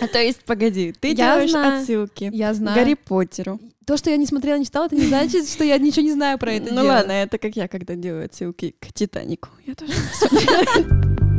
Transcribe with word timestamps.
А 0.00 0.06
то 0.08 0.18
есть, 0.18 0.40
погоди, 0.44 0.94
ты 0.98 1.08
Я 1.08 1.14
делаешь 1.14 1.50
знаю. 1.50 1.80
отсылки 1.82 2.30
Я 2.32 2.54
знаю. 2.54 2.76
Гарри 2.78 2.94
Поттеру. 2.94 3.60
То, 3.86 3.96
что 3.96 4.10
я 4.10 4.16
не 4.16 4.26
смотрела, 4.26 4.56
не 4.58 4.64
читала, 4.64 4.86
это 4.86 4.94
не 4.96 5.06
значит, 5.06 5.48
что 5.48 5.64
я 5.64 5.76
ничего 5.78 6.02
не 6.02 6.12
знаю 6.12 6.38
про 6.38 6.52
это 6.52 6.72
ну 6.72 6.82
дело. 6.82 6.92
ладно, 6.92 7.12
это 7.12 7.38
как 7.38 7.56
я, 7.56 7.66
когда 7.68 7.94
делаю 7.96 8.24
отсылки 8.26 8.74
к 8.80 8.92
Титанику. 8.92 9.48
Я 9.66 9.74
тоже 9.74 9.92
не 9.92 9.98
смотрела. 10.28 11.29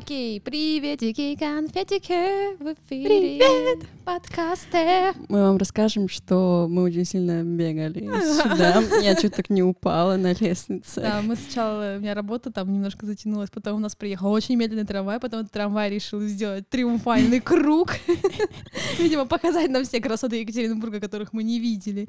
Окей, 0.00 0.40
приветики, 0.40 1.36
конфетики, 1.36 2.56
в 2.56 2.72
эфире 2.72 3.38
Привет! 3.38 3.86
подкасты. 4.10 5.12
Мы 5.28 5.42
вам 5.42 5.56
расскажем, 5.58 6.08
что 6.08 6.66
мы 6.68 6.82
очень 6.82 7.04
сильно 7.04 7.44
бегали 7.44 8.00
сюда. 8.42 8.82
Я 9.02 9.14
чуть 9.14 9.34
так 9.36 9.50
не 9.50 9.62
упала 9.62 10.16
на 10.16 10.32
лестнице. 10.32 11.00
Да, 11.00 11.20
мы 11.22 11.36
сначала, 11.36 11.96
у 11.96 12.00
меня 12.00 12.14
работа 12.14 12.50
там 12.50 12.72
немножко 12.72 13.06
затянулась, 13.06 13.50
потом 13.50 13.76
у 13.76 13.78
нас 13.78 13.94
приехал 13.94 14.32
очень 14.32 14.56
медленный 14.56 14.84
трамвай, 14.84 15.20
потом 15.20 15.46
трамвай 15.46 15.90
решил 15.90 16.20
сделать 16.22 16.68
триумфальный 16.68 17.40
круг. 17.40 17.94
Видимо, 18.98 19.26
показать 19.26 19.70
нам 19.70 19.84
все 19.84 20.00
красоты 20.00 20.40
Екатеринбурга, 20.40 20.98
которых 20.98 21.32
мы 21.32 21.44
не 21.44 21.60
видели. 21.60 22.08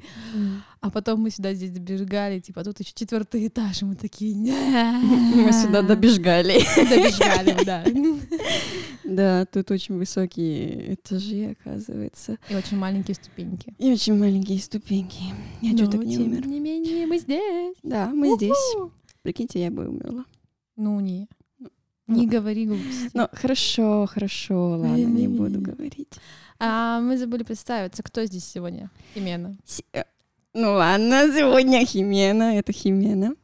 А 0.80 0.90
потом 0.90 1.20
мы 1.20 1.30
сюда 1.30 1.54
здесь 1.54 1.70
добежали, 1.70 2.40
типа, 2.40 2.64
тут 2.64 2.80
еще 2.80 2.92
четвертый 2.94 3.46
этаж, 3.46 3.82
и 3.82 3.84
мы 3.84 3.94
такие... 3.94 4.34
Мы 4.34 5.52
сюда 5.52 5.82
добежали. 5.82 6.60
Добежали, 6.76 7.64
да. 7.64 7.81
Да, 9.04 9.44
тут 9.46 9.70
очень 9.70 9.96
высокие 9.96 10.94
этажи, 10.94 11.56
оказывается. 11.60 12.38
И 12.48 12.54
очень 12.54 12.76
маленькие 12.78 13.14
ступеньки. 13.14 13.74
И 13.78 13.92
очень 13.92 14.14
маленькие 14.18 14.58
ступеньки. 14.60 15.22
Я 15.60 15.70
чуть 15.70 15.80
Но, 15.86 15.90
так 15.90 16.04
не 16.04 16.16
тем 16.16 16.24
умер. 16.26 16.46
не 16.46 16.60
менее, 16.60 17.06
мы 17.06 17.18
здесь. 17.18 17.74
Да, 17.82 18.10
мы 18.14 18.34
здесь. 18.36 18.76
Прикиньте, 19.22 19.60
я 19.62 19.70
бы 19.70 19.88
умерла. 19.88 20.24
Ну, 20.76 20.98
не. 21.00 21.28
Ну, 21.58 22.16
Не 22.16 22.26
говори 22.26 22.66
глупости. 22.66 23.10
Ну, 23.14 23.28
хорошо, 23.32 24.06
хорошо, 24.06 24.70
ладно, 24.78 24.96
не 24.96 25.28
буду 25.28 25.60
говорить. 25.60 26.08
А 26.58 27.00
мы 27.00 27.16
забыли 27.18 27.42
представиться, 27.42 28.02
кто 28.02 28.24
здесь 28.24 28.44
сегодня? 28.44 28.90
Химена. 29.14 29.56
Э, 29.92 30.04
Ну 30.54 30.72
ладно, 30.74 31.28
сегодня 31.34 31.84
Химена, 31.84 32.56
это 32.58 32.72
Химена. 32.72 33.34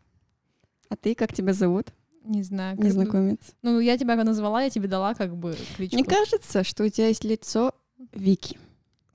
А 0.88 0.96
ты, 0.96 1.14
как 1.14 1.32
тебя 1.32 1.52
зовут? 1.52 1.88
Не 2.28 2.42
знаю. 2.42 2.76
как 2.76 2.84
Незнакомец. 2.84 3.38
Ну, 3.62 3.80
я 3.80 3.96
тебя 3.96 4.14
назвала, 4.22 4.62
я 4.62 4.68
тебе 4.70 4.86
дала 4.86 5.14
как 5.14 5.34
бы 5.34 5.56
кличку. 5.76 5.96
Мне 5.96 6.04
кажется, 6.04 6.62
что 6.62 6.84
у 6.84 6.88
тебя 6.88 7.08
есть 7.08 7.24
лицо 7.24 7.74
Вики. 8.12 8.58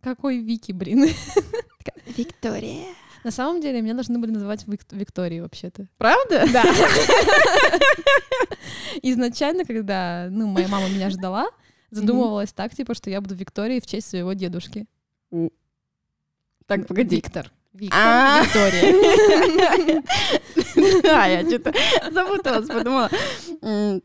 Какой 0.02 0.40
Вики, 0.40 0.72
блин? 0.72 1.08
Виктория. 2.18 2.88
На 3.24 3.30
самом 3.30 3.62
деле, 3.62 3.82
меня 3.82 3.94
должны 3.94 4.18
были 4.18 4.32
называть 4.32 4.66
Вик- 4.68 4.92
Викторией 4.92 5.42
вообще-то. 5.42 5.88
Правда? 5.98 6.46
Да. 6.52 6.64
Изначально, 9.04 9.64
когда, 9.64 10.28
ну, 10.32 10.48
моя 10.48 10.68
мама 10.68 10.90
меня 10.90 11.10
ждала, 11.12 11.48
задумывалась 11.92 12.52
так, 12.52 12.74
типа, 12.76 12.96
что 12.96 13.10
я 13.12 13.22
буду 13.22 13.36
Викторией 13.36 13.80
в 13.80 13.86
честь 13.86 14.10
своего 14.10 14.34
дедушки. 14.34 14.88
Так, 16.66 16.88
погоди. 16.88 17.16
Виктор. 17.18 17.52
Виктор. 17.74 18.00
А. 18.02 18.42
Виктория. 18.44 20.04
Да, 21.04 21.26
я 21.26 21.48
что-то 21.48 21.74
запуталась, 22.12 22.68
подумала. 22.68 23.10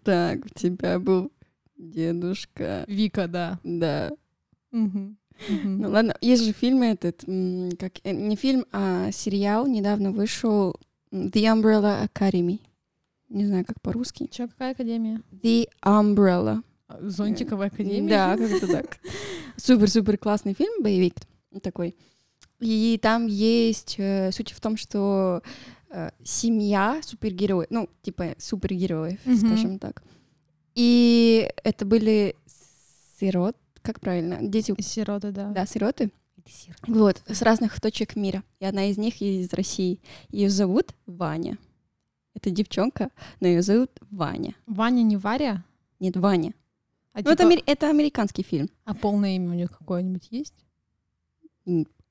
Так, 0.04 0.44
у 0.44 0.48
тебя 0.58 0.98
был 0.98 1.32
дедушка. 1.76 2.84
Вика, 2.86 3.28
да. 3.28 3.58
Да. 3.64 4.10
Ну 4.72 5.16
ладно, 5.88 6.16
есть 6.20 6.44
же 6.44 6.52
фильм 6.52 6.82
этот, 6.82 7.20
как 7.78 7.92
э, 8.02 8.10
не 8.12 8.34
фильм, 8.34 8.66
а 8.72 9.12
сериал 9.12 9.68
недавно 9.68 10.10
вышел 10.10 10.74
The 11.12 11.30
Umbrella 11.30 12.08
Academy. 12.08 12.58
Не 13.28 13.46
знаю, 13.46 13.64
как 13.64 13.80
по-русски. 13.80 14.26
Чё, 14.32 14.48
какая 14.48 14.72
академия? 14.72 15.22
The 15.30 15.68
Umbrella. 15.84 16.62
Зонтиковая 17.00 17.68
академия? 17.68 18.08
Да, 18.08 18.36
как-то 18.36 18.66
так. 18.66 18.98
Супер-супер 19.56 20.18
классный 20.18 20.54
фильм, 20.54 20.82
боевик 20.82 21.14
такой. 21.62 21.94
И 22.58 22.98
там 23.00 23.26
есть 23.26 23.94
э, 23.98 24.32
суть 24.32 24.50
в 24.50 24.60
том, 24.60 24.76
что 24.76 25.42
э, 25.90 26.10
семья 26.24 27.00
супергероев, 27.02 27.68
ну, 27.70 27.88
типа 28.02 28.34
супергероев, 28.38 29.18
Мгм. 29.24 29.36
скажем 29.36 29.78
так. 29.78 30.02
И 30.74 31.50
это 31.64 31.84
были 31.84 32.36
сирот, 33.18 33.56
как 33.82 34.00
правильно? 34.00 34.38
Дети, 34.40 34.74
Сироты, 34.80 35.32
да. 35.32 35.48
да, 35.50 35.66
сироты. 35.66 36.10
Вот, 36.86 37.22
с 37.26 37.42
разных 37.42 37.78
точек 37.80 38.16
мира. 38.16 38.42
И 38.60 38.64
одна 38.64 38.86
из 38.86 38.96
них 38.96 39.20
из 39.20 39.52
России. 39.52 40.00
Ее 40.30 40.48
зовут 40.48 40.94
Ваня. 41.06 41.58
Это 42.34 42.50
девчонка, 42.50 43.10
но 43.40 43.48
ее 43.48 43.60
зовут 43.62 43.90
Ваня. 44.10 44.54
Ваня 44.66 45.02
не 45.02 45.16
Варя? 45.16 45.64
Нет, 46.00 46.16
Ваня. 46.16 46.54
А, 47.12 47.20
Ну, 47.22 47.30
это, 47.32 47.42
типа- 47.42 47.48
амер- 47.54 47.62
это 47.66 47.90
американский 47.90 48.42
фильм. 48.44 48.70
а 48.84 48.94
полное 48.94 49.34
имя 49.36 49.50
у 49.50 49.54
нее 49.54 49.68
какое-нибудь 49.68 50.28
есть? 50.30 50.54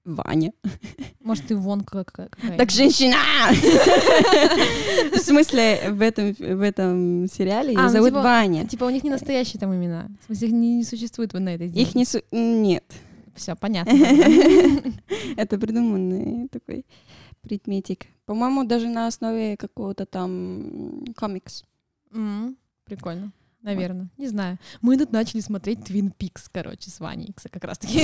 Ваня. 0.07 0.53
Может, 1.22 1.51
Ивонка 1.51 2.06
какая 2.06 2.29
Так 2.57 2.72
женщина! 2.72 3.18
В 5.13 5.19
смысле, 5.19 5.90
в 5.91 6.01
этом, 6.01 6.34
в 6.34 6.62
этом 6.62 7.28
сериале 7.28 7.69
А, 7.69 7.72
ее 7.72 7.81
ну, 7.84 7.90
зовут 7.90 8.09
типа- 8.09 8.22
Ваня. 8.22 8.66
Типа 8.68 8.85
у 8.85 8.90
них 8.90 9.03
не 9.03 9.09
настоящие 9.09 9.59
там 9.59 9.75
имена. 9.75 10.07
В 10.22 10.25
смысле, 10.28 10.47
их 10.47 10.53
не, 10.53 10.78
не 10.78 10.84
существует 10.85 11.34
на 11.34 11.50
этой 11.56 11.68
Их 11.68 11.94
не... 11.94 12.06
су- 12.06 12.22
Нет. 12.31 12.85
Все, 13.35 13.56
понятно. 13.56 13.91
Это 15.38 15.59
придуманный 15.59 16.47
такой 16.47 16.85
предметик. 17.41 18.06
По-моему, 18.25 18.63
даже 18.63 18.88
на 18.88 19.07
основе 19.07 19.57
какого-то 19.57 20.06
там 20.06 21.03
комикс. 21.18 21.66
Прикольно. 22.85 23.31
Наверное. 23.62 24.09
Не 24.18 24.28
знаю. 24.28 24.57
Мы 24.81 24.97
тут 24.97 25.12
начали 25.12 25.41
смотреть 25.41 25.79
Twin 25.79 26.13
Peaks, 26.18 26.47
короче, 26.51 26.90
с 26.90 27.00
Ваней 27.00 27.34
как 27.51 27.63
раз-таки. 27.63 28.01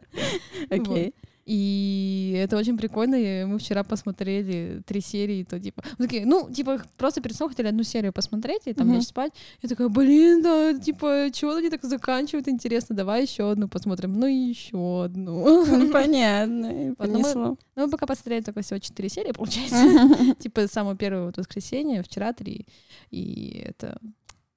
Окей. 0.70 1.14
И 1.46 2.36
это 2.38 2.56
очень 2.56 2.78
прикольно. 2.78 3.16
и 3.16 3.44
Мы 3.44 3.58
вчера 3.58 3.82
посмотрели 3.82 4.82
три 4.86 5.00
серии, 5.00 5.42
то 5.42 5.58
типа... 5.58 5.82
мы 5.98 6.06
такие, 6.06 6.24
ну, 6.24 6.48
типа, 6.48 6.80
просто 6.96 7.20
перед 7.20 7.36
сном 7.36 7.48
хотели 7.48 7.66
одну 7.66 7.82
серию 7.82 8.12
посмотреть 8.12 8.62
и 8.66 8.72
там 8.72 8.92
лечь 8.92 9.08
спать. 9.08 9.32
Я 9.60 9.68
такая, 9.68 9.88
блин, 9.88 10.42
да, 10.42 10.78
типа, 10.78 11.26
чего 11.32 11.56
они 11.56 11.68
так 11.68 11.82
заканчивают, 11.82 12.46
интересно, 12.46 12.94
давай 12.94 13.22
еще 13.22 13.50
одну 13.50 13.66
посмотрим. 13.66 14.12
Ну 14.12 14.26
и 14.28 14.34
еще 14.34 15.04
одну. 15.04 15.66
Ну, 15.66 15.90
Понятно, 15.92 16.94
Вот, 16.96 17.08
ну, 17.08 17.20
мы-. 17.20 17.56
Ну, 17.74 17.90
пока 17.90 18.06
посмотрели 18.06 18.42
только 18.42 18.62
всего 18.62 18.78
четыре 18.78 19.08
серии, 19.08 19.32
получается. 19.32 20.34
Типа, 20.38 20.68
самое 20.68 20.96
первое 20.96 21.24
вот 21.24 21.36
воскресенье, 21.36 22.04
вчера 22.04 22.32
три. 22.32 22.66
И 23.10 23.64
это... 23.66 23.98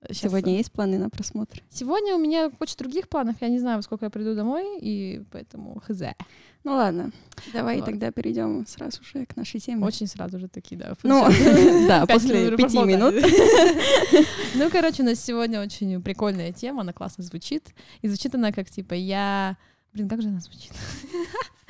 щас- 0.10 0.18
Сегодня 0.32 0.58
есть 0.58 0.72
планы 0.72 0.98
на 0.98 1.10
просмотр? 1.10 1.62
Сегодня 1.70 2.16
у 2.16 2.20
меня 2.20 2.50
куча 2.50 2.78
других 2.78 3.08
планов. 3.10 3.36
Я 3.42 3.50
не 3.50 3.60
знаю, 3.60 3.78
во 3.78 3.82
сколько 3.84 4.06
я 4.06 4.10
приду 4.10 4.36
домой, 4.36 4.78
и 4.80 5.24
поэтому 5.32 5.82
хз. 5.86 6.02
Ну 6.64 6.76
ладно, 6.76 7.12
давай 7.52 7.78
Вот. 7.78 7.86
тогда 7.86 8.12
перейдем 8.12 8.66
сразу 8.68 9.04
же 9.04 9.26
к 9.26 9.36
нашей 9.36 9.60
теме. 9.60 9.86
Очень 9.86 10.08
сразу 10.08 10.40
же 10.40 10.48
такие, 10.48 10.78
да. 10.80 10.94
Ну, 11.04 11.30
Сейчас. 11.30 11.88
да, 11.88 12.06
после 12.06 12.56
пяти 12.56 12.80
минут. 12.80 13.16
Ну, 14.56 14.70
короче, 14.70 15.02
у 15.04 15.06
нас 15.06 15.20
сегодня 15.20 15.62
очень 15.62 16.02
прикольная 16.02 16.52
тема, 16.54 16.82
она 16.82 16.94
классно 16.94 17.24
звучит. 17.24 17.74
И 18.02 18.08
звучит 18.08 18.36
она 18.36 18.52
как, 18.52 18.70
типа, 18.70 18.94
я... 18.94 19.58
Блин, 19.94 20.08
как 20.08 20.22
же 20.22 20.28
она 20.30 20.40
звучит? 20.40 20.72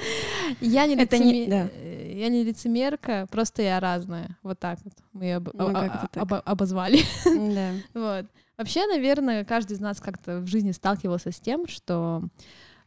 Я 0.62 0.86
не, 0.88 0.96
Это 0.96 1.18
не- 1.18 1.46
лицеме- 1.46 1.50
да. 1.50 1.70
э, 1.74 2.14
я 2.16 2.30
не 2.30 2.44
лицемерка, 2.44 3.28
просто 3.32 3.62
я 3.62 3.80
разная. 3.80 4.38
Вот 4.44 4.60
так 4.60 4.80
вот 4.84 4.94
мы 5.14 5.26
её 5.26 5.38
об- 5.38 5.50
Ну, 5.54 5.70
а- 5.74 6.08
так. 6.12 6.24
обо- 6.24 6.42
обозвали. 6.46 7.00
Да. 7.26 7.72
Вот. 7.94 8.26
Вообще, 8.58 8.86
наверное, 8.88 9.44
каждый 9.46 9.74
из 9.74 9.80
нас 9.80 10.00
как-то 10.00 10.40
в 10.40 10.48
жизни 10.48 10.72
сталкивался 10.72 11.32
с 11.32 11.40
тем, 11.40 11.68
что 11.68 12.22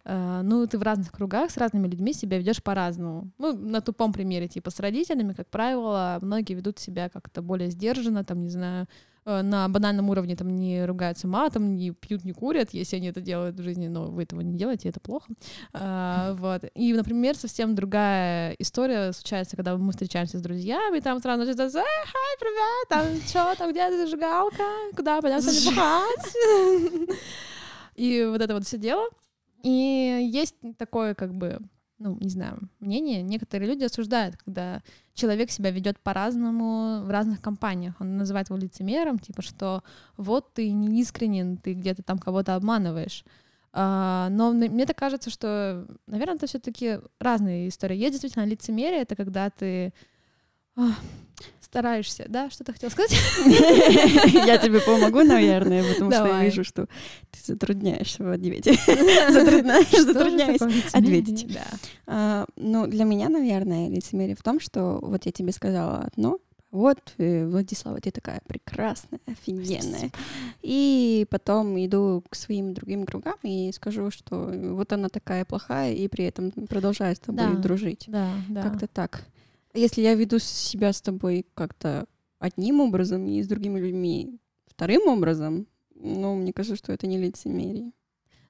ну, 0.06 0.67
ты 0.69 0.78
в 0.78 0.83
разных 0.83 1.11
кругах 1.11 1.50
с 1.50 1.56
разными 1.56 1.88
людьми 1.88 2.12
себя 2.12 2.38
ведешь 2.38 2.62
по-разному. 2.62 3.31
Ну, 3.38 3.56
на 3.56 3.81
тупом 3.81 4.12
примере, 4.12 4.47
типа 4.47 4.70
с 4.70 4.79
родителями, 4.79 5.32
как 5.32 5.49
правило, 5.49 6.19
многие 6.23 6.55
ведут 6.55 6.79
себя 6.79 7.08
как-то 7.08 7.43
более 7.43 7.70
сдержанно, 7.70 8.23
там, 8.23 8.43
не 8.44 8.50
знаю, 8.50 8.87
э, 9.25 9.43
на 9.43 9.69
банальном 9.69 10.08
уровне 10.08 10.37
там 10.37 10.55
не 10.55 10.87
ругаются 10.87 11.26
матом, 11.26 11.75
не 11.75 11.91
пьют, 11.91 12.25
не 12.25 12.32
курят, 12.32 12.69
если 12.73 12.97
они 12.97 13.08
это 13.08 13.20
делают 13.20 13.56
в 13.56 13.62
жизни, 13.64 13.88
но 13.88 14.05
вы 14.05 14.23
этого 14.23 14.43
не 14.43 14.56
делаете, 14.56 14.91
это 14.91 15.00
плохо. 15.00 15.26
А, 15.73 16.35
вот. 16.35 16.62
И, 16.75 16.93
например, 16.93 17.37
совсем 17.37 17.75
другая 17.75 18.55
история 18.61 19.12
случается, 19.12 19.56
когда 19.56 19.76
мы 19.76 19.91
встречаемся 19.91 20.38
с 20.38 20.43
друзьями, 20.43 21.00
там 21.00 21.20
сразу 21.20 21.44
начинается, 21.44 21.81
«Эй, 21.81 21.85
хай, 21.85 22.38
привет, 22.38 22.88
там, 22.88 23.29
что, 23.29 23.59
там, 23.59 23.73
где 23.73 23.91
зажигалка, 23.91 24.62
куда 24.94 25.20
пойдем 25.20 25.41
сегодня? 25.41 25.82
И 27.97 28.25
вот 28.31 28.41
это 28.41 28.55
вот 28.55 28.64
все 28.64 28.79
дело. 28.79 29.09
И 29.66 30.28
есть 30.32 30.54
такое, 30.78 31.16
как 31.16 31.34
бы, 31.34 31.58
ну, 31.98 32.16
не 32.20 32.28
знаю, 32.28 32.70
мнение, 32.78 33.20
некоторые 33.20 33.68
люди 33.68 33.82
осуждают, 33.82 34.36
когда 34.36 34.80
человек 35.12 35.50
себя 35.50 35.72
ведет 35.72 35.98
по-разному 35.98 37.02
в 37.02 37.10
разных 37.10 37.40
компаниях. 37.40 37.96
Он 37.98 38.16
называет 38.16 38.48
его 38.48 38.60
лицемером, 38.60 39.18
типа, 39.18 39.42
что 39.42 39.82
вот 40.16 40.54
ты 40.54 40.70
не 40.70 41.00
искренен, 41.00 41.56
ты 41.56 41.72
где-то 41.72 42.04
там 42.04 42.20
кого-то 42.20 42.54
обманываешь. 42.54 43.24
А, 43.72 44.28
но 44.30 44.52
мне 44.52 44.86
так 44.86 44.96
кажется, 44.96 45.30
что, 45.30 45.84
наверное, 46.06 46.36
это 46.36 46.46
все-таки 46.46 47.00
разные 47.18 47.68
истории. 47.68 47.96
Есть 47.96 48.12
действительно 48.12 48.44
лицемерие, 48.44 49.00
это 49.00 49.16
когда 49.16 49.50
ты 49.50 49.92
стараешься, 51.61 52.25
да, 52.28 52.49
что 52.49 52.64
ты 52.64 52.73
хотел 52.73 52.90
сказать? 52.90 53.11
Я 54.46 54.56
тебе 54.58 54.81
помогу, 54.81 55.23
наверное, 55.25 55.82
потому 55.93 56.11
что 56.11 56.26
я 56.26 56.44
вижу, 56.44 56.64
что 56.64 56.87
ты 57.31 57.38
затрудняешься 57.52 58.23
в 58.25 58.31
ответе. 58.31 58.73
Затрудняешь, 59.31 59.87
Что 59.88 59.96
же 59.99 60.05
затрудняюсь 60.05 60.58
такое 60.58 60.75
лицемерие? 60.76 61.20
ответить. 61.23 61.58
А, 62.06 62.46
Ну, 62.56 62.87
для 62.87 63.05
меня, 63.05 63.28
наверное, 63.28 63.88
лицемерие 63.90 64.37
в 64.37 64.43
том, 64.43 64.61
что 64.61 64.99
вот 65.02 65.26
я 65.26 65.32
тебе 65.32 65.52
сказала 65.52 65.99
одно, 66.12 66.38
вот, 66.70 66.99
э, 67.19 67.46
Владислава, 67.46 68.00
ты 68.00 68.11
такая 68.11 68.40
прекрасная, 68.46 69.20
офигенная. 69.26 70.11
И 70.62 71.26
потом 71.31 71.76
иду 71.84 72.23
к 72.28 72.34
своим 72.37 72.75
другим 72.75 73.05
кругам 73.06 73.37
и 73.43 73.70
скажу, 73.73 74.11
что 74.11 74.52
вот 74.52 74.93
она 74.93 75.08
такая 75.08 75.44
плохая, 75.44 75.93
и 75.94 76.06
при 76.08 76.25
этом 76.26 76.50
продолжаю 76.52 77.17
с 77.17 77.19
тобой 77.19 77.55
Да. 77.55 77.61
дружить. 77.61 78.05
Да, 78.08 78.31
да. 78.49 78.62
Как-то 78.62 78.87
так. 78.87 79.25
Если 79.76 80.02
я 80.02 80.14
веду 80.14 80.38
себя 80.38 80.93
с 80.93 81.00
тобой 81.00 81.46
как-то 81.55 82.06
одним 82.38 82.81
образом 82.81 83.26
и 83.26 83.43
с 83.43 83.46
другими 83.49 83.78
людьми 83.81 84.38
вторым 84.67 85.06
образом, 85.08 85.67
ну, 85.94 86.34
мне 86.34 86.52
кажется, 86.52 86.76
что 86.76 86.93
это 86.93 87.06
не 87.06 87.19
лицемерие. 87.19 87.93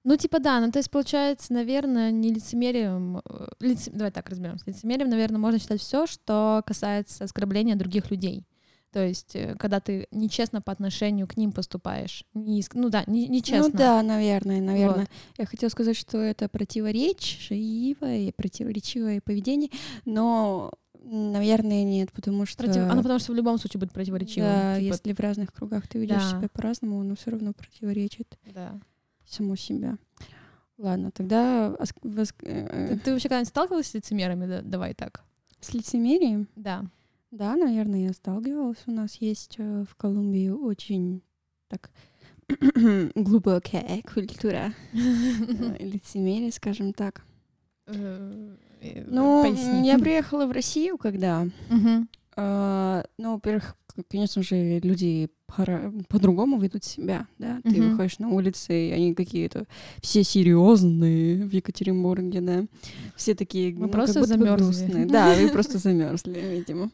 Ну, 0.04 0.16
типа, 0.16 0.38
да, 0.38 0.60
ну, 0.60 0.70
то 0.70 0.78
есть, 0.78 0.90
получается, 0.90 1.52
наверное, 1.52 2.12
не 2.12 2.32
лицемерием... 2.32 3.22
э, 3.28 3.46
лице- 3.60 3.90
Давай 3.90 4.12
так 4.12 4.28
разберемся. 4.28 4.64
Лицемерием, 4.68 5.08
наверное, 5.08 5.38
можно 5.38 5.58
считать 5.58 5.80
все, 5.80 6.06
что 6.06 6.62
касается 6.64 7.24
оскорбления 7.24 7.74
других 7.74 8.10
людей. 8.12 8.44
То 8.92 9.04
есть, 9.04 9.34
э, 9.34 9.56
когда 9.58 9.80
ты 9.80 10.06
нечестно 10.12 10.62
по 10.62 10.70
отношению 10.70 11.26
к 11.26 11.36
ним 11.36 11.50
поступаешь. 11.50 12.24
Не 12.34 12.64
Ну 12.74 12.88
да, 12.88 13.02
не- 13.08 13.26
нечестно. 13.26 13.68
Ну 13.68 13.76
да, 13.76 14.00
наверное, 14.02 14.60
наверное. 14.60 15.00
Вот. 15.00 15.08
Я 15.38 15.46
хотела 15.46 15.70
сказать, 15.70 15.96
что 15.96 16.18
это 16.18 16.48
противоречивое, 16.48 18.32
противоречивое 18.32 19.20
поведение, 19.20 19.70
но, 20.04 20.72
наверное, 21.08 21.84
нет, 21.84 22.12
потому 22.12 22.46
что... 22.46 22.64
Против- 22.64 22.90
Оно 22.90 23.02
потому 23.02 23.18
что 23.18 23.32
в 23.32 23.36
любом 23.36 23.58
случае 23.58 23.80
будет 23.80 23.92
противоречивым. 23.92 24.48
Да, 24.50 24.74
Типа, 24.78 24.92
если 24.92 25.12
в 25.12 25.20
разных 25.20 25.52
кругах 25.52 25.86
ты 25.88 25.98
ведешь 25.98 26.22
Да. 26.22 26.38
себя 26.38 26.48
по-разному, 26.48 27.00
оно 27.00 27.14
все 27.14 27.30
равно 27.30 27.52
противоречит 27.52 28.38
да. 28.52 28.78
саму 29.26 29.56
себя. 29.56 29.98
Ладно, 30.78 31.10
тогда 31.10 31.74
воск- 32.02 32.42
э, 32.42 32.88
Ты, 32.88 32.98
ты 32.98 33.12
вообще 33.12 33.28
когда-нибудь 33.28 33.48
сталкивалась 33.48 33.86
с 33.86 33.94
лицемерами? 33.94 34.46
Да- 34.46 34.62
давай 34.62 34.94
так. 34.94 35.24
с 35.60 35.72
лицемерием. 35.72 36.48
Да. 36.56 36.84
Да, 37.30 37.56
наверное, 37.56 38.06
я 38.08 38.12
сталкивалась. 38.12 38.78
У 38.86 38.90
нас 38.92 39.16
есть 39.16 39.56
э, 39.58 39.84
в 39.90 39.94
Колумбии 39.96 40.48
очень 40.50 41.22
так 41.68 41.90
глубокая 43.14 44.02
культура 44.02 44.72
э, 44.92 44.96
лицемерия, 45.80 46.50
скажем 46.52 46.92
так. 46.92 47.24
Э, 48.80 49.04
Ну, 49.06 49.42
поясни. 49.42 49.86
я 49.86 49.98
приехала 49.98 50.46
в 50.46 50.52
Россию, 50.52 50.98
когда, 50.98 51.46
Мгм. 51.68 52.08
э, 52.36 53.02
ну, 53.18 53.34
во-первых, 53.34 53.76
конечно 54.10 54.42
же, 54.42 54.78
люди 54.80 55.30
по-другому 56.08 56.58
ведут 56.58 56.84
себя, 56.84 57.26
да. 57.38 57.60
Ты 57.62 57.80
выходишь 57.82 58.18
на 58.18 58.28
улицы, 58.28 58.88
и 58.88 58.92
они 58.92 59.14
какие-то 59.14 59.66
все 60.02 60.22
серьезные 60.24 61.44
в 61.46 61.52
Екатеринбурге, 61.52 62.40
да. 62.40 62.64
Все 63.16 63.34
такие, 63.34 63.72
Мы 63.74 63.86
ну, 63.86 63.88
просто 63.88 64.20
как 64.20 64.28
будто 64.28 64.38
грустные. 64.56 65.06
Да, 65.06 65.34
вы 65.34 65.48
просто 65.48 65.78
замерзли, 65.78 66.40
видимо. 66.40 66.90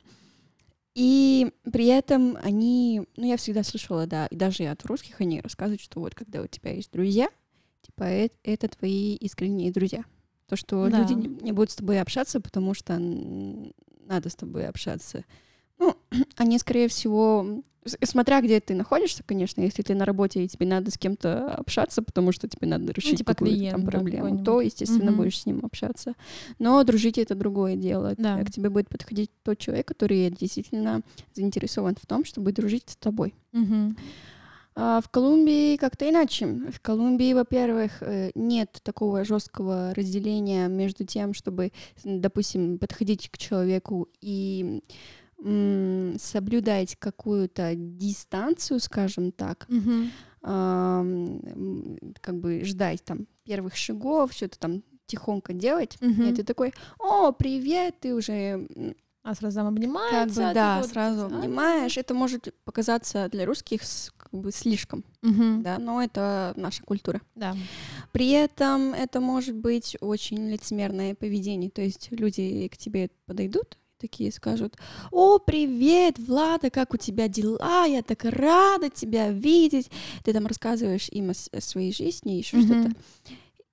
И 0.94 1.50
при 1.72 1.86
этом 1.86 2.36
они, 2.42 3.02
ну, 3.16 3.26
я 3.26 3.36
всегда 3.38 3.62
слышала, 3.64 4.06
да, 4.06 4.26
и 4.26 4.36
даже 4.36 4.64
от 4.64 4.84
русских 4.84 5.20
они 5.22 5.40
рассказывают, 5.40 5.80
что 5.80 6.00
вот 6.00 6.14
когда 6.14 6.42
у 6.42 6.46
тебя 6.46 6.72
есть 6.74 6.92
друзья, 6.92 7.28
типа 7.80 8.04
э- 8.04 8.28
это 8.44 8.68
твои 8.68 9.14
искренние 9.16 9.72
друзья. 9.72 10.04
То, 10.52 10.56
что 10.56 10.90
Да. 10.90 10.98
люди 10.98 11.14
не, 11.14 11.28
не 11.28 11.52
будут 11.52 11.70
с 11.70 11.76
тобой 11.76 11.98
общаться, 11.98 12.38
потому 12.38 12.74
что 12.74 12.98
надо 12.98 14.28
с 14.28 14.34
тобой 14.34 14.66
общаться. 14.66 15.24
Ну, 15.78 15.96
они, 16.36 16.58
скорее 16.58 16.88
всего, 16.88 17.62
смотря 18.04 18.42
где 18.42 18.60
ты 18.60 18.74
находишься, 18.74 19.22
конечно, 19.24 19.62
если 19.62 19.80
ты 19.80 19.94
на 19.94 20.04
работе 20.04 20.44
и 20.44 20.48
тебе 20.48 20.66
надо 20.66 20.90
с 20.90 20.98
кем-то 20.98 21.54
общаться, 21.54 22.02
потому 22.02 22.32
что 22.32 22.48
тебе 22.48 22.68
надо 22.68 22.92
решить 22.92 23.16
типа 23.16 23.32
какую-то 23.32 23.56
клиент, 23.56 23.72
там 23.76 23.84
да, 23.86 23.90
проблему, 23.92 24.16
какой-нибудь. 24.18 24.44
то, 24.44 24.60
естественно, 24.60 25.10
Мгм. 25.10 25.16
будешь 25.22 25.40
с 25.40 25.46
ним 25.46 25.60
общаться. 25.64 26.12
Но 26.58 26.84
дружить 26.84 27.16
это 27.16 27.34
другое 27.34 27.76
дело. 27.76 28.12
Да. 28.18 28.44
К 28.44 28.50
тебе 28.50 28.68
будет 28.68 28.90
подходить 28.90 29.30
тот 29.44 29.56
человек, 29.56 29.88
который 29.88 30.30
действительно 30.38 31.00
заинтересован 31.32 31.96
в 31.98 32.04
том, 32.04 32.26
чтобы 32.26 32.52
дружить 32.52 32.90
с 32.90 32.96
тобой. 32.96 33.32
Мгм. 33.52 33.96
А 34.74 35.00
в 35.02 35.08
Колумбии 35.10 35.76
как-то 35.76 36.08
иначе. 36.08 36.46
В 36.46 36.80
Колумбии, 36.80 37.34
во-первых, 37.34 38.02
э, 38.02 38.30
нет 38.34 38.78
такого 38.82 39.24
жесткого 39.24 39.92
разделения 39.94 40.66
между 40.68 41.04
тем, 41.04 41.34
чтобы, 41.34 41.72
допустим, 42.04 42.78
подходить 42.78 43.28
к 43.30 43.36
человеку 43.38 44.08
и 44.20 44.82
соблюдать 46.18 46.94
какую-то 47.00 47.72
дистанцию, 47.74 48.78
скажем 48.78 49.32
так, 49.32 49.66
ам, 50.42 51.40
м, 51.40 51.98
как 52.20 52.38
бы 52.38 52.62
ждать 52.64 53.02
там 53.04 53.26
первых 53.44 53.74
шагов, 53.76 54.32
что-то 54.32 54.58
там 54.58 54.82
тихонько 55.06 55.52
делать. 55.52 55.96
Мгм. 56.00 56.26
Нет, 56.26 56.36
ты 56.36 56.44
такой, 56.44 56.72
о, 56.98 57.32
привет, 57.32 57.98
ты 58.00 58.14
уже 58.14 58.68
А 59.24 59.34
сразу 59.34 59.56
там 59.56 59.66
как 59.66 60.28
бы, 60.28 60.54
да, 60.54 60.78
вот- 60.80 60.90
сразу 60.90 61.22
а, 61.22 61.26
обнимаешь. 61.26 61.96
Это 61.96 62.14
может 62.14 62.54
показаться 62.64 63.28
для 63.30 63.44
русских 63.44 63.82
как 64.32 64.40
бы 64.40 64.50
слишком, 64.50 65.04
Мгм. 65.20 65.62
да, 65.62 65.78
но 65.78 66.02
это 66.02 66.54
наша 66.56 66.82
культура. 66.82 67.20
Да. 67.34 67.54
При 68.12 68.30
этом 68.30 68.94
это 68.94 69.20
может 69.20 69.54
быть 69.54 69.96
очень 70.00 70.48
лицемерное 70.50 71.14
поведение. 71.14 71.70
То 71.70 71.82
есть 71.82 72.08
люди 72.10 72.68
к 72.68 72.76
тебе 72.78 73.10
подойдут, 73.26 73.76
такие 73.98 74.32
скажут, 74.32 74.76
о, 75.10 75.38
привет, 75.38 76.18
Влада, 76.18 76.70
как 76.70 76.94
у 76.94 76.96
тебя 76.96 77.28
дела? 77.28 77.84
Я 77.84 78.02
так 78.02 78.24
рада 78.24 78.88
тебя 78.88 79.30
видеть. 79.30 79.90
Ты 80.24 80.32
там 80.32 80.46
рассказываешь 80.46 81.08
им 81.10 81.30
о, 81.30 81.34
о 81.56 81.60
своей 81.60 81.92
жизни, 81.92 82.32
еще 82.32 82.56
Мгм. 82.56 82.64
что-то. 82.66 82.96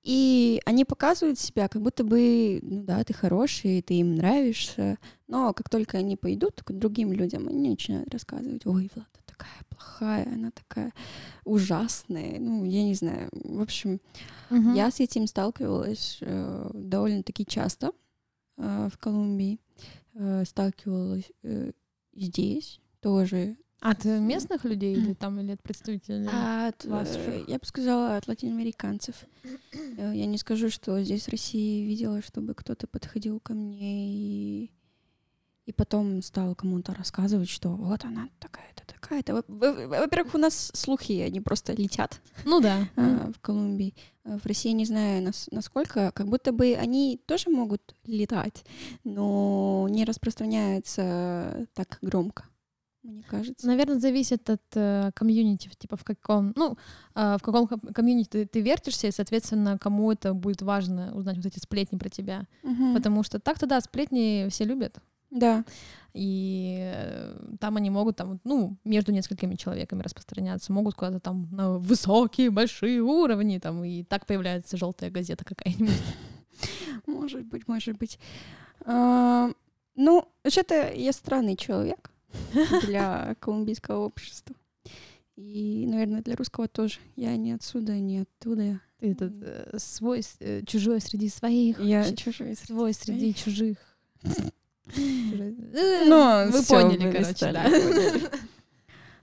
И 0.10 0.60
они 0.66 0.86
показывают 0.86 1.38
себя, 1.38 1.68
как 1.68 1.84
будто 1.84 2.04
бы, 2.04 2.60
ну 2.64 2.82
да, 2.82 3.04
ты 3.04 3.14
хороший, 3.14 3.84
ты 3.84 3.94
им 3.94 4.16
нравишься. 4.16 4.98
Но 5.28 5.54
как 5.54 5.70
только 5.70 6.00
они 6.00 6.18
пойдут 6.18 6.64
к 6.64 6.72
другим 6.72 7.12
людям, 7.12 7.48
они 7.48 7.70
начинают 7.70 8.12
рассказывать, 8.12 8.66
ой, 8.66 8.90
Влада 8.96 9.08
такая 9.28 9.62
плохая, 9.70 10.26
она 10.34 10.50
такая 10.50 10.94
ужасная. 11.46 12.40
Ну, 12.40 12.66
я 12.66 12.84
не 12.84 12.96
знаю. 12.96 13.30
В 13.32 13.62
общем, 13.62 14.02
Мгм. 14.50 14.74
я 14.74 14.90
с 14.90 15.00
этим 15.00 15.28
сталкивалась 15.28 16.18
э, 16.22 16.72
довольно-таки 16.74 17.46
часто 17.46 17.92
э, 18.58 18.90
в 18.92 18.98
Колумбии. 18.98 19.60
Э, 20.16 20.44
сталкивалась 20.44 21.32
э, 21.44 21.72
здесь 22.16 22.82
тоже. 23.00 23.58
От 23.82 24.06
э, 24.06 24.20
местных 24.20 24.66
людей 24.66 24.94
или 24.96 25.14
там 25.14 25.40
или 25.40 25.52
от 25.54 25.62
представителей? 25.64 26.28
От, 26.28 26.84
э, 26.86 26.90
ваших. 26.90 27.48
я 27.48 27.58
бы 27.60 27.66
сказала, 27.66 28.18
от 28.18 28.28
латиноамериканцев. 28.28 29.16
Э, 29.98 30.12
Я 30.14 30.26
не 30.26 30.38
скажу, 30.38 30.70
что 30.70 31.02
здесь 31.02 31.26
в 31.26 31.30
России 31.30 31.86
видела, 31.86 32.22
чтобы 32.22 32.54
кто-то 32.56 32.88
подходил 32.88 33.40
ко 33.40 33.54
мне 33.54 34.10
и, 34.10 34.72
и 35.66 35.72
потом 35.72 36.22
стал 36.22 36.56
кому-то 36.56 36.94
рассказывать, 36.94 37.48
что 37.50 37.70
вот 37.70 38.04
она 38.04 38.28
такая-то, 38.40 38.84
такая-то. 38.86 39.34
Во- 39.36 39.44
во- 39.48 39.88
Во-первых, 40.02 40.36
у 40.36 40.40
нас 40.40 40.72
слухи, 40.74 41.14
они 41.22 41.40
просто 41.40 41.72
летят. 41.74 42.20
Ну 42.44 42.60
да. 42.60 42.90
а, 42.98 43.32
в 43.32 43.40
Колумбии. 43.40 43.94
В 44.26 44.46
России 44.46 44.72
не 44.72 44.86
знаю, 44.86 45.24
нас- 45.24 45.48
насколько, 45.52 46.12
как 46.12 46.28
будто 46.28 46.52
бы 46.52 46.76
они 46.76 47.20
тоже 47.26 47.50
могут 47.50 47.96
летать, 48.06 48.66
но 49.06 49.88
не 49.90 50.04
распространяются 50.06 51.66
так 51.74 51.98
громко, 52.02 52.46
мне 53.04 53.24
кажется. 53.24 53.68
Наверное, 53.68 54.00
зависит 54.00 54.50
от 54.50 54.62
э, 54.76 55.12
комьюнити, 55.16 55.70
типа 55.78 55.96
в 55.96 56.04
каком, 56.04 56.54
ну, 56.56 56.78
э, 57.16 57.38
в 57.40 57.42
каком 57.42 57.68
ком- 57.68 57.94
комьюнити 57.94 58.28
ты, 58.30 58.46
ты 58.46 58.62
вертишься, 58.62 59.08
и, 59.08 59.12
соответственно, 59.12 59.78
кому 59.78 60.12
это 60.12 60.34
будет 60.34 60.62
важно 60.62 61.16
узнать 61.16 61.38
вот 61.38 61.46
эти 61.46 61.60
сплетни 61.60 61.98
про 61.98 62.10
тебя. 62.10 62.46
Мгм. 62.64 62.94
Потому 62.96 63.24
что 63.24 63.40
так-то 63.40 63.66
да, 63.68 63.80
сплетни 63.82 64.48
все 64.50 64.66
любят. 64.66 64.98
Да, 65.32 65.64
И 66.16 66.80
э, 66.82 67.56
там 67.60 67.78
они 67.78 67.92
могут 67.92 68.16
там, 68.16 68.40
ну, 68.44 68.78
между 68.84 69.12
несколькими 69.12 69.54
человеками 69.56 70.02
распространяться, 70.02 70.74
могут 70.74 70.96
куда-то 70.96 71.20
там 71.20 71.48
на 71.52 71.78
высокие, 71.78 72.50
большие 72.50 73.02
уровни, 73.02 73.60
там, 73.60 73.84
и 73.84 74.04
так 74.04 74.26
появляется 74.26 74.76
желтая 74.76 75.12
газета 75.12 75.46
какая-нибудь. 75.46 76.02
может 77.06 77.46
быть, 77.46 77.68
может 77.68 77.98
быть. 77.98 78.20
А, 78.86 79.52
Ну, 79.96 80.28
вообще-то 80.44 80.92
я 80.94 81.12
странный 81.14 81.56
человек 81.56 82.10
для 82.86 83.36
колумбийского 83.40 84.06
общества. 84.06 84.56
И, 85.36 85.86
наверное, 85.88 86.22
для 86.22 86.36
русского 86.36 86.68
тоже. 86.68 87.00
Я 87.16 87.36
не 87.38 87.54
отсюда, 87.54 87.94
не 87.94 88.20
оттуда. 88.20 88.82
Ты 89.00 89.12
этот 89.12 89.34
э, 89.42 89.78
свой, 89.78 90.22
э, 90.40 90.64
чужой 90.66 91.00
среди 91.00 91.30
своих, 91.30 91.80
Я 91.80 92.04
ч- 92.04 92.16
чужой. 92.18 92.56
свой 92.58 92.94
среди 92.94 93.34
чужих. 93.34 93.78
Чужой- 94.24 94.54
Ну, 96.08 96.52
вы 96.52 96.64
поняли, 96.64 97.12
короче, 97.12 97.52
да. 97.52 97.70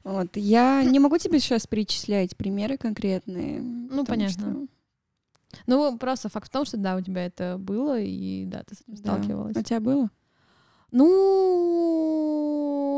Вот, 0.05 0.37
я 0.37 0.85
не 0.85 1.01
могу 1.01 1.19
тебе 1.19 1.41
сейчас 1.41 1.67
перечислять 1.67 2.37
примеры 2.37 2.79
конкретные. 2.79 3.59
потому 3.89 4.05
понятно. 4.07 4.67
Ну, 5.67 5.99
просто 5.99 6.29
факт 6.29 6.47
в 6.49 6.51
том, 6.53 6.65
что 6.65 6.77
да, 6.77 6.97
у 6.97 7.01
тебя 7.01 7.27
это 7.27 7.57
было, 7.59 8.01
и 8.01 8.45
да, 8.47 8.63
ты 8.63 8.77
с 8.77 8.83
этим 8.83 8.97
сталкивалась. 8.97 9.57
У 9.57 9.63
тебя 9.63 9.81
было? 9.81 10.09
Ну, 10.93 12.37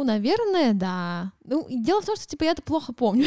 наверное, 0.04 0.72
да. 0.74 1.32
Ну, 1.44 1.66
дело 1.70 2.00
в 2.00 2.06
том, 2.06 2.16
что, 2.16 2.26
типа, 2.26 2.44
я 2.44 2.52
это 2.52 2.62
плохо 2.62 2.92
помню. 2.92 3.26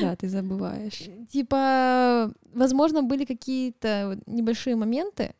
Да, 0.00 0.14
ты 0.16 0.28
забываешь. 0.28 1.02
Типа, 1.32 2.32
возможно, 2.52 3.02
были 3.02 3.24
какие-то 3.24 4.18
небольшие 4.26 4.76
моменты, 4.76 5.34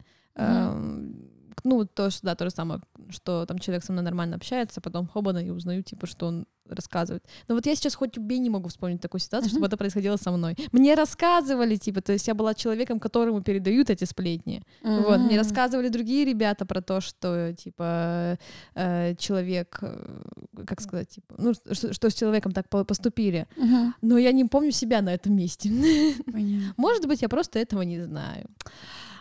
ну, 1.67 1.85
то, 1.85 2.11
что, 2.11 2.27
да, 2.27 2.35
то 2.35 2.45
же 2.45 2.51
самое, 2.51 2.81
что 3.11 3.45
там 3.47 3.59
человек 3.59 3.85
со 3.85 3.93
мной 3.93 4.05
нормально 4.05 4.37
общается, 4.37 4.81
потом 4.81 5.07
хобана 5.07 5.39
и 5.39 5.51
узнаю, 5.51 5.83
типа, 5.83 6.07
что 6.07 6.27
он 6.27 6.47
рассказывает. 6.69 7.23
Но 7.49 7.55
вот 7.55 7.67
я 7.67 7.77
сейчас 7.77 7.95
хоть 7.95 8.19
убей 8.19 8.39
не 8.41 8.51
могу 8.51 8.69
вспомнить 8.69 9.01
такую 9.01 9.21
ситуацию, 9.21 9.51
чтобы 9.51 9.61
Мгм. 9.67 9.69
это 9.69 9.77
происходило 9.77 10.17
со 10.17 10.33
мной. 10.33 10.57
Мне 10.73 10.95
рассказывали, 10.95 11.77
типа, 11.77 12.01
то 12.01 12.13
есть 12.13 12.27
я 12.29 12.35
была 12.35 12.55
человеком, 12.55 12.99
которому 12.99 13.41
передают 13.41 13.89
эти 13.91 14.05
сплетни. 14.05 14.63
Вот, 14.83 15.21
мне 15.21 15.37
рассказывали 15.39 15.89
другие 15.89 16.25
ребята 16.25 16.67
про 16.67 16.81
то, 16.83 17.01
что, 17.01 17.53
типа, 17.55 18.37
э, 18.75 19.15
человек, 19.17 19.79
э, 19.83 20.23
как 20.67 20.81
сказать, 20.81 21.09
типа, 21.09 21.35
ну, 21.39 21.53
что, 21.55 21.93
что 21.93 22.11
с 22.11 22.15
человеком 22.15 22.51
так 22.53 22.69
по- 22.69 22.85
поступили. 22.85 23.47
Мгм. 23.57 23.95
Но 24.03 24.19
я 24.19 24.33
не 24.33 24.45
помню 24.45 24.73
себя 24.73 25.03
на 25.03 25.15
этом 25.15 25.37
месте. 25.37 25.71
Может 26.77 27.07
быть, 27.07 27.23
я 27.23 27.29
просто 27.29 27.59
этого 27.61 27.83
не 27.83 28.03
знаю. 28.03 28.47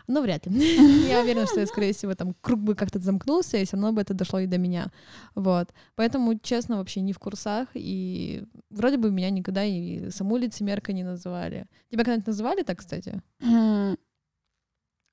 Но 0.07 0.21
вряд 0.21 0.45
ли. 0.45 1.07
Я 1.09 1.21
уверена, 1.21 1.47
что, 1.47 1.59
я, 1.59 1.67
скорее 1.67 1.93
всего, 1.93 2.15
там 2.15 2.35
круг 2.41 2.59
бы 2.59 2.75
как-то 2.75 2.99
замкнулся, 2.99 3.57
и 3.57 3.65
все 3.65 3.75
равно 3.75 3.91
бы 3.91 4.01
это 4.01 4.13
дошло 4.13 4.39
и 4.39 4.47
до 4.47 4.57
меня. 4.57 4.91
Вот. 5.33 5.73
Поэтому, 5.95 6.37
честно, 6.39 6.77
вообще 6.77 7.01
не 7.01 7.13
в 7.13 7.19
курсах. 7.19 7.69
И 7.73 8.43
вроде 8.69 8.97
бы 8.97 9.11
меня 9.11 9.29
никогда 9.29 9.63
и 9.63 10.09
саму 10.11 10.37
лицемерка 10.37 10.93
не 10.93 11.03
называли. 11.03 11.67
Тебя 11.89 12.03
когда-нибудь 12.03 12.27
называли 12.27 12.63
так, 12.63 12.79
кстати? 12.79 13.21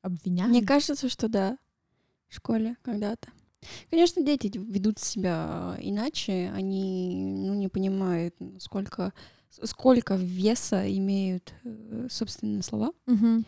Обвиняли? 0.03 0.49
Мне 0.49 0.63
кажется, 0.63 1.09
что 1.09 1.29
да, 1.29 1.57
в 2.29 2.35
школе 2.35 2.77
когда-то. 2.83 3.29
Конечно, 3.91 4.23
дети 4.23 4.51
ведут 4.55 4.99
себя 4.99 5.77
иначе, 5.81 6.51
они 6.55 7.35
ну, 7.47 7.55
не 7.55 7.69
понимают, 7.69 8.35
сколько, 8.59 9.13
сколько 9.51 10.17
веса 10.17 10.85
имеют 10.97 11.55
э, 11.63 12.09
собственные 12.11 12.63
слова. 12.63 12.93
Мгм. 13.07 13.45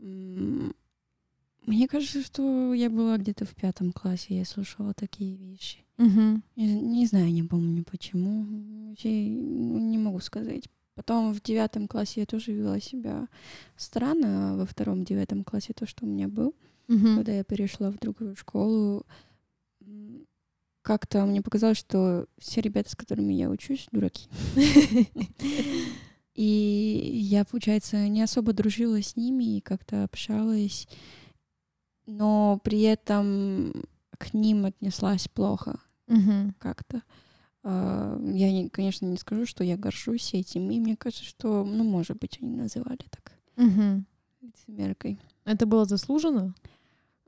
Мне 0.00 1.86
кажется, 1.88 2.22
что 2.22 2.72
я 2.74 2.88
была 2.90 3.18
где-то 3.18 3.44
в 3.44 3.54
пятом 3.54 3.92
классе, 3.92 4.38
я 4.38 4.44
слушала 4.44 4.94
такие 4.94 5.36
вещи. 5.36 5.84
Мгм. 5.98 6.42
Не, 6.56 6.80
не 6.80 7.06
знаю, 7.06 7.32
не 7.32 7.42
помню 7.42 7.84
почему. 7.84 8.88
Вообще 8.88 9.08
ну, 9.28 9.78
не 9.78 9.98
могу 9.98 10.20
сказать. 10.20 10.64
Потом 10.94 11.32
в 11.32 11.42
девятом 11.42 11.86
классе 11.86 12.20
я 12.20 12.26
тоже 12.26 12.52
вела 12.52 12.80
себя 12.80 13.28
странно, 13.76 14.52
а 14.52 14.56
во 14.56 14.66
втором 14.66 15.04
девятом 15.04 15.44
классе 15.44 15.72
то, 15.74 15.86
что 15.86 16.04
у 16.04 16.08
меня 16.08 16.28
был, 16.28 16.54
Мгм. 16.88 17.16
когда 17.16 17.32
я 17.32 17.44
перешла 17.44 17.90
в 17.90 17.98
другую 17.98 18.34
школу, 18.36 19.06
как-то 20.82 21.24
мне 21.26 21.42
показалось, 21.42 21.78
что 21.78 22.26
все 22.38 22.60
ребята, 22.60 22.90
с 22.90 22.96
которыми 22.96 23.32
я 23.34 23.50
учусь, 23.50 23.86
дураки. 23.92 24.28
И 26.40 27.10
я, 27.22 27.44
получается, 27.44 28.08
не 28.08 28.22
особо 28.22 28.54
дружила 28.54 29.02
с 29.02 29.14
ними 29.14 29.58
и 29.58 29.60
как-то 29.60 30.04
общалась, 30.04 30.88
но 32.06 32.58
при 32.64 32.80
этом 32.80 33.74
к 34.16 34.32
ним 34.32 34.64
отнеслась 34.64 35.28
плохо 35.28 35.80
Мгм. 36.06 36.54
как-то. 36.58 37.02
А, 37.62 38.18
Я, 38.32 38.50
не- 38.52 38.70
конечно, 38.70 39.04
не 39.04 39.18
скажу, 39.18 39.44
что 39.44 39.62
я 39.64 39.76
горжусь 39.76 40.32
этим, 40.32 40.70
и 40.70 40.80
мне 40.80 40.96
кажется, 40.96 41.24
что, 41.26 41.62
ну, 41.62 41.84
может 41.84 42.18
быть, 42.18 42.38
они 42.40 42.56
называли 42.56 43.04
так 43.10 43.32
Мгм. 43.56 44.06
лицемеркой. 44.40 45.18
Это 45.44 45.66
было 45.66 45.84
заслуженно? 45.84 46.54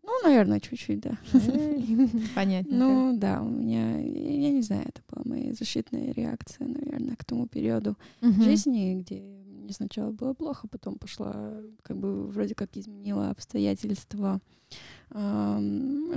Ну, 0.04 0.10
наверное, 0.24 0.60
чуть-чуть, 0.60 1.00
да. 1.00 1.16
Понятно. 2.34 2.76
Ну, 2.76 3.16
да, 3.18 3.40
у 3.42 3.48
меня, 3.48 3.98
я 3.98 4.50
не 4.50 4.62
знаю, 4.62 4.84
это 4.86 5.00
была 5.08 5.22
моя 5.24 5.54
защитная 5.54 6.12
реакция, 6.12 6.66
наверное, 6.66 7.16
к 7.16 7.24
тому 7.24 7.46
периоду 7.46 7.96
жизни, 8.20 9.00
где 9.00 9.20
мне 9.20 9.72
сначала 9.72 10.10
было 10.10 10.34
плохо, 10.34 10.66
потом 10.68 10.96
пошла, 10.98 11.54
как 11.82 11.96
бы, 11.96 12.26
вроде 12.26 12.54
как 12.54 12.76
изменила 12.76 13.30
обстоятельства 13.30 14.40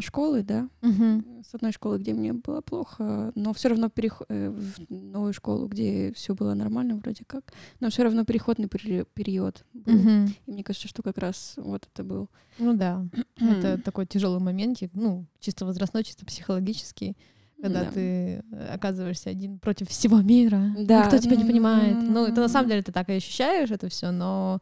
школы, 0.02 0.44
да, 0.44 0.68
с 0.82 1.54
одной 1.54 1.72
школы, 1.72 1.98
где 2.00 2.14
мне 2.14 2.34
было 2.34 2.62
плохо, 2.62 3.32
но 3.36 3.54
все 3.54 3.70
равно 3.70 3.90
перех... 3.90 4.22
э, 4.30 4.50
в 4.50 4.90
новую 4.90 5.34
школу, 5.34 5.68
где 5.68 6.12
все 6.14 6.34
было 6.36 6.54
нормально 6.54 6.96
вроде 6.98 7.24
как, 7.26 7.54
но 7.80 7.90
все 7.90 8.04
равно 8.04 8.26
переходный 8.26 8.68
пери- 8.68 9.06
период 9.14 9.66
был. 9.74 10.28
И 10.46 10.52
мне 10.52 10.64
кажется, 10.64 10.88
что 10.88 11.04
как 11.04 11.18
раз 11.18 11.54
вот 11.58 11.88
это 11.94 12.04
был. 12.04 12.30
Ну 12.60 12.74
да, 12.76 13.06
это 13.40 13.78
такой 13.82 14.06
тяжелый 14.06 14.40
момент, 14.40 14.80
ну, 14.94 15.26
чисто 15.40 15.66
возрастной, 15.66 16.04
чисто 16.04 16.26
психологический, 16.26 17.16
когда 17.62 17.84
Да. 17.86 17.92
ты 17.92 18.44
оказываешься 18.72 19.30
один 19.30 19.60
против 19.60 19.90
всего 19.90 20.22
мира, 20.22 20.74
Да, 20.78 21.04
никто 21.06 21.18
тебя 21.18 21.36
не 21.36 21.46
понимает. 21.46 21.98
ну, 22.02 22.26
это 22.26 22.42
на 22.42 22.48
самом 22.50 22.66
ну. 22.68 22.72
деле 22.72 22.84
ты 22.84 22.92
так 22.92 23.10
и 23.10 23.14
ощущаешь 23.14 23.72
это 23.72 23.88
все, 23.90 24.12
но 24.12 24.60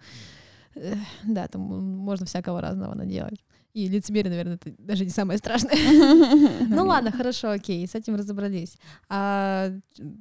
э, 0.75 0.95
да, 1.23 1.47
там 1.47 1.61
можно 1.61 2.25
всякого 2.25 2.61
разного 2.61 2.93
наделать. 2.93 3.43
И 3.73 3.87
лицемерие, 3.87 4.29
наверное, 4.29 4.55
это 4.55 4.71
даже 4.77 5.03
не 5.03 5.09
самое 5.09 5.39
страшное. 5.39 5.75
Ну 6.69 6.85
ладно, 6.85 7.11
хорошо, 7.11 7.49
окей, 7.49 7.87
с 7.87 7.95
этим 7.95 8.15
разобрались. 8.15 8.77
А 9.09 9.71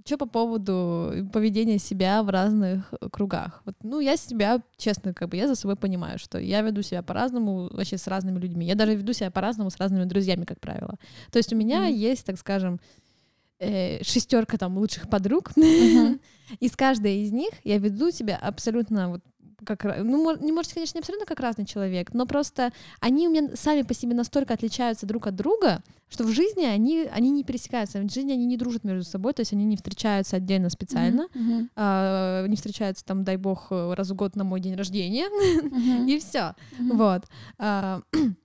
что 0.07 0.17
по 0.17 0.27
поводу 0.27 1.29
поведения 1.33 1.79
себя 1.79 2.23
в 2.23 2.31
разных 2.31 2.93
кругах? 3.11 3.63
Вот, 3.65 3.75
ну, 3.83 4.01
я 4.01 4.17
себя, 4.17 4.63
честно, 4.77 5.13
как 5.13 5.29
бы 5.29 5.37
я 5.37 5.49
за 5.49 5.55
собой 5.55 5.77
понимаю, 5.77 6.19
что 6.19 6.39
я 6.39 6.63
веду 6.63 6.83
себя 6.83 7.03
по-разному 7.03 7.69
вообще 7.73 7.99
с 7.99 8.07
разными 8.07 8.39
людьми. 8.39 8.67
Я 8.67 8.75
даже 8.75 8.95
веду 8.95 9.13
себя 9.13 9.31
по-разному 9.31 9.71
с 9.71 9.77
разными 9.77 10.05
друзьями, 10.05 10.45
как 10.45 10.61
правило. 10.61 10.95
То 11.31 11.39
есть 11.39 11.53
у 11.53 11.57
меня 11.57 11.87
есть, 11.87 12.25
так 12.25 12.39
скажем, 12.39 12.81
шестерка 14.03 14.59
там 14.59 14.77
лучших 14.79 15.09
подруг, 15.09 15.53
и 15.57 16.69
с 16.69 16.77
каждой 16.77 17.23
из 17.23 17.33
них 17.33 17.51
я 17.65 17.79
веду 17.79 18.11
себя 18.11 18.37
абсолютно 18.37 19.11
вот 19.11 19.21
как, 19.65 19.85
ну, 19.85 20.37
не 20.39 20.53
может, 20.53 20.73
конечно, 20.75 20.99
не 20.99 21.01
абсолютно 21.01 21.27
как 21.27 21.41
разный 21.41 21.65
человек, 21.65 22.13
но 22.15 22.27
просто 22.27 22.73
они 23.01 23.29
у 23.29 23.31
меня 23.31 23.51
сами 23.57 23.83
по 23.83 23.95
себе 23.95 24.15
настолько 24.15 24.55
отличаются 24.55 25.07
друг 25.07 25.27
от 25.27 25.35
друга, 25.37 25.83
что 26.09 26.25
в 26.25 26.29
жизни 26.31 26.65
они, 26.65 27.09
они 27.11 27.31
не 27.31 27.43
пересекаются, 27.45 27.99
в 28.01 28.11
жизни 28.11 28.33
они 28.33 28.45
не 28.45 28.57
дружат 28.57 28.85
между 28.85 29.05
собой, 29.05 29.33
то 29.33 29.41
есть 29.41 29.53
они 29.53 29.65
не 29.65 29.77
встречаются 29.77 30.37
отдельно 30.37 30.69
специально, 30.69 31.29
Мгм. 31.35 31.71
а, 31.77 32.47
не 32.47 32.57
встречаются 32.57 33.05
там, 33.05 33.25
дай 33.25 33.37
бог, 33.37 33.69
раз 33.71 34.11
в 34.11 34.15
год 34.15 34.37
на 34.37 34.45
мой 34.45 34.61
день 34.61 34.75
рождения, 34.75 35.27
Мгм. 35.29 36.07
и 36.09 36.19
все. 36.19 36.55
Мгм. 36.79 36.97
Вот. 36.99 37.23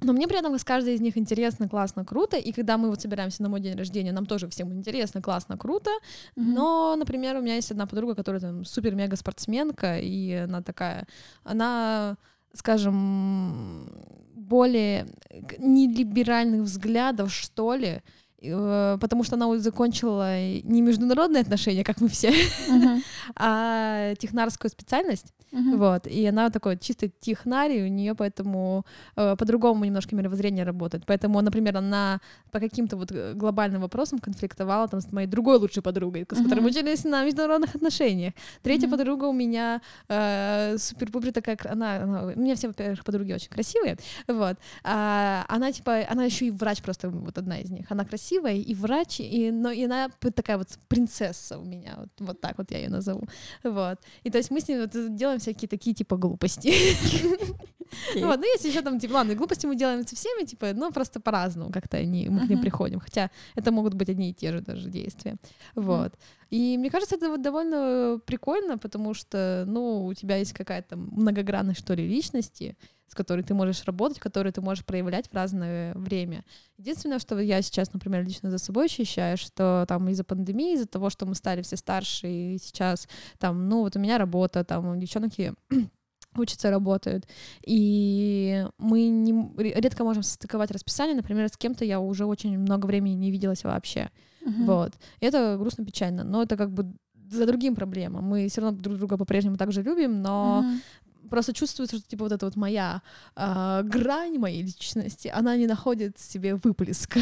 Но 0.00 0.12
мне 0.12 0.28
при 0.28 0.38
этом 0.38 0.56
с 0.56 0.64
каждой 0.64 0.94
из 0.94 1.00
них 1.00 1.16
интересно, 1.16 1.68
классно, 1.68 2.04
круто. 2.04 2.36
И 2.36 2.52
когда 2.52 2.78
мы 2.78 2.88
вот 2.88 3.00
собираемся 3.00 3.42
на 3.42 3.48
мой 3.48 3.60
день 3.60 3.76
рождения, 3.76 4.12
нам 4.12 4.26
тоже 4.26 4.48
всем 4.48 4.72
интересно, 4.72 5.20
классно, 5.20 5.58
круто. 5.58 5.90
Мгм. 6.36 6.54
Но, 6.54 6.96
например, 6.96 7.36
у 7.36 7.40
меня 7.40 7.56
есть 7.56 7.70
одна 7.72 7.86
подруга, 7.86 8.14
которая 8.14 8.40
там 8.40 8.64
супер-мега 8.64 9.16
спортсменка, 9.16 9.98
и 9.98 10.32
она 10.32 10.62
такая, 10.62 11.06
она, 11.42 12.16
скажем, 12.52 13.90
более 14.34 15.06
к- 15.48 15.58
нелиберальных 15.58 16.62
взглядов, 16.62 17.32
что 17.32 17.74
ли, 17.74 18.02
потому 18.40 19.24
что 19.24 19.36
она 19.36 19.58
закончила 19.58 20.38
не 20.62 20.80
международные 20.82 21.40
отношения, 21.42 21.84
как 21.84 22.00
мы 22.00 22.08
все, 22.08 22.32
а 23.36 24.14
технарскую 24.16 24.70
специальность. 24.70 25.32
Вот, 25.50 26.06
и 26.06 26.26
она 26.26 26.50
такой 26.50 26.76
чисто 26.76 27.08
технарий, 27.08 27.82
у 27.82 27.88
нее 27.88 28.14
поэтому 28.14 28.84
э, 29.16 29.34
по-другому 29.34 29.82
немножко 29.86 30.14
мировоззрение 30.14 30.62
работает. 30.62 31.04
Поэтому, 31.06 31.40
например, 31.40 31.74
она 31.78 32.20
по 32.50 32.60
каким-то 32.60 32.98
вот 32.98 33.10
э, 33.12 33.32
глобальным 33.32 33.80
вопросам 33.80 34.18
конфликтовала 34.18 34.88
там 34.88 35.00
с 35.00 35.10
моей 35.10 35.26
другой 35.26 35.56
лучшей 35.56 35.82
подругой, 35.82 36.26
с 36.30 36.36
которой 36.36 36.56
мы 36.60 36.68
Мгм. 36.68 36.76
учились 36.76 37.04
на 37.04 37.24
международных 37.24 37.74
отношениях. 37.74 38.34
Третья 38.62 38.88
подруга 38.88 39.24
у 39.24 39.32
меня 39.32 39.80
э, 40.10 40.76
супер-пупер 40.78 41.32
такая, 41.32 41.56
она, 41.64 41.96
она- 41.96 42.22
у 42.36 42.38
меня 42.38 42.54
все, 42.54 42.68
во-первых, 42.68 43.02
подруги 43.02 43.32
очень 43.32 43.48
красивые, 43.48 43.96
вот. 44.26 44.56
А, 44.84 45.46
она 45.48 45.72
типа, 45.72 46.00
она 46.10 46.24
еще 46.24 46.44
и 46.48 46.50
врач 46.50 46.82
просто, 46.82 47.08
вот 47.08 47.38
одна 47.38 47.58
из 47.60 47.70
них. 47.70 47.86
Она 47.90 48.04
красивая 48.04 48.27
и 48.32 48.74
врач, 48.74 49.20
и, 49.20 49.50
но 49.50 49.70
и 49.70 49.84
она 49.84 50.10
такая 50.34 50.58
вот 50.58 50.68
принцесса 50.88 51.58
у 51.58 51.64
меня, 51.64 51.94
вот, 51.98 52.08
вот 52.18 52.40
так 52.40 52.58
вот 52.58 52.70
я 52.70 52.78
ее 52.78 52.88
назову, 52.88 53.22
вот. 53.62 53.98
И 54.22 54.30
то 54.30 54.38
есть 54.38 54.50
мы 54.50 54.60
с 54.60 54.68
ней 54.68 54.80
вот 54.80 55.16
делаем 55.16 55.38
всякие 55.38 55.68
такие 55.68 55.94
типа 55.94 56.16
глупости. 56.16 56.68
Окей. 56.68 58.24
Вот, 58.24 58.38
ну 58.38 58.44
есть 58.44 58.64
еще 58.64 58.82
там, 58.82 58.98
типа, 58.98 59.14
ладно, 59.14 59.34
глупости 59.34 59.66
мы 59.66 59.76
делаем 59.76 60.06
со 60.06 60.14
всеми, 60.14 60.44
типа, 60.44 60.72
ну 60.74 60.90
просто 60.92 61.20
по-разному 61.20 61.70
как-то 61.70 61.96
они, 61.96 62.28
мы 62.28 62.46
к 62.46 62.50
ним 62.50 62.60
приходим. 62.60 63.00
Хотя 63.00 63.30
это 63.54 63.72
могут 63.72 63.94
быть 63.94 64.10
одни 64.10 64.30
и 64.30 64.34
те 64.34 64.52
же 64.52 64.60
даже 64.60 64.90
действия. 64.90 65.36
Вот. 65.74 66.12
И 66.50 66.76
мне 66.78 66.90
кажется, 66.90 67.16
это 67.16 67.28
вот 67.28 67.42
довольно 67.42 68.20
прикольно, 68.24 68.78
потому 68.78 69.14
что, 69.14 69.64
ну, 69.66 70.06
у 70.06 70.14
тебя 70.14 70.36
есть 70.36 70.52
какая-то 70.52 70.96
многогранность, 70.96 71.80
что 71.80 71.94
ли, 71.94 72.06
личности, 72.06 72.76
с 73.08 73.14
которой 73.14 73.42
ты 73.42 73.54
можешь 73.54 73.84
работать, 73.84 74.18
которую 74.18 74.52
ты 74.52 74.60
можешь 74.60 74.84
проявлять 74.84 75.28
в 75.28 75.34
разное 75.34 75.94
время. 75.94 76.44
Единственное, 76.76 77.18
что 77.18 77.38
я 77.38 77.62
сейчас, 77.62 77.92
например, 77.92 78.24
лично 78.24 78.50
за 78.50 78.58
собой 78.58 78.86
ощущаю, 78.86 79.36
что 79.36 79.84
там 79.88 80.08
из-за 80.08 80.24
пандемии, 80.24 80.74
из-за 80.74 80.86
того, 80.86 81.10
что 81.10 81.26
мы 81.26 81.34
стали 81.34 81.62
все 81.62 81.76
старше, 81.76 82.28
и 82.28 82.58
сейчас 82.58 83.08
там, 83.38 83.68
ну, 83.68 83.80
вот 83.80 83.96
у 83.96 83.98
меня 83.98 84.18
работа, 84.18 84.62
там, 84.64 84.88
у 84.88 84.96
девчонки 84.96 85.54
учатся, 86.36 86.70
работают. 86.70 87.26
И 87.64 88.66
мы 88.78 89.08
не, 89.08 89.52
редко 89.56 90.04
можем 90.04 90.22
состыковать 90.22 90.70
расписание. 90.70 91.16
Например, 91.16 91.48
с 91.48 91.56
кем-то 91.56 91.84
я 91.84 92.00
уже 92.00 92.26
очень 92.26 92.58
много 92.58 92.86
времени 92.86 93.14
не 93.14 93.30
виделась 93.30 93.64
вообще. 93.64 94.10
Мгм. 94.42 94.66
Вот. 94.66 94.92
И 95.20 95.26
это 95.26 95.56
грустно, 95.58 95.84
печально. 95.84 96.24
Но 96.24 96.42
это 96.42 96.56
как 96.56 96.72
бы 96.72 96.92
за 97.30 97.46
другим 97.46 97.74
проблемам. 97.74 98.24
Мы 98.24 98.48
все 98.48 98.60
равно 98.60 98.78
друг 98.78 98.96
друга 98.96 99.16
по-прежнему 99.16 99.56
также 99.56 99.82
любим, 99.82 100.22
но 100.22 100.62
Мгм. 100.62 100.80
Просто 101.28 101.52
чувствуется, 101.52 101.98
что 101.98 102.08
типа 102.08 102.24
вот 102.24 102.32
эта 102.32 102.46
вот 102.46 102.56
моя 102.56 103.02
а, 103.36 103.82
грань 103.82 104.38
моей 104.38 104.62
личности, 104.62 105.28
она 105.28 105.56
не 105.56 105.66
находит 105.66 106.18
в 106.18 106.32
себе 106.32 106.56
выплеска. 106.56 107.20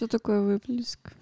Что 0.00 0.06
такое 0.06 0.40
выплеск? 0.40 1.12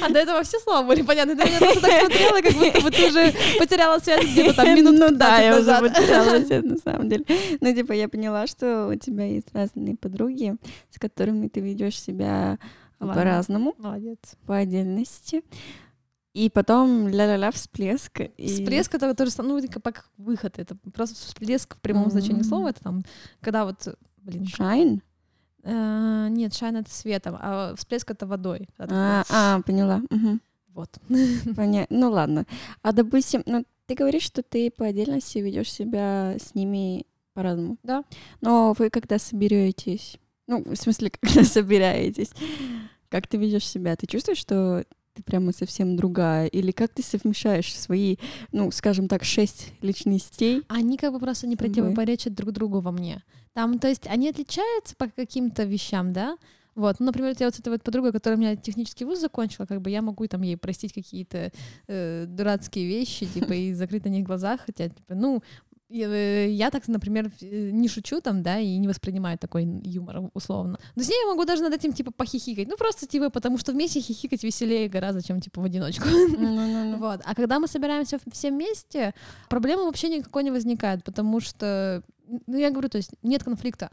А 0.00 0.08
до 0.08 0.18
этого 0.18 0.42
все 0.42 0.58
слова 0.60 0.86
были 0.86 1.02
понятны. 1.02 1.36
Ты 1.36 1.44
меня 1.44 1.58
просто 1.58 1.80
так 1.82 2.00
смотрела, 2.00 2.40
как 2.40 2.54
будто 2.54 2.80
бы 2.80 2.90
ты 2.90 3.08
уже 3.08 3.34
потеряла 3.58 3.98
связь 3.98 4.24
где-то 4.24 4.54
там 4.54 4.74
минут 4.74 4.98
Ну 4.98 5.08
15 5.10 5.18
да, 5.18 5.38
я 5.40 5.58
уже 5.58 5.78
потеряла 5.80 6.42
связь, 6.42 6.64
на 6.64 6.78
самом 6.78 7.10
деле. 7.10 7.26
Ну, 7.60 7.74
типа, 7.74 7.92
я 7.92 8.08
поняла, 8.08 8.46
что 8.46 8.88
у 8.88 8.94
тебя 8.94 9.24
есть 9.26 9.48
разные 9.52 9.94
подруги, 9.94 10.56
с 10.90 10.98
которыми 10.98 11.48
ты 11.48 11.60
ведешь 11.60 12.00
себя 12.00 12.58
по-разному, 12.98 13.74
Молодец. 13.76 14.18
по 14.46 14.56
отдельности. 14.56 15.42
И 16.34 16.50
потом 16.50 17.08
ля-ля-ля 17.08 17.50
всплеск. 17.50 18.20
и- 18.20 18.46
Всплеск 18.46 18.94
это 18.94 19.14
тоже 19.14 19.30
ну, 19.38 19.60
как 19.82 20.08
выход. 20.18 20.58
Это 20.58 20.76
просто 20.94 21.16
всплеск 21.16 21.76
в 21.76 21.80
прямом 21.80 22.10
значении 22.10 22.42
М. 22.42 22.44
слова. 22.44 22.68
Это 22.70 22.82
там, 22.82 23.02
когда 23.40 23.64
вот, 23.64 23.96
блин, 24.18 24.46
Шайн? 24.46 25.02
э, 25.64 26.28
нет, 26.30 26.54
шайн 26.54 26.76
это 26.76 26.90
светом, 26.90 27.36
а 27.40 27.74
всплеск 27.76 28.10
это 28.10 28.26
водой. 28.26 28.68
А, 28.78 29.24
а, 29.30 29.60
поняла. 29.62 30.02
Мгм. 30.10 30.40
Вот. 30.74 30.90
Понятно. 31.56 31.96
Ну 31.98 32.10
ладно. 32.10 32.44
А 32.82 32.92
допустим, 32.92 33.42
ну 33.46 33.64
ты 33.86 33.94
говоришь, 33.94 34.22
что 34.22 34.42
ты 34.42 34.70
по 34.70 34.86
отдельности 34.86 35.38
ведешь 35.38 35.72
себя 35.72 36.36
с 36.38 36.54
ними 36.54 37.04
по-разному. 37.34 37.78
Да. 37.82 38.04
Но 38.40 38.74
вы 38.78 38.90
когда 38.90 39.18
соберетесь, 39.18 40.18
ну, 40.46 40.62
в 40.64 40.76
смысле, 40.76 41.10
когда 41.20 41.42
собираетесь, 41.44 42.30
как 43.08 43.26
ты 43.26 43.38
ведешь 43.38 43.66
себя? 43.66 43.96
Ты 43.96 44.06
чувствуешь, 44.06 44.38
что 44.38 44.84
ты 45.18 45.22
прямо 45.22 45.52
совсем 45.52 45.96
другая? 45.96 46.46
Или 46.46 46.70
как 46.70 46.94
ты 46.94 47.02
совмещаешь 47.02 47.74
свои, 47.74 48.16
ну, 48.52 48.70
скажем 48.70 49.08
так, 49.08 49.24
шесть 49.24 49.72
личностей? 49.82 50.62
Они 50.68 50.96
как 50.96 51.12
бы 51.12 51.18
просто 51.18 51.46
не 51.46 51.56
противоречат 51.56 52.34
друг 52.34 52.52
другу 52.52 52.80
во 52.80 52.92
мне. 52.92 53.22
Там, 53.52 53.78
то 53.78 53.88
есть, 53.88 54.06
они 54.06 54.28
отличаются 54.28 54.94
по 54.96 55.08
каким-то 55.08 55.64
вещам, 55.64 56.12
да? 56.12 56.36
Вот, 56.76 57.00
ну, 57.00 57.06
например, 57.06 57.34
я 57.40 57.46
вот 57.46 57.56
с 57.56 57.58
этой 57.58 57.70
вот 57.70 57.82
подругой, 57.82 58.12
которая 58.12 58.38
у 58.38 58.40
меня 58.40 58.54
технический 58.54 59.04
вуз 59.04 59.18
закончила, 59.18 59.66
как 59.66 59.80
бы 59.80 59.90
я 59.90 60.00
могу 60.00 60.28
там 60.28 60.42
ей 60.42 60.56
простить 60.56 60.92
какие-то 60.92 61.50
э, 61.88 62.26
дурацкие 62.28 62.86
вещи, 62.86 63.26
типа, 63.26 63.52
и 63.52 63.72
закрыть 63.72 64.04
на 64.04 64.10
них 64.10 64.24
глаза, 64.24 64.56
хотя, 64.64 64.88
типа, 64.88 65.16
ну, 65.16 65.42
я 65.90 66.70
так, 66.70 66.86
например, 66.88 67.30
э, 67.40 67.70
не 67.70 67.88
шучу 67.88 68.20
там, 68.20 68.42
да, 68.42 68.58
и 68.58 68.76
не 68.78 68.88
воспринимаю 68.88 69.38
такой 69.38 69.64
юмор 69.84 70.30
условно. 70.34 70.78
Но 70.96 71.02
с 71.02 71.08
ней 71.08 71.18
я 71.24 71.30
могу 71.30 71.44
даже 71.44 71.62
над 71.62 71.72
этим, 71.72 71.92
типа, 71.92 72.10
похихикать. 72.10 72.68
Ну, 72.68 72.76
просто, 72.76 73.06
типа, 73.06 73.30
потому 73.30 73.58
что 73.58 73.72
вместе 73.72 74.00
хихикать 74.00 74.44
веселее 74.44 74.88
гораздо, 74.88 75.22
чем, 75.22 75.40
типа, 75.40 75.60
в 75.60 75.64
одиночку. 75.64 76.08
Вот. 76.98 77.20
А 77.24 77.34
когда 77.34 77.58
мы 77.58 77.68
собираемся 77.68 78.18
все 78.32 78.50
вместе, 78.50 79.14
проблемы 79.48 79.84
вообще 79.84 80.08
никакой 80.08 80.42
не 80.42 80.50
возникает, 80.50 81.04
потому 81.04 81.40
что, 81.40 82.02
ну, 82.46 82.58
я 82.58 82.70
говорю, 82.70 82.88
то 82.88 82.98
есть 82.98 83.12
нет 83.22 83.44
конфликта. 83.44 83.90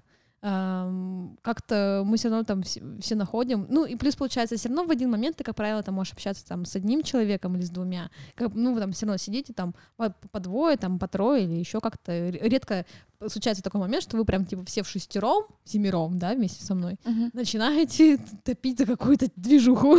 Как-то 1.42 2.04
мы 2.06 2.18
все 2.18 2.30
равно 2.30 2.44
там 2.44 2.62
все, 2.62 2.82
все 3.00 3.16
находим. 3.16 3.66
Ну, 3.70 3.86
и 3.86 3.96
плюс, 3.96 4.16
получается, 4.16 4.58
все 4.58 4.70
равно 4.70 4.86
в 4.86 4.92
один 4.92 5.10
момент 5.10 5.38
ты, 5.38 5.44
как 5.44 5.56
правило, 5.56 5.82
там 5.82 5.96
можешь 5.96 6.14
общаться 6.14 6.46
там 6.46 6.66
с 6.66 6.76
одним 6.76 7.02
человеком 7.02 7.56
или 7.56 7.64
с 7.64 7.70
двумя. 7.70 8.12
Как, 8.36 8.54
ну, 8.54 8.74
вы 8.74 8.80
там 8.80 8.92
все 8.92 9.06
равно 9.06 9.18
сидите 9.18 9.54
там 9.54 9.74
по, 9.98 10.16
по 10.32 10.40
двое, 10.40 10.78
там 10.78 11.00
по 11.00 11.08
трое 11.08 11.44
или 11.46 11.54
еще 11.54 11.80
как-то. 11.80 12.30
Редко 12.30 12.86
случается 13.28 13.64
такой 13.64 13.82
момент, 13.82 14.04
что 14.04 14.18
вы 14.18 14.26
прям 14.26 14.46
типа 14.46 14.64
все 14.66 14.84
в 14.84 14.88
шестером, 14.88 15.46
семером, 15.64 16.20
да, 16.20 16.34
вместе 16.34 16.64
со 16.64 16.76
мной 16.76 16.98
Мгм. 17.06 17.32
начинаете 17.34 18.18
топить 18.44 18.78
за 18.78 18.86
какую-то 18.86 19.28
движуху, 19.36 19.98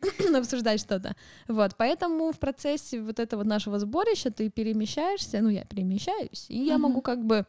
обсуждать 0.36 0.80
что-то. 0.80 1.14
Вот, 1.48 1.76
поэтому 1.78 2.32
в 2.32 2.38
процессе 2.38 3.00
вот 3.00 3.18
этого 3.18 3.42
нашего 3.44 3.78
сборища 3.78 4.30
ты 4.30 4.50
перемещаешься, 4.50 5.40
ну, 5.40 5.48
я 5.48 5.64
перемещаюсь, 5.64 6.46
и 6.48 6.58
я 6.64 6.74
Мгм. 6.74 6.82
могу 6.82 7.00
как 7.00 7.24
бы... 7.24 7.46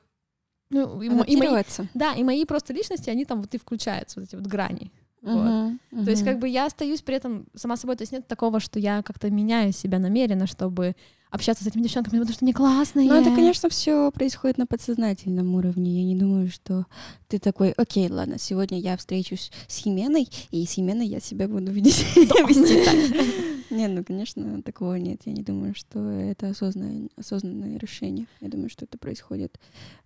Ну, 0.69 1.01
и, 1.01 1.07
и 1.07 1.35
мои, 1.37 1.63
да, 1.93 2.13
и 2.13 2.23
мои 2.23 2.45
просто 2.45 2.73
личности, 2.73 3.09
они 3.09 3.25
там 3.25 3.41
вот 3.41 3.53
и 3.53 3.57
включаются, 3.57 4.19
вот 4.19 4.29
эти 4.29 4.35
вот 4.35 4.47
грани. 4.47 4.91
Вот. 5.21 5.77
Мгм, 5.91 6.03
То 6.03 6.11
есть 6.11 6.25
как 6.25 6.39
бы 6.39 6.49
я 6.49 6.65
остаюсь 6.65 7.01
при 7.01 7.15
этом 7.15 7.45
сама 7.55 7.77
собой, 7.77 7.95
то 7.95 8.01
есть 8.01 8.11
нет 8.11 8.27
такого, 8.27 8.59
что 8.59 8.77
я 8.77 9.01
как-то 9.03 9.29
меняю 9.29 9.71
себя 9.71 9.97
намеренно, 9.97 10.47
чтобы 10.47 10.95
общаться 11.33 11.63
с 11.63 11.67
этими 11.67 11.81
девчонками, 11.81 12.19
потому 12.19 12.33
что 12.33 12.45
они 12.45 12.53
классные. 12.53 13.09
Ну, 13.09 13.15
это, 13.15 13.33
конечно, 13.33 13.67
все 13.69 14.11
происходит 14.11 14.59
на 14.59 14.67
подсознательном 14.67 15.55
уровне. 15.55 16.01
Я 16.01 16.05
не 16.05 16.15
думаю, 16.15 16.49
что 16.51 16.85
ты 17.27 17.39
такой, 17.39 17.71
окей, 17.71 18.07
ладно, 18.09 18.37
сегодня 18.37 18.79
я 18.79 18.97
встречусь 18.97 19.51
с 19.67 19.77
Хименой, 19.77 20.27
и 20.51 20.65
с 20.65 20.73
Хименой 20.73 21.07
я 21.07 21.19
себя 21.19 21.47
буду 21.47 21.71
видеть, 21.71 22.05
вести 22.15 22.83
так. 22.85 23.43
Нет, 23.71 23.91
ну, 23.91 24.03
конечно, 24.03 24.61
такого 24.61 24.93
нет. 24.95 25.21
Я 25.25 25.33
не 25.33 25.41
думаю, 25.41 25.73
что 25.73 25.99
это 26.07 26.49
осознанное, 26.49 27.09
осознанное 27.17 27.79
решение. 27.79 28.27
Я 28.39 28.49
думаю, 28.49 28.69
что 28.69 28.85
это 28.85 28.99
происходит 28.99 29.57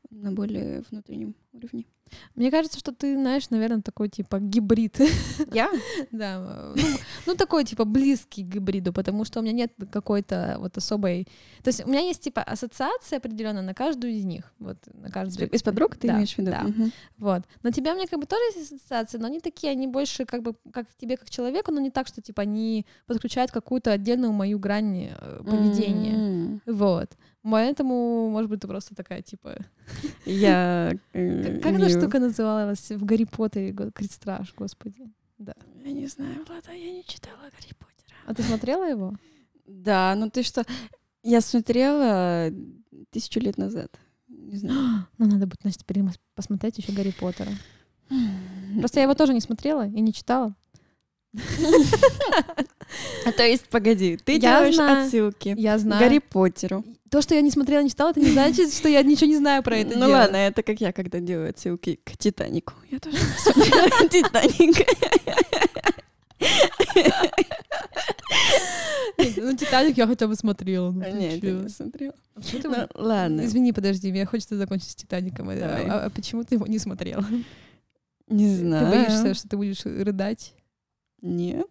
на 0.09 0.31
более 0.31 0.83
внутреннем 0.89 1.35
уровне. 1.53 1.85
Мне 2.35 2.51
кажется, 2.51 2.79
что 2.79 2.93
ты, 2.93 3.15
знаешь, 3.15 3.49
наверное, 3.49 3.81
такой 3.81 4.07
типа 4.07 4.39
гибрид. 4.39 4.97
Я? 5.53 5.69
Да, 6.11 6.71
ну, 6.73 6.81
ну 7.25 7.35
такой 7.35 7.65
типа 7.65 7.83
близкий 7.83 8.43
к 8.43 8.47
гибриду, 8.47 8.93
потому 8.93 9.25
что 9.25 9.39
у 9.39 9.43
меня 9.43 9.51
нет 9.51 9.73
какой-то 9.91 10.55
вот 10.59 10.77
особой, 10.77 11.25
то 11.63 11.67
есть 11.67 11.83
у 11.85 11.89
меня 11.89 11.99
есть 11.99 12.21
типа 12.21 12.41
ассоциация 12.41 13.17
определенная 13.17 13.61
на 13.61 13.73
каждую 13.73 14.13
из 14.13 14.23
них, 14.23 14.53
вот 14.59 14.77
на 14.93 15.09
каждую 15.09 15.49
Из 15.49 15.61
подруг 15.61 15.97
ты 15.97 16.07
Да, 16.07 16.15
имеешь 16.15 16.33
в 16.35 16.37
виду? 16.37 16.51
да. 16.51 16.65
Вот. 17.17 17.41
На 17.63 17.73
тебя 17.73 17.91
у 17.91 17.97
меня 17.97 18.07
как 18.07 18.19
бы 18.19 18.25
тоже 18.25 18.41
есть 18.55 18.71
ассоциации, 18.71 19.17
но 19.17 19.27
они 19.27 19.41
такие, 19.41 19.71
они 19.71 19.87
больше 19.87 20.23
как 20.25 20.43
бы 20.43 20.55
как 20.71 20.89
к 20.89 20.95
тебе 20.95 21.17
как 21.17 21.29
человеку, 21.29 21.71
но 21.73 21.81
не 21.81 21.91
так, 21.91 22.07
что 22.07 22.21
типа 22.21 22.43
они 22.43 22.85
подключают 23.05 23.51
какую-то 23.51 23.91
отдельную 23.91 24.31
мою 24.31 24.59
грань 24.59 25.09
э, 25.11 25.41
поведения, 25.43 26.61
вот. 26.65 27.11
Поэтому, 27.43 28.29
может 28.29 28.49
быть, 28.49 28.59
ты 28.59 28.67
просто 28.67 28.95
такая 28.95 29.21
типа, 29.21 29.57
Я 30.25 30.91
как, 30.91 31.21
э, 31.21 31.59
как 31.61 31.73
эта 31.73 31.89
штука 31.89 32.19
называлась 32.19 32.91
в 32.91 33.05
Гарри 33.05 33.25
Поттере, 33.25 33.73
Кристраж, 33.93 34.53
господи. 34.55 35.11
Я 35.37 35.91
не 35.91 36.07
знаю, 36.07 36.43
Влада, 36.47 36.71
я 36.71 36.91
не 36.91 37.03
читала 37.05 37.37
Гарри 37.41 37.73
Поттера. 37.77 38.17
А 38.25 38.33
ты 38.33 38.43
смотрела 38.43 38.89
его? 38.89 39.15
Да, 39.65 40.15
ну 40.15 40.29
ты 40.29 40.43
что? 40.43 40.63
Я 41.23 41.41
смотрела 41.41 42.51
тысячу 43.11 43.39
лет 43.39 43.57
назад. 43.57 43.99
Не 44.27 44.57
знаю. 44.57 45.07
Ну, 45.17 45.25
надо 45.25 45.45
будет, 45.45 45.61
значит, 45.61 45.83
посмотреть 46.35 46.77
еще 46.77 46.91
Гарри 46.91 47.13
Поттера. 47.17 47.51
Просто 48.79 48.99
я 48.99 49.03
его 49.03 49.13
тоже 49.13 49.33
не 49.33 49.41
смотрела 49.41 49.87
и 49.87 50.01
не 50.01 50.13
читала. 50.13 50.55
То 53.37 53.43
есть, 53.43 53.69
погоди, 53.69 54.17
ты 54.17 54.39
делаешь 54.39 54.77
отсылки 54.77 55.55
Я 55.57 55.77
знаю. 55.77 56.01
Гарри 56.01 56.19
Поттеру. 56.19 56.83
То, 57.09 57.21
что 57.21 57.35
я 57.35 57.41
не 57.41 57.51
смотрела, 57.51 57.83
не 57.83 57.89
читала, 57.89 58.09
это 58.09 58.19
не 58.19 58.31
значит, 58.31 58.73
что 58.73 58.89
я 58.89 59.01
ничего 59.01 59.27
не 59.27 59.37
знаю 59.37 59.63
про 59.63 59.77
это 59.77 59.97
Ну 59.97 60.09
ладно, 60.09 60.35
это 60.35 60.61
как 60.61 60.81
я, 60.81 60.91
когда 60.91 61.19
делаю 61.19 61.49
отсылки 61.49 61.99
к 62.03 62.17
Титанику. 62.17 62.73
Я 62.91 62.99
тоже 62.99 63.17
смотрела 63.37 63.89
Титаник. 64.09 64.85
Ну, 69.37 69.55
Титаник 69.55 69.97
я 69.97 70.05
хотя 70.05 70.27
бы 70.27 70.35
смотрела. 70.35 70.91
ну, 70.91 71.01
ты 71.01 71.11
Нет, 71.11 71.43
я 71.43 71.51
не 71.51 71.69
смотрела. 71.69 72.13
А 72.35 72.41
ты 72.41 72.67
Ну 72.67 72.87
ладно, 72.93 73.45
Извини, 73.45 73.71
подожди, 73.71 74.11
мне 74.11 74.25
хочется 74.25 74.57
закончить 74.57 74.89
с 74.89 74.95
Титаником. 74.95 75.49
А-. 75.49 75.53
А, 75.53 76.05
а 76.05 76.09
почему 76.09 76.43
ты 76.43 76.55
его 76.55 76.67
не 76.67 76.77
смотрела? 76.77 77.25
не 78.27 78.45
Ты 78.45 78.55
знаю. 78.57 78.91
боишься, 78.91 79.33
что 79.33 79.47
ты 79.47 79.57
будешь 79.57 79.85
рыдать? 79.85 80.53
Нет, 81.21 81.67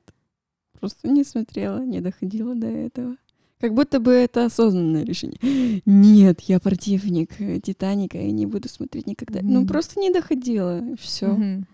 просто 0.80 1.08
не 1.08 1.24
смотрела, 1.24 1.78
не 1.84 2.00
доходила 2.00 2.54
до 2.54 2.66
этого. 2.66 3.16
Как 3.58 3.72
будто 3.72 4.00
бы 4.00 4.10
это 4.12 4.44
осознанное 4.44 5.04
решение. 5.04 5.38
Нет, 5.86 6.40
я 6.42 6.60
противник 6.60 7.40
э, 7.40 7.58
Титаника 7.60 8.18
и 8.18 8.30
не 8.30 8.44
буду 8.44 8.68
смотреть 8.68 9.06
никогда. 9.06 9.40
Ну, 9.42 9.60
Мгм. 9.60 9.68
просто 9.68 9.98
не 9.98 10.10
доходила. 10.10 10.82
Все. 11.00 11.28
Мгм. 11.28 11.66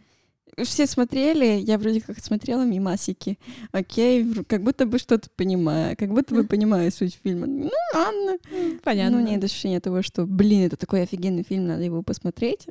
Все 0.64 0.87
смотрели, 0.87 1.61
я 1.61 1.78
вроде 1.78 2.00
как 2.02 2.18
смотрела 2.22 2.64
мимасики. 2.64 3.38
Окей, 3.72 4.24
как 4.46 4.62
будто 4.62 4.85
бы 4.87 4.98
что-то 4.98 5.28
понимаю, 5.35 5.96
как 5.96 6.11
будто 6.11 6.35
бы 6.35 6.44
понимаю 6.44 6.92
суть 6.92 7.18
фильма. 7.24 7.46
Ну, 7.46 7.70
ладно. 7.94 8.37
Понятно. 8.85 9.18
Ну, 9.20 9.26
нет 9.26 9.42
ощущения 9.42 9.80
того, 9.80 10.02
что, 10.02 10.26
блин, 10.26 10.66
это 10.66 10.76
такой 10.76 11.02
офигенный 11.02 11.42
фильм, 11.42 11.66
надо 11.66 11.82
его 11.82 12.02
посмотреть. 12.02 12.68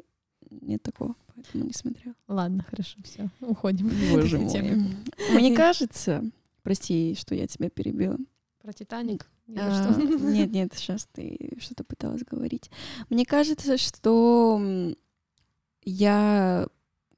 Нет 0.51 0.83
такого, 0.83 1.15
поэтому 1.35 1.65
не 1.65 1.73
смотрела. 1.73 2.15
Ладно, 2.27 2.63
хорошо, 2.69 2.97
все, 3.03 3.29
уходим. 3.41 3.89
Боже 4.11 4.39
мой. 4.39 4.85
Мне 5.33 5.55
кажется, 5.55 6.23
прости, 6.63 7.15
что 7.17 7.35
я 7.35 7.47
тебя 7.47 7.69
перебила. 7.69 8.17
Про 8.61 8.73
Титаник? 8.73 9.27
А. 9.57 9.95
Нет, 9.99 10.51
нет, 10.51 10.71
сейчас 10.75 11.07
ты 11.11 11.57
что-то 11.59 11.83
пыталась 11.83 12.21
говорить. 12.23 12.69
Мне 13.09 13.25
кажется, 13.25 13.77
что 13.77 14.61
я 15.83 16.67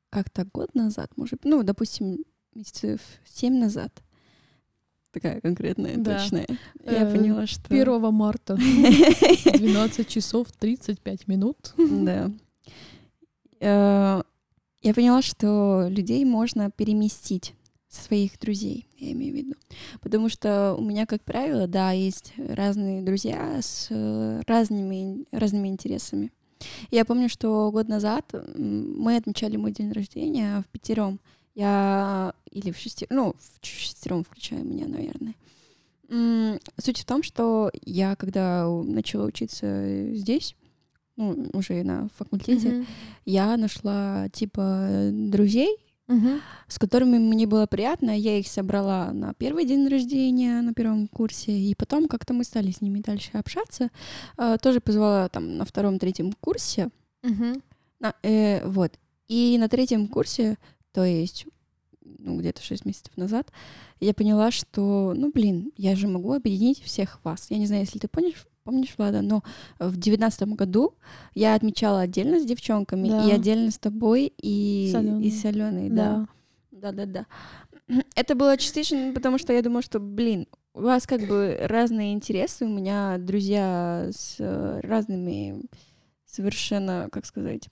как-то 0.09 0.45
год 0.51 0.73
назад, 0.73 1.11
может, 1.17 1.43
ну, 1.43 1.63
допустим, 1.63 2.19
месяцев 2.55 3.01
семь 3.25 3.59
назад, 3.59 4.01
такая 5.11 5.41
конкретная, 5.41 5.97
Да. 5.97 6.17
точная. 6.19 6.47
Я 6.85 7.03
Э, 7.07 7.11
поняла, 7.11 7.45
что... 7.45 7.61
1 7.73 8.13
марта, 8.13 8.55
12 8.57 10.07
часов 10.07 10.47
35 10.53 11.27
минут. 11.27 11.73
Да. 11.77 12.31
Э, 13.63 14.21
Я 14.81 14.93
поняла, 14.93 15.21
что 15.21 15.87
людей 15.89 16.25
можно 16.25 16.69
переместить 16.69 17.55
своих 17.87 18.37
друзей, 18.39 18.87
я 18.97 19.11
имею 19.13 19.33
в 19.33 19.37
виду. 19.37 19.53
Потому 20.01 20.27
что 20.27 20.75
у 20.77 20.81
меня, 20.81 21.05
как 21.05 21.23
правило, 21.23 21.67
да, 21.67 21.91
есть 21.91 22.33
разные 22.37 23.01
друзья 23.01 23.61
с 23.61 23.87
э, 23.89 24.41
разными, 24.47 25.25
разными 25.31 25.69
интересами. 25.69 26.31
Я 26.91 27.05
помню, 27.05 27.29
что 27.29 27.71
год 27.71 27.87
назад 27.87 28.33
мы 28.55 29.15
отмечали 29.15 29.57
мой 29.57 29.71
день 29.71 29.91
рождения 29.91 30.61
в 30.61 30.71
пятером. 30.71 31.19
Я 31.55 32.33
или 32.51 32.71
в 32.71 32.77
шестером, 32.77 33.15
ну, 33.15 33.35
в 33.61 33.65
шестером 33.65 34.23
включая 34.23 34.63
меня, 34.63 34.87
наверное. 34.87 35.35
Суть 36.77 36.99
в 36.99 37.05
том, 37.05 37.23
что 37.23 37.71
я, 37.85 38.15
когда 38.15 38.67
начала 38.67 39.25
учиться 39.25 40.13
здесь, 40.13 40.55
ну, 41.17 41.49
уже 41.53 41.83
на 41.83 42.09
факультете, 42.17 42.85
я 43.25 43.55
нашла, 43.57 44.27
типа, 44.29 45.09
друзей, 45.11 45.77
с 46.67 46.77
которыми 46.79 47.17
мне 47.17 47.47
было 47.47 47.65
приятно. 47.65 48.11
Я 48.17 48.37
их 48.37 48.47
собрала 48.47 49.11
на 49.13 49.33
первый 49.35 49.65
день 49.65 49.87
рождения, 49.87 50.61
на 50.61 50.73
первом 50.73 51.07
курсе, 51.07 51.57
и 51.57 51.73
потом 51.75 52.07
как-то 52.07 52.33
мы 52.33 52.43
стали 52.43 52.71
с 52.71 52.81
ними 52.81 52.99
дальше 52.99 53.29
общаться. 53.33 53.89
А, 54.37 54.57
Тоже 54.57 54.81
позвала 54.81 55.29
там 55.29 55.57
на 55.57 55.63
втором-третьем 55.65 56.33
курсе. 56.33 56.89
На- 57.99 58.15
э, 58.21 58.67
вот. 58.67 58.91
И 59.29 59.57
на 59.57 59.69
третьем 59.69 60.07
курсе, 60.07 60.57
то 60.91 61.05
есть 61.05 61.45
ну, 62.19 62.37
где-то 62.39 62.61
6 62.61 62.85
месяцев 62.85 63.15
назад, 63.17 63.51
я 64.01 64.13
поняла, 64.13 64.51
что, 64.51 65.13
ну, 65.15 65.31
блин, 65.31 65.71
я 65.77 65.95
же 65.95 66.07
могу 66.07 66.33
объединить 66.33 66.81
всех 66.81 67.19
вас. 67.23 67.47
Я 67.49 67.57
не 67.57 67.65
знаю, 67.67 67.83
если 67.83 67.99
ты 67.99 68.07
помнишь, 68.09 68.45
помнишь, 68.63 68.93
Влада, 68.97 69.21
но 69.21 69.43
в 69.79 69.97
девятнадцатом 69.97 70.55
году 70.55 70.95
я 71.33 71.55
отмечала 71.55 72.01
отдельно 72.01 72.39
с 72.39 72.45
девчонками 72.45 73.09
Да. 73.09 73.27
и 73.27 73.31
отдельно 73.31 73.71
с 73.71 73.77
тобой 73.79 74.33
и 74.41 74.89
С 74.91 74.95
Алёной. 74.95 75.23
и 75.23 75.31
с 75.31 75.45
Аленой, 75.45 75.89
да. 75.89 76.27
Да. 76.71 76.91
Да-да-да. 76.91 77.25
Это 78.15 78.35
было 78.35 78.57
частично, 78.57 79.11
потому 79.13 79.37
что 79.37 79.53
я 79.53 79.61
думала, 79.61 79.81
что, 79.81 79.99
блин, 79.99 80.47
у 80.73 80.81
вас 80.81 81.05
как 81.05 81.21
бы 81.27 81.57
разные 81.61 82.13
интересы, 82.13 82.65
у 82.65 82.69
меня 82.69 83.17
друзья 83.19 84.09
с 84.11 84.37
э, 84.39 84.79
разными 84.81 85.61
совершенно, 86.25 87.09
как 87.11 87.25
сказать, 87.25 87.69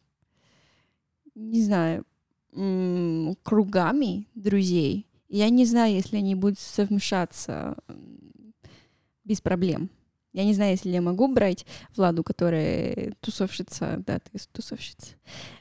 не 1.34 1.64
знаю, 1.64 2.06
кругами 3.44 4.28
друзей. 4.36 5.08
Я 5.30 5.50
не 5.50 5.66
знаю, 5.66 5.94
если 5.96 6.18
они 6.18 6.36
будут 6.36 6.60
совмещаться 6.60 7.78
без 9.24 9.40
проблем. 9.42 9.90
Я 10.34 10.46
не 10.46 10.54
знаю, 10.54 10.72
если 10.72 10.90
я 10.90 11.02
могу 11.02 11.28
брать 11.28 11.66
Владу, 11.96 12.24
которая 12.24 13.14
тусовщица, 13.20 14.02
да, 14.06 14.20
ты 14.20 14.40
тусовщица, 14.52 15.16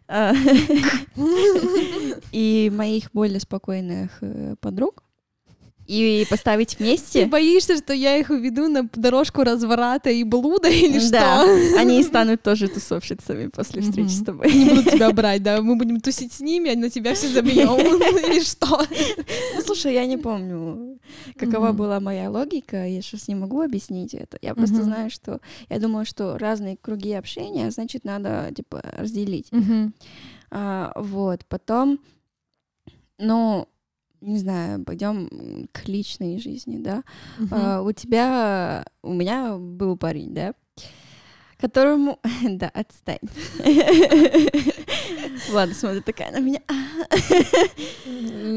а, 0.06 0.32
и 2.32 2.70
моих 2.72 3.10
более 3.12 3.40
спокойных 3.40 4.18
э, 4.20 4.54
подруг, 4.60 5.02
и 5.90 6.24
поставить 6.30 6.76
Ты 6.76 6.84
вместе. 6.84 7.26
боишься, 7.26 7.76
что 7.76 7.92
я 7.92 8.16
их 8.16 8.30
уведу 8.30 8.68
на 8.68 8.88
дорожку 8.94 9.42
разврата 9.42 10.08
и 10.10 10.22
блуда 10.22 10.68
или 10.68 11.00
Да, 11.10 11.42
что? 11.42 11.78
они 11.80 12.00
станут 12.04 12.42
тоже 12.42 12.68
тусовщицами 12.68 13.48
после 13.48 13.82
встречи 13.82 14.10
с 14.12 14.22
тобой. 14.22 14.52
Не 14.54 14.66
будут 14.70 14.92
тебя 14.92 15.10
брать, 15.10 15.42
да? 15.42 15.60
Мы 15.60 15.74
будем 15.74 16.00
тусить 16.00 16.32
с 16.32 16.40
ними, 16.40 16.70
а 16.72 16.76
на 16.78 16.90
тебя 16.90 17.14
все 17.14 17.26
забьем. 17.28 17.76
Или 18.30 18.40
что? 18.40 18.86
Ну, 19.56 19.62
слушай, 19.62 19.92
я 19.94 20.06
не 20.06 20.16
помню, 20.16 20.98
какова 21.36 21.72
была 21.72 21.98
моя 21.98 22.30
логика, 22.30 22.86
я 22.86 23.02
сейчас 23.02 23.26
не 23.26 23.34
могу 23.34 23.60
объяснить 23.60 24.14
это. 24.14 24.38
Я 24.42 24.54
просто 24.54 24.82
знаю, 24.84 25.10
что 25.10 25.40
я 25.68 25.80
думала, 25.80 26.04
что 26.04 26.38
разные 26.38 26.76
круги 26.76 27.12
общения, 27.14 27.68
значит, 27.72 28.04
надо, 28.04 28.52
типа, 28.54 28.80
разделить. 28.96 29.50
А, 30.52 30.92
вот, 30.96 31.44
потом, 31.46 31.98
ну, 33.18 33.66
не 34.20 34.38
знаю, 34.38 34.84
пойдем 34.84 35.68
к 35.72 35.86
личной 35.88 36.38
жизни, 36.38 36.78
да. 36.78 37.04
Мгм. 37.38 37.48
А, 37.52 37.82
у 37.82 37.92
тебя, 37.92 38.84
у 39.02 39.12
меня 39.12 39.56
был 39.56 39.96
парень, 39.96 40.34
да, 40.34 40.54
которому, 41.58 42.18
да, 42.42 42.68
отстань. 42.68 43.18
Ладно, 45.52 45.74
смотри, 45.74 46.00
такая 46.00 46.32
на 46.32 46.40
меня. 46.40 46.60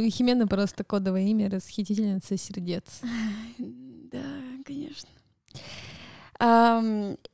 Химена 0.09 0.47
просто 0.47 0.83
кодовое 0.83 1.23
имя, 1.23 1.49
расхитительница 1.49 2.37
сердец. 2.37 3.01
Да, 3.59 4.23
конечно. 4.65 5.09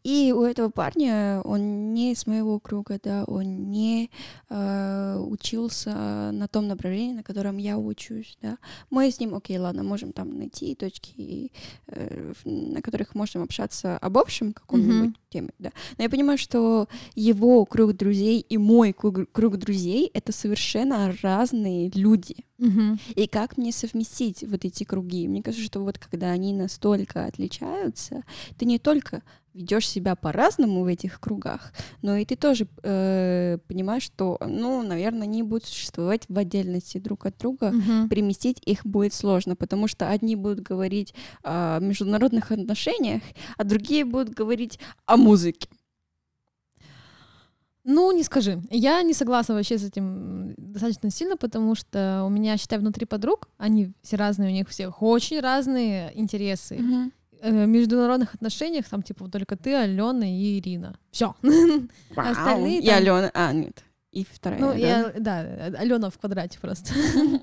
И 0.03 0.33
у 0.35 0.43
этого 0.43 0.69
парня, 0.69 1.41
он 1.43 1.93
не 1.93 2.11
из 2.11 2.27
моего 2.27 2.59
круга, 2.59 2.99
да, 3.03 3.23
он 3.25 3.71
не 3.71 4.11
э, 4.49 5.17
учился 5.19 6.31
на 6.31 6.47
том 6.47 6.67
направлении, 6.67 7.13
на 7.13 7.23
котором 7.23 7.57
я 7.57 7.77
учусь, 7.77 8.37
да. 8.41 8.57
Мы 8.91 9.09
с 9.09 9.19
ним, 9.19 9.33
окей, 9.33 9.57
ладно, 9.57 9.83
можем 9.83 10.11
там 10.11 10.37
найти 10.37 10.75
точки, 10.75 11.51
э, 11.87 12.33
на 12.45 12.81
которых 12.81 13.15
можем 13.15 13.43
общаться 13.43 13.97
об 13.97 14.17
общем 14.17 14.53
каком-нибудь 14.53 15.15
теме, 15.29 15.49
да. 15.59 15.71
Но 15.97 16.03
я 16.03 16.09
понимаю, 16.09 16.37
что 16.37 16.87
его 17.15 17.65
круг 17.65 17.95
друзей 17.95 18.39
и 18.41 18.57
мой 18.57 18.93
круг, 18.93 19.57
друзей— 19.57 20.09
это 20.13 20.31
совершенно 20.31 21.13
разные 21.21 21.89
люди. 21.93 22.35
Мгм. 22.57 22.99
И 23.15 23.27
как 23.27 23.57
мне 23.57 23.71
совместить 23.71 24.43
вот 24.43 24.65
эти 24.65 24.83
круги? 24.83 25.27
Мне 25.27 25.41
кажется, 25.41 25.65
что 25.65 25.79
вот 25.79 25.97
когда 25.97 26.31
они 26.31 26.53
настолько 26.53 27.25
отличаются, 27.25 28.23
ты 28.57 28.65
не 28.65 28.79
только 28.79 28.98
ведешь 29.53 29.87
себя 29.87 30.15
по-разному 30.15 30.83
в 30.83 30.87
этих 30.87 31.19
кругах, 31.19 31.73
но 32.01 32.15
и 32.15 32.25
ты 32.25 32.35
тоже 32.35 32.67
э, 32.83 33.57
понимаешь, 33.67 34.03
что, 34.03 34.37
ну, 34.45 34.83
наверное, 34.83 35.23
они 35.23 35.43
будут 35.43 35.65
существовать 35.65 36.23
в 36.29 36.37
отдельности 36.37 36.97
друг 36.97 37.25
от 37.25 37.37
друга. 37.37 37.71
Мгм. 37.71 38.09
Переместить 38.09 38.61
их 38.65 38.85
будет 38.85 39.13
сложно, 39.13 39.55
потому 39.55 39.87
что 39.87 40.09
одни 40.09 40.35
будут 40.35 40.61
говорить 40.61 41.13
о 41.43 41.79
международных 41.79 42.51
отношениях, 42.51 43.21
а 43.57 43.63
другие 43.63 44.05
будут 44.05 44.29
говорить 44.29 44.79
о 45.05 45.17
музыке. 45.17 45.67
Ну, 47.85 48.11
не 48.11 48.23
скажи. 48.23 48.61
Я 48.69 49.01
не 49.01 49.13
согласна 49.13 49.55
вообще 49.55 49.77
с 49.79 49.83
этим 49.83 50.53
достаточно 50.57 51.09
сильно, 51.09 51.37
потому 51.37 51.73
что 51.73 52.23
у 52.25 52.29
меня, 52.29 52.55
считай, 52.57 52.77
внутри 52.77 53.05
подруг, 53.05 53.49
они 53.57 53.93
все 54.03 54.15
разные, 54.15 54.49
у 54.49 54.53
них 54.53 54.69
всех 54.69 55.01
очень 55.01 55.39
разные 55.39 56.11
интересы. 56.13 56.77
В 56.77 57.18
международных 57.43 58.33
отношениях 58.35 58.87
там, 58.89 59.01
типа, 59.03 59.29
только 59.29 59.55
ты, 59.55 59.75
Алена 59.75 60.27
и 60.27 60.59
Ирина. 60.59 60.95
Все. 61.11 61.35
Вау. 61.41 62.31
Остальные 62.31 62.79
И 62.81 62.85
там- 62.87 62.97
Алена, 62.97 63.31
а, 63.33 63.53
нет, 63.53 63.83
и 64.11 64.25
вторая, 64.29 64.59
Ну, 64.59 64.71
да? 64.71 64.75
я, 64.77 65.13
да, 65.19 65.39
Алена 65.77 66.09
в 66.09 66.17
квадрате 66.17 66.59
просто. 66.59 66.93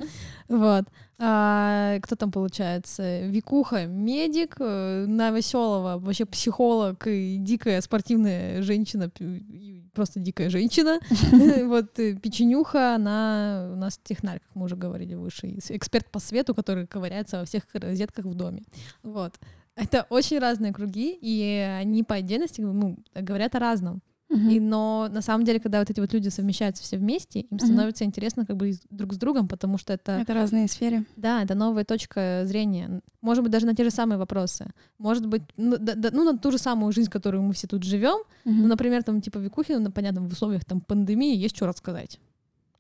Вот. 0.48 0.84
А, 1.18 1.98
кто 2.02 2.14
там 2.14 2.30
получается? 2.30 3.22
Викуха, 3.26 3.86
медик, 3.86 4.56
э, 4.60 5.06
Новоселова, 5.08 5.98
вообще 5.98 6.24
психолог 6.26 7.06
и 7.06 7.38
дикая 7.38 7.80
спортивная 7.80 8.62
женщина, 8.62 9.10
и 9.18 9.82
просто 9.94 10.20
дикая 10.20 10.50
женщина. 10.50 11.00
Вот 11.66 11.98
э, 11.98 12.14
Печенюха, 12.16 12.94
она 12.96 13.70
у 13.72 13.76
нас 13.76 13.98
технарь, 14.04 14.40
как 14.40 14.54
мы 14.54 14.66
уже 14.66 14.76
говорили 14.76 15.14
выше, 15.14 15.46
и 15.48 15.58
эксперт 15.70 16.08
по 16.10 16.18
свету, 16.20 16.54
который 16.54 16.86
ковыряется 16.86 17.38
во 17.40 17.44
всех 17.44 17.62
розетках 17.72 18.26
в 18.26 18.34
доме. 18.34 18.62
Вот. 19.02 19.34
Это 19.76 20.06
очень 20.10 20.38
разные 20.38 20.72
круги, 20.72 21.16
и 21.20 21.42
они 21.80 22.02
по 22.02 22.14
отдельности 22.16 22.60
ну, 22.62 22.96
говорят 23.14 23.54
о 23.54 23.58
разном. 23.58 24.02
Мгм. 24.28 24.48
И, 24.50 24.58
но 24.58 25.08
на 25.12 25.22
самом 25.22 25.44
деле, 25.44 25.60
когда 25.60 25.78
вот 25.78 25.88
эти 25.88 26.00
вот 26.00 26.12
люди 26.12 26.30
совмещаются 26.30 26.82
все 26.82 26.96
вместе, 26.96 27.40
им 27.42 27.60
становится 27.60 28.02
интересно 28.04 28.44
как 28.44 28.56
бы 28.56 28.72
друг 28.90 29.12
с 29.14 29.16
другом, 29.18 29.46
потому 29.46 29.78
что 29.78 29.92
это, 29.92 30.12
Это 30.18 30.34
разные 30.34 30.66
сферы. 30.66 31.04
да, 31.14 31.44
это 31.44 31.54
новая 31.54 31.84
точка 31.84 32.42
зрения. 32.44 33.02
Может 33.20 33.44
быть, 33.44 33.52
даже 33.52 33.66
на 33.66 33.74
те 33.76 33.84
же 33.84 33.90
самые 33.90 34.18
вопросы. 34.18 34.66
Может 34.98 35.26
быть, 35.26 35.42
ну, 35.56 35.76
да- 35.78 35.94
да- 35.94 36.10
ну 36.12 36.24
на 36.24 36.36
ту 36.38 36.50
же 36.50 36.58
самую 36.58 36.90
жизнь, 36.92 37.08
которую 37.08 37.44
мы 37.44 37.52
все 37.52 37.68
тут 37.68 37.84
живем. 37.84 38.18
Ну, 38.44 38.66
например, 38.66 39.04
там 39.04 39.20
типа 39.20 39.38
Викухина, 39.38 39.78
ну, 39.78 39.92
понятно, 39.92 40.22
в 40.22 40.32
условиях 40.32 40.64
там 40.64 40.80
пандемии 40.80 41.36
есть 41.36 41.54
что 41.56 41.66
рассказать. 41.68 42.18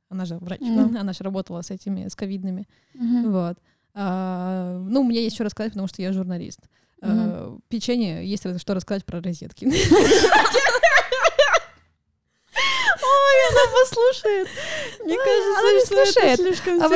Она 0.08 0.24
же 0.24 0.38
врач, 0.38 0.60
Да. 0.60 0.66
она 1.00 1.12
же 1.12 1.22
работала 1.22 1.62
с 1.62 1.70
этими, 1.70 2.08
с 2.08 2.16
ковидными. 2.16 2.66
Мгм. 2.94 3.30
Вот. 3.30 3.58
А, 3.94 4.78
ну, 4.88 5.04
мне 5.04 5.22
есть 5.22 5.36
что 5.36 5.44
рассказать, 5.44 5.72
потому 5.72 5.86
что 5.88 6.02
я 6.02 6.12
журналист. 6.12 6.60
А, 7.02 7.56
печенье 7.68 8.26
есть 8.26 8.42
что 8.58 8.74
рассказать 8.74 9.04
про 9.04 9.20
розетки. 9.20 9.66
Ой, 13.06 13.36
она 13.50 13.60
послушает. 13.80 14.48
Мне 15.04 15.16
кажется, 15.16 16.06
что 16.06 16.20
это 16.20 16.42
слишком 16.42 16.82
А 16.82 16.88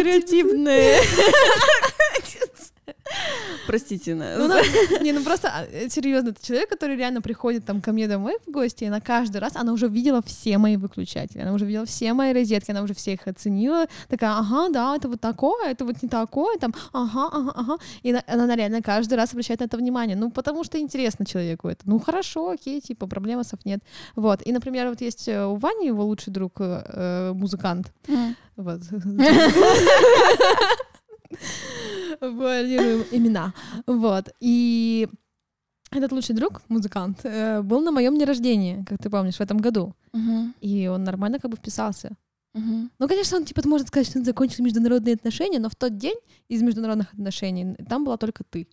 Простите 3.70 4.14
Ну, 4.14 4.48
нас. 4.48 4.66
да. 4.66 4.98
Не, 5.04 5.12
ну 5.12 5.22
просто 5.22 5.48
а, 5.48 5.88
серьезно, 5.88 6.30
это 6.30 6.44
человек, 6.44 6.68
который 6.68 6.96
реально 6.96 7.22
приходит 7.22 7.64
там 7.64 7.80
ко 7.80 7.92
мне 7.92 8.08
домой 8.08 8.34
в 8.46 8.50
гости, 8.50 8.84
и 8.84 8.86
она 8.88 9.00
каждый 9.00 9.38
раз, 9.38 9.54
она 9.56 9.72
уже 9.72 9.86
видела 9.88 10.22
все 10.26 10.58
мои 10.58 10.76
выключатели, 10.76 11.40
она 11.42 11.52
уже 11.52 11.64
видела 11.66 11.86
все 11.86 12.12
мои 12.12 12.32
розетки, 12.32 12.72
она 12.72 12.82
уже 12.82 12.94
все 12.94 13.12
их 13.12 13.26
оценила, 13.28 13.86
такая, 14.08 14.32
ага, 14.38 14.68
да, 14.70 14.96
это 14.96 15.08
вот 15.08 15.20
такое, 15.20 15.70
это 15.70 15.84
вот 15.84 16.02
не 16.02 16.08
такое, 16.08 16.58
там, 16.58 16.74
ага, 16.92 17.28
ага, 17.32 17.52
ага, 17.54 17.76
и 18.02 18.12
на- 18.12 18.24
она 18.26 18.56
реально 18.56 18.82
каждый 18.82 19.14
раз 19.14 19.30
обращает 19.32 19.60
на 19.60 19.64
это 19.64 19.76
внимание, 19.76 20.16
ну, 20.16 20.30
потому 20.30 20.64
что 20.64 20.78
интересно 20.78 21.24
человеку 21.24 21.68
это, 21.68 21.82
ну, 21.84 22.00
хорошо, 22.00 22.50
окей, 22.50 22.80
типа, 22.80 23.06
проблемасов 23.06 23.60
нет, 23.64 23.80
вот, 24.16 24.40
и, 24.44 24.52
например, 24.52 24.88
вот 24.88 25.00
есть 25.00 25.28
э, 25.28 25.46
у 25.46 25.54
Вани 25.56 25.86
его 25.86 26.04
лучший 26.04 26.32
друг, 26.32 26.60
э, 26.60 26.82
э, 26.86 27.32
музыкант, 27.34 27.92
М. 28.08 28.34
вот. 28.56 28.80
Вуалируем 32.20 33.04
имена. 33.10 33.54
Вот. 33.86 34.28
И 34.40 35.08
этот 35.90 36.12
лучший 36.12 36.34
друг, 36.34 36.62
музыкант, 36.68 37.20
э, 37.24 37.62
был 37.62 37.80
на 37.80 37.90
моем 37.90 38.14
дне 38.14 38.24
рождения, 38.24 38.84
как 38.88 38.98
ты 39.02 39.10
помнишь, 39.10 39.36
в 39.36 39.40
этом 39.40 39.58
году. 39.58 39.94
И 40.60 40.86
он 40.86 41.04
нормально 41.04 41.38
как 41.38 41.50
бы 41.50 41.56
вписался. 41.56 42.10
Мгм. 42.54 42.90
Ну, 42.98 43.08
конечно, 43.08 43.36
он 43.36 43.44
типа 43.44 43.62
может 43.66 43.88
сказать, 43.88 44.08
что 44.08 44.18
он 44.18 44.24
закончил 44.24 44.64
международные 44.64 45.14
отношения, 45.14 45.60
но 45.60 45.68
в 45.68 45.76
тот 45.76 45.96
день 45.96 46.16
из 46.48 46.62
международных 46.62 47.12
отношений 47.12 47.76
там 47.88 48.04
была 48.04 48.16
только 48.16 48.42
ты. 48.44 48.66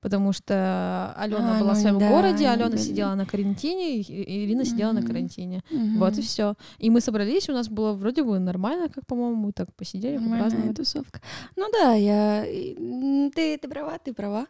Потому 0.00 0.32
что 0.32 1.12
Алена 1.16 1.56
А, 1.56 1.60
была 1.60 1.74
в 1.74 1.76
ну 1.76 1.80
своем 1.80 1.98
да, 1.98 2.08
городе, 2.08 2.48
Алена 2.48 2.68
были. 2.70 2.78
сидела 2.78 3.14
на 3.14 3.26
карантине, 3.26 3.98
и 4.00 4.44
Ирина 4.46 4.64
сидела 4.64 4.92
на 4.92 5.02
карантине. 5.02 5.62
Вот 5.70 6.16
и 6.16 6.22
все. 6.22 6.54
И 6.78 6.88
мы 6.88 7.00
собрались, 7.00 7.48
у 7.48 7.52
нас 7.52 7.68
было 7.68 7.92
вроде 7.92 8.22
бы 8.22 8.38
нормально, 8.38 8.88
как 8.88 9.04
по-моему, 9.06 9.52
так 9.52 9.74
посидели, 9.74 10.16
Нормальная 10.16 10.72
тусовка. 10.74 11.20
Ну 11.56 11.68
да, 11.72 11.92
я... 11.94 12.42
Ты, 12.44 13.58
ты 13.58 13.68
права, 13.68 13.98
ты 13.98 14.14
права. 14.14 14.46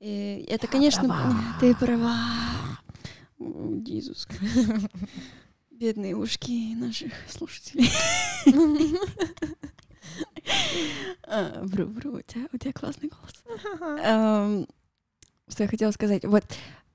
И 0.00 0.44
это, 0.48 0.66
конечно... 0.66 1.04
права. 1.04 1.34
Ты 1.60 1.74
права. 1.74 2.16
Иисус. 3.38 4.28
Бедные 5.70 6.16
ушки 6.16 6.74
наших 6.76 7.12
слушателей. 7.28 7.88
А, 11.28 11.62
Вру, 11.62 11.86
вру, 11.86 12.12
у 12.14 12.20
тебя, 12.20 12.48
у 12.52 12.58
тебя 12.58 12.72
классный 12.72 13.08
голос. 13.08 13.44
Что 15.52 15.64
я 15.64 15.68
хотела 15.68 15.90
сказать? 15.90 16.24
Вот, 16.24 16.44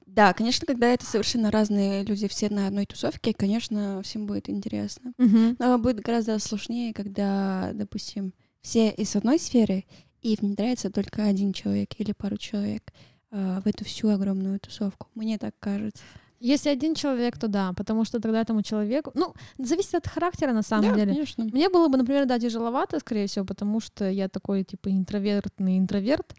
да, 0.06 0.34
конечно, 0.34 0.66
когда 0.66 0.88
это 0.88 1.06
совершенно 1.06 1.52
разные 1.52 2.04
люди, 2.04 2.28
все 2.28 2.50
на 2.50 2.68
одной 2.68 2.88
тусовке, 2.88 3.34
конечно, 3.34 4.02
всем 4.04 4.26
будет 4.26 4.50
интересно. 4.50 5.14
Мгм. 5.20 5.56
Но 5.60 5.78
будет 5.78 6.00
гораздо 6.00 6.40
сложнее, 6.40 6.94
когда, 6.94 7.70
допустим, 7.74 8.34
все 8.62 8.90
из 8.90 9.16
одной 9.16 9.38
сферы, 9.38 9.86
и 10.24 10.36
внедряется 10.36 10.90
только 10.90 11.24
один 11.24 11.54
человек 11.54 11.92
или 12.00 12.12
пару 12.14 12.38
человек 12.38 12.92
э, 13.32 13.62
в 13.64 13.68
эту 13.68 13.86
всю 13.86 14.10
огромную 14.10 14.60
тусовку. 14.60 15.08
Мне 15.14 15.38
так 15.38 15.54
кажется. 15.60 16.04
Если 16.40 16.70
один 16.70 16.94
человек, 16.94 17.38
то 17.38 17.48
да, 17.48 17.74
потому 17.74 18.06
что 18.06 18.20
тогда 18.20 18.42
этому 18.42 18.62
человеку... 18.62 19.12
Ну, 19.16 19.34
зависит 19.58 19.96
от 19.96 20.08
характера, 20.08 20.52
на 20.52 20.62
самом 20.62 20.90
да, 20.90 20.96
деле. 20.96 21.14
конечно. 21.14 21.44
Мне 21.46 21.70
было 21.70 21.88
бы, 21.88 21.98
например, 21.98 22.26
да, 22.26 22.38
тяжеловато, 22.40 23.00
скорее 23.00 23.28
всего, 23.28 23.44
потому 23.46 23.80
что 23.80 24.08
я 24.10 24.30
такой, 24.30 24.64
типа, 24.64 24.90
интровертный 24.90 25.80
интроверт. 25.80 26.36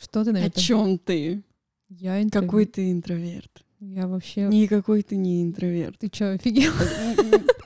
Что 0.00 0.24
ты, 0.24 0.30
О 0.30 0.32
наверное? 0.32 0.60
чем 0.60 0.98
ты? 0.98 1.42
Я 1.88 2.22
интроверт. 2.22 2.46
Какой 2.50 2.64
ты 2.66 2.90
интроверт? 2.90 3.50
Я 3.80 4.06
вообще... 4.06 4.42
Никакой 4.48 5.02
ты 5.02 5.16
не 5.16 5.42
интроверт. 5.42 5.98
Ты 5.98 6.08
чё, 6.08 6.32
офигел? 6.34 6.72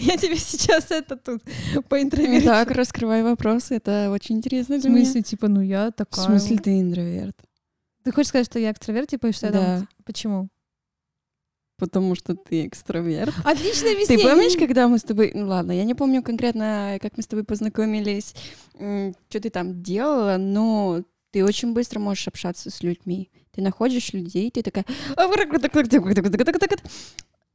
Я 0.00 0.16
тебе 0.16 0.36
сейчас 0.36 0.90
это 0.90 1.16
тут 1.16 1.42
по 1.88 2.00
интроверт. 2.00 2.44
Так, 2.44 2.70
раскрывай 2.70 3.22
вопрос, 3.22 3.70
это 3.70 4.10
очень 4.10 4.38
интересно 4.38 4.78
В 4.78 4.80
для 4.80 4.90
меня. 4.90 5.04
смысле, 5.04 5.22
типа, 5.22 5.48
ну 5.48 5.60
я 5.60 5.88
В 5.88 5.92
такая... 5.92 6.24
смысле 6.24 6.58
ты 6.58 6.80
интроверт? 6.80 7.36
Ты 8.02 8.12
хочешь 8.12 8.28
сказать, 8.28 8.46
что 8.46 8.58
я 8.58 8.70
экстраверт, 8.72 9.08
типа, 9.10 9.26
и 9.26 9.32
что 9.32 9.46
я 9.48 9.52
там... 9.52 9.88
Почему? 10.04 10.48
Потому 11.80 12.14
что 12.14 12.36
ты 12.36 12.66
экстраверт. 12.66 13.34
Отличное 13.42 13.90
Ты 13.90 13.94
объяснение. 13.94 14.28
помнишь, 14.28 14.56
когда 14.56 14.86
мы 14.86 14.98
с 14.98 15.02
тобой... 15.02 15.32
Ну 15.34 15.48
ладно, 15.48 15.72
я 15.72 15.84
не 15.84 15.94
помню 15.94 16.22
конкретно, 16.22 16.98
как 17.00 17.16
мы 17.16 17.22
с 17.22 17.26
тобой 17.26 17.42
познакомились, 17.44 18.34
что 18.74 19.40
ты 19.40 19.48
там 19.48 19.82
делала, 19.82 20.36
но 20.38 21.02
ты 21.30 21.44
очень 21.44 21.72
быстро 21.72 21.98
можешь 21.98 22.28
общаться 22.28 22.70
с 22.70 22.82
людьми. 22.82 23.30
Ты 23.52 23.62
находишь 23.62 24.12
людей, 24.12 24.50
ты 24.50 24.62
такая... 24.62 24.84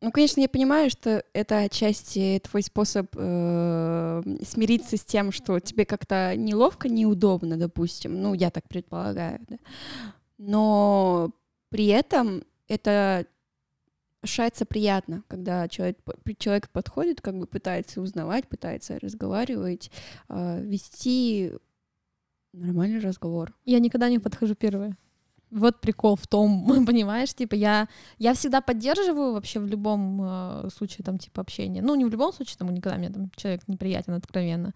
Ну, 0.02 0.12
конечно, 0.12 0.42
я 0.42 0.50
понимаю, 0.50 0.90
что 0.90 1.24
это 1.34 1.60
отчасти 1.60 2.42
твой 2.44 2.64
способ 2.64 3.08
э, 3.16 4.22
смириться 4.46 4.98
с 4.98 5.06
тем, 5.06 5.32
что 5.32 5.60
тебе 5.60 5.86
как-то 5.86 6.36
неловко, 6.36 6.90
неудобно, 6.90 7.58
допустим. 7.58 8.22
Ну, 8.22 8.34
я 8.34 8.50
так 8.50 8.68
предполагаю, 8.68 9.40
да. 9.48 9.58
Но 10.38 11.32
при 11.70 11.88
этом 11.88 12.44
это 12.68 13.26
ощущается 14.26 14.66
приятно, 14.66 15.24
когда 15.28 15.68
человек, 15.68 15.98
человек 16.38 16.70
подходит, 16.70 17.22
как 17.22 17.38
бы 17.38 17.48
пытается 17.48 18.02
узнавать, 18.02 18.48
пытается 18.48 19.00
разговаривать, 19.00 19.92
э, 20.30 20.62
вести 20.62 21.54
нормальный 22.52 23.00
разговор. 23.00 23.56
Я 23.66 23.80
никогда 23.80 24.10
не 24.10 24.20
подхожу 24.20 24.56
первая. 24.56 24.98
Вот 25.56 25.80
прикол 25.80 26.18
в 26.18 26.28
том, 26.28 26.66
понимаешь, 26.86 27.34
типа 27.34 27.56
я, 27.56 27.88
я 28.18 28.34
всегда 28.34 28.62
поддерживаю 28.62 29.34
вообще 29.34 29.60
в 29.60 29.68
любом 29.68 30.22
э, 30.22 30.70
случае 30.76 31.06
там 31.06 31.18
типа 31.18 31.42
общения. 31.42 31.82
Ну, 31.82 31.96
не 31.96 32.04
в 32.04 32.10
любом 32.10 32.34
случае, 32.34 32.58
там 32.58 32.74
никогда 32.74 32.98
мне 32.98 33.10
там 33.10 33.32
человек 33.36 33.62
неприятен 33.68 34.14
откровенно. 34.14 34.74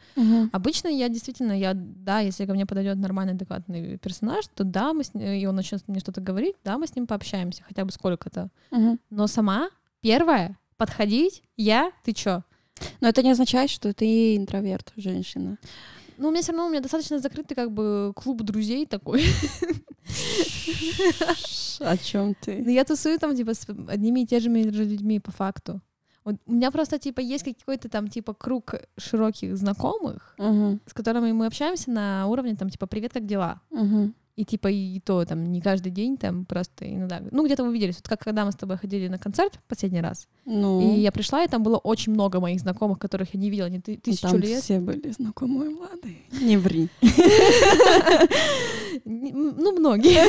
Обычно 0.53 0.87
я 0.87 1.09
действительно, 1.09 1.51
я, 1.51 1.73
да, 1.75 2.19
если 2.19 2.45
ко 2.45 2.53
мне 2.53 2.65
подойдет 2.65 2.97
нормальный, 2.97 3.33
адекватный 3.33 3.97
персонаж, 3.97 4.45
то 4.55 4.63
да, 4.63 4.93
мы 4.93 5.03
с 5.03 5.13
ним, 5.13 5.27
и 5.27 5.45
он 5.45 5.55
начнет 5.55 5.85
мне 5.87 5.99
что-то 5.99 6.21
говорить, 6.21 6.55
да, 6.63 6.77
мы 6.77 6.87
с 6.87 6.95
ним 6.95 7.07
пообщаемся, 7.07 7.63
хотя 7.67 7.83
бы 7.83 7.91
сколько-то. 7.91 8.49
Мгм. 8.71 8.99
Но 9.09 9.27
сама, 9.27 9.69
первая, 10.01 10.57
подходить, 10.77 11.43
я, 11.57 11.91
ты 12.05 12.13
чё? 12.13 12.43
Но 13.01 13.09
это 13.09 13.21
не 13.21 13.31
означает, 13.31 13.69
что 13.69 13.93
ты 13.93 14.37
интроверт, 14.37 14.93
женщина. 14.95 15.57
Ну, 16.19 16.27
у 16.27 16.31
меня 16.31 16.41
все 16.41 16.51
равно, 16.51 16.67
у 16.67 16.69
меня 16.69 16.81
достаточно 16.81 17.17
закрытый 17.19 17.55
как 17.55 17.71
бы 17.71 18.11
клуб 18.13 18.41
друзей 18.43 18.85
такой. 18.85 19.23
О 21.79 21.97
чем 21.97 22.35
ты? 22.35 22.61
Но 22.61 22.69
я 22.71 22.83
тусую 22.83 23.17
там, 23.19 23.35
типа, 23.35 23.53
с 23.53 23.65
одними 23.87 24.21
и 24.21 24.25
теми 24.25 24.69
же 24.69 24.83
людьми 24.83 25.19
по 25.19 25.31
факту. 25.31 25.81
Вот 26.25 26.35
у 26.45 26.51
меня 26.51 26.71
просто, 26.71 26.99
типа, 26.99 27.21
есть 27.21 27.45
какой-то 27.45 27.87
там, 27.87 28.09
типа, 28.09 28.33
круг 28.33 28.75
широких 28.97 29.55
знакомых, 29.57 30.35
Мгм. 30.37 30.81
с 30.85 30.93
которыми 30.93 31.31
мы 31.31 31.45
общаемся 31.45 31.89
на 31.89 32.27
уровне, 32.27 32.55
там, 32.57 32.69
типа, 32.69 32.85
привет, 32.85 33.13
как 33.13 33.25
дела? 33.25 33.61
Мгм. 33.69 34.13
И, 34.39 34.45
типа, 34.45 34.69
и 34.69 35.01
то, 35.01 35.25
там, 35.25 35.51
не 35.51 35.59
каждый 35.59 35.91
день, 35.91 36.15
там, 36.17 36.45
просто 36.45 36.85
иногда. 36.89 37.21
Ну, 37.31 37.45
где-то 37.45 37.65
вы 37.65 37.73
виделись. 37.73 37.95
Вот 37.95 38.07
как 38.07 38.21
когда 38.23 38.45
мы 38.45 38.53
с 38.53 38.55
тобой 38.55 38.77
ходили 38.77 39.09
на 39.09 39.19
концерт 39.19 39.59
последний 39.67 39.99
раз, 39.99 40.29
Ну, 40.45 40.79
и 40.81 41.01
я 41.01 41.11
пришла, 41.11 41.43
и 41.43 41.47
там 41.49 41.61
было 41.61 41.75
очень 41.77 42.13
много 42.13 42.39
моих 42.39 42.61
знакомых, 42.61 42.99
которых 42.99 43.33
я 43.33 43.39
не 43.41 43.49
видела 43.49 43.67
не 43.69 43.81
ты- 43.81 43.95
ну, 43.95 43.99
тысячу 44.01 44.29
там 44.29 44.39
лет. 44.39 44.63
все 44.63 44.79
были 44.79 45.11
знакомые 45.11 45.75
Влады. 45.75 46.17
Не 46.41 46.55
ври. 46.57 46.87
Ну, 49.05 49.71
многие. 49.77 50.19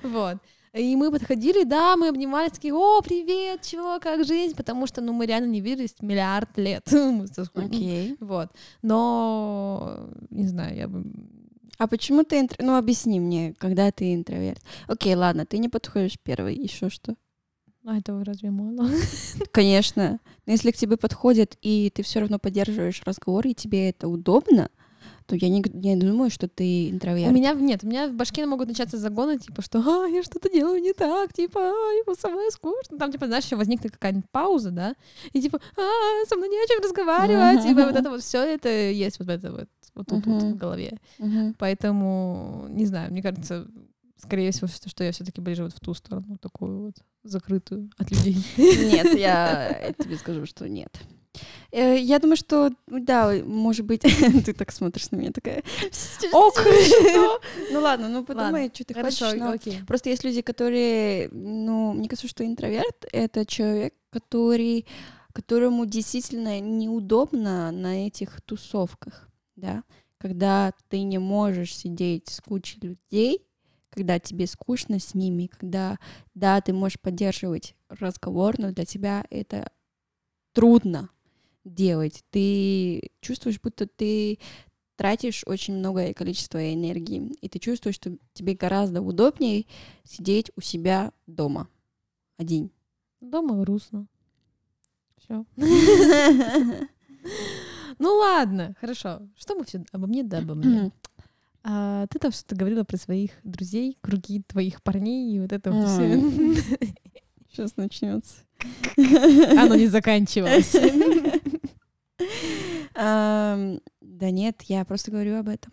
Вот. 0.02 0.36
И 0.72 0.94
мы 0.94 1.10
подходили, 1.10 1.64
да, 1.64 1.96
мы 1.96 2.08
обнимались, 2.08 2.52
такие, 2.52 2.72
о, 2.72 3.00
привет, 3.02 3.62
чего, 3.62 3.98
как 3.98 4.24
жизнь, 4.24 4.54
потому 4.54 4.86
что, 4.86 5.00
ну, 5.00 5.12
мы 5.12 5.26
реально 5.26 5.50
не 5.50 5.60
виделись 5.60 5.96
миллиард 6.00 6.56
лет. 6.56 6.86
Окей. 7.54 8.16
Вот. 8.20 8.50
Но, 8.82 10.08
не 10.30 10.46
знаю, 10.46 10.76
я 10.76 10.86
бы... 10.86 11.04
А 11.80 11.86
почему 11.86 12.24
ты 12.24 12.40
интро... 12.40 12.62
Ну, 12.62 12.76
объясни 12.76 13.18
мне, 13.18 13.54
когда 13.56 13.90
ты 13.90 14.12
интроверт. 14.12 14.60
Окей, 14.86 15.14
ладно, 15.14 15.46
ты 15.46 15.56
не 15.56 15.70
подходишь 15.70 16.18
первый, 16.22 16.54
еще 16.54 16.90
что? 16.90 17.14
А 17.86 17.96
этого 17.96 18.22
разве 18.22 18.50
мало? 18.50 18.90
Конечно. 19.50 20.20
Но 20.44 20.52
если 20.52 20.72
к 20.72 20.76
тебе 20.76 20.98
подходят, 20.98 21.56
и 21.62 21.90
ты 21.94 22.02
все 22.02 22.20
равно 22.20 22.38
поддерживаешь 22.38 23.00
разговор, 23.06 23.46
и 23.46 23.54
тебе 23.54 23.88
это 23.88 24.08
удобно, 24.08 24.68
то 25.24 25.36
я 25.36 25.48
не, 25.48 25.62
не 25.72 25.96
думаю, 25.96 26.28
что 26.28 26.48
ты 26.48 26.90
интроверт. 26.90 27.30
У 27.30 27.34
меня 27.34 27.54
нет, 27.54 27.82
у 27.82 27.86
меня 27.86 28.08
в 28.08 28.12
башке 28.12 28.44
могут 28.44 28.68
начаться 28.68 28.98
загоны, 28.98 29.38
типа, 29.38 29.62
что 29.62 29.78
а, 29.78 30.06
я 30.06 30.22
что-то 30.22 30.50
делаю 30.50 30.82
не 30.82 30.92
так, 30.92 31.32
типа, 31.32 31.60
а, 31.60 31.92
ему 31.94 32.14
со 32.14 32.28
мной 32.28 32.50
скучно. 32.50 32.98
Там, 32.98 33.10
типа, 33.10 33.26
знаешь, 33.26 33.44
еще 33.44 33.56
возникнет 33.56 33.92
какая-нибудь 33.92 34.28
пауза, 34.30 34.70
да, 34.70 34.94
и 35.32 35.40
типа, 35.40 35.60
а, 35.78 36.26
со 36.28 36.36
мной 36.36 36.48
не 36.48 36.62
о 36.62 36.66
чем 36.66 36.82
разговаривать, 36.82 37.62
типа, 37.62 37.86
вот 37.86 37.96
это 37.96 38.10
вот 38.10 38.22
все 38.22 38.42
это 38.42 38.68
есть 38.68 39.18
вот 39.18 39.28
это 39.28 39.52
вот, 39.52 39.68
вот 39.94 40.06
тут 40.06 40.26
вот 40.26 40.42
Мгм. 40.42 40.52
в 40.52 40.56
голове. 40.56 40.98
Мгм. 41.18 41.54
Поэтому, 41.58 42.66
не 42.70 42.86
знаю, 42.86 43.10
мне 43.12 43.22
кажется, 43.22 43.66
скорее 44.16 44.50
всего, 44.52 44.68
что, 44.68 44.88
что 44.88 45.04
я 45.04 45.12
все-таки 45.12 45.40
ближе 45.40 45.62
вот 45.64 45.72
в 45.72 45.80
ту 45.80 45.94
сторону, 45.94 46.36
такую 46.38 46.86
вот 46.86 46.94
закрытую 47.22 47.90
от 47.98 48.10
людей. 48.10 48.36
Нет, 48.56 49.18
я 49.18 49.92
тебе 49.98 50.16
скажу, 50.16 50.46
что 50.46 50.68
нет. 50.68 50.98
Э, 51.70 51.96
Я 51.96 52.18
думаю, 52.18 52.36
что, 52.36 52.70
да, 52.88 53.32
может 53.44 53.86
быть, 53.86 54.00
ты 54.44 54.52
так 54.52 54.72
смотришь 54.72 55.10
на 55.12 55.16
меня 55.16 55.30
такая. 55.32 55.62
Ок. 56.32 56.54
Что? 56.60 57.40
Ну 57.70 57.80
ладно, 57.80 58.08
ну 58.08 58.24
подумай, 58.24 58.70
что 58.74 58.84
ты 58.84 58.94
Хорошо, 58.94 59.26
хочешь. 59.26 59.38
но 59.40 59.50
окей. 59.52 59.80
Просто 59.86 60.10
есть 60.10 60.24
люди, 60.24 60.42
которые, 60.42 61.28
ну, 61.30 61.92
мне 61.92 62.08
кажется, 62.08 62.28
что 62.28 62.44
интроверт— 62.44 63.04
это 63.12 63.46
человек, 63.46 63.94
который, 64.10 64.86
которому 65.32 65.86
действительно 65.86 66.58
неудобно 66.60 67.70
на 67.70 68.06
этих 68.08 68.40
тусовках, 68.42 69.29
да, 69.60 69.84
когда 70.18 70.72
ты 70.88 71.02
не 71.02 71.18
можешь 71.18 71.74
сидеть 71.76 72.28
с 72.28 72.40
кучей 72.40 72.80
людей, 72.80 73.46
когда 73.90 74.18
тебе 74.18 74.46
скучно 74.46 74.98
с 74.98 75.14
ними, 75.14 75.46
когда, 75.46 75.98
да, 76.34 76.60
ты 76.60 76.72
можешь 76.72 77.00
поддерживать 77.00 77.74
разговор, 77.88 78.58
но 78.58 78.72
для 78.72 78.84
тебя 78.84 79.24
это 79.30 79.70
трудно 80.52 81.10
делать. 81.64 82.22
Ты 82.30 83.10
чувствуешь, 83.20 83.60
будто 83.60 83.86
ты 83.86 84.38
тратишь 84.96 85.44
очень 85.46 85.76
многое 85.76 86.12
количество 86.12 86.72
энергии, 86.72 87.32
и 87.40 87.48
ты 87.48 87.58
чувствуешь, 87.58 87.96
что 87.96 88.16
тебе 88.32 88.54
гораздо 88.54 89.00
удобнее 89.00 89.66
сидеть 90.04 90.50
у 90.56 90.60
себя 90.60 91.12
дома 91.26 91.68
один. 92.36 92.70
Дома 93.20 93.56
грустно. 93.56 94.06
Все. 95.16 95.44
Ну 98.10 98.16
ладно, 98.16 98.74
хорошо. 98.80 99.20
Что 99.38 99.54
мы 99.54 99.64
все 99.64 99.84
обо 99.92 100.08
мне, 100.08 100.24
да 100.24 100.38
обо 100.38 100.56
мне. 100.56 100.90
А, 101.62 102.08
ты 102.08 102.18
там 102.18 102.32
что-то 102.32 102.56
говорила 102.56 102.82
про 102.82 102.96
своих 102.96 103.30
друзей, 103.44 103.98
круги 104.00 104.42
твоих 104.48 104.82
парней 104.82 105.32
и 105.32 105.38
вот 105.38 105.52
это 105.52 105.70
вот 105.70 105.88
все. 105.88 106.20
Сейчас 107.48 107.76
начнется. 107.76 108.34
Оно 108.96 109.76
не 109.76 109.86
заканчивалось. 109.86 110.74
Да 114.10 114.30
нет, 114.30 114.60
я 114.62 114.84
просто 114.84 115.10
говорю 115.10 115.38
об 115.38 115.48
этом. 115.48 115.72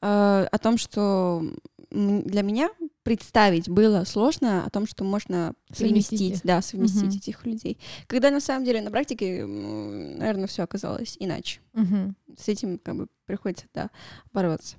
А, 0.00 0.46
о 0.52 0.58
том, 0.58 0.78
что 0.78 1.42
для 1.90 2.42
меня 2.42 2.68
представить 3.08 3.70
было 3.70 4.04
сложно 4.04 4.66
о 4.66 4.68
том, 4.68 4.86
что 4.86 5.02
можно 5.02 5.54
совместить, 5.72 6.42
да, 6.44 6.60
совместить 6.60 7.04
угу. 7.04 7.16
этих 7.16 7.46
людей. 7.46 7.78
Когда 8.06 8.30
на 8.30 8.38
самом 8.38 8.66
деле 8.66 8.82
на 8.82 8.90
практике, 8.90 9.46
наверное, 9.46 10.46
все 10.46 10.62
оказалось 10.62 11.16
иначе. 11.18 11.60
Угу. 11.72 12.14
С 12.38 12.48
этим 12.48 12.78
как 12.78 12.96
бы 12.96 13.06
приходится, 13.24 13.64
да, 13.72 13.88
бороться. 14.34 14.76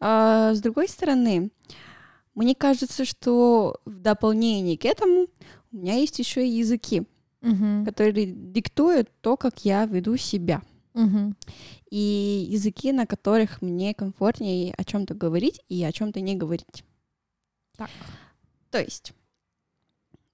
А, 0.00 0.52
с 0.52 0.60
другой 0.60 0.86
стороны, 0.86 1.50
мне 2.34 2.54
кажется, 2.54 3.06
что 3.06 3.80
в 3.86 4.00
дополнение 4.00 4.76
к 4.76 4.84
этому 4.84 5.28
у 5.72 5.76
меня 5.76 5.94
есть 5.94 6.18
еще 6.18 6.46
и 6.46 6.50
языки, 6.50 7.04
угу. 7.40 7.86
которые 7.86 8.26
диктуют 8.26 9.08
то, 9.22 9.38
как 9.38 9.64
я 9.64 9.86
веду 9.86 10.18
себя. 10.18 10.60
Угу. 10.92 11.32
И 11.90 12.46
языки, 12.50 12.92
на 12.92 13.06
которых 13.06 13.62
мне 13.62 13.94
комфортнее 13.94 14.74
о 14.76 14.84
чем-то 14.84 15.14
говорить 15.14 15.62
и 15.70 15.82
о 15.84 15.90
чем-то 15.90 16.20
не 16.20 16.36
говорить. 16.36 16.84
Так. 17.76 17.90
То 18.70 18.80
есть, 18.80 19.12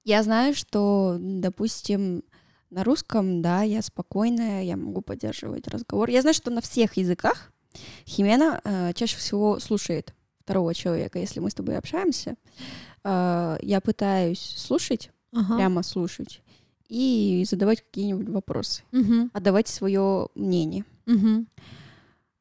я 0.04 0.22
знаю, 0.22 0.54
что, 0.54 1.16
допустим, 1.18 2.22
на 2.70 2.84
русском, 2.84 3.42
да, 3.42 3.62
я 3.62 3.82
спокойная, 3.82 4.62
я 4.62 4.76
могу 4.76 5.00
поддерживать 5.00 5.68
разговор. 5.68 6.08
Я 6.10 6.22
знаю, 6.22 6.34
что 6.34 6.50
на 6.50 6.60
всех 6.60 6.96
языках 6.96 7.52
Химена 8.06 8.60
э, 8.64 8.92
чаще 8.94 9.16
всего 9.16 9.58
слушает 9.58 10.14
второго 10.40 10.74
человека. 10.74 11.18
Если 11.18 11.40
мы 11.40 11.50
с 11.50 11.54
тобой 11.54 11.76
общаемся, 11.76 12.36
э, 13.04 13.58
я 13.60 13.80
пытаюсь 13.80 14.40
слушать, 14.40 15.10
ага. 15.32 15.56
прямо 15.56 15.82
слушать, 15.82 16.42
и 16.88 17.44
задавать 17.48 17.82
какие-нибудь 17.82 18.28
вопросы, 18.28 18.82
угу. 18.92 19.28
отдавать 19.32 19.68
свое 19.68 20.28
мнение. 20.34 20.84
Угу. 21.06 21.46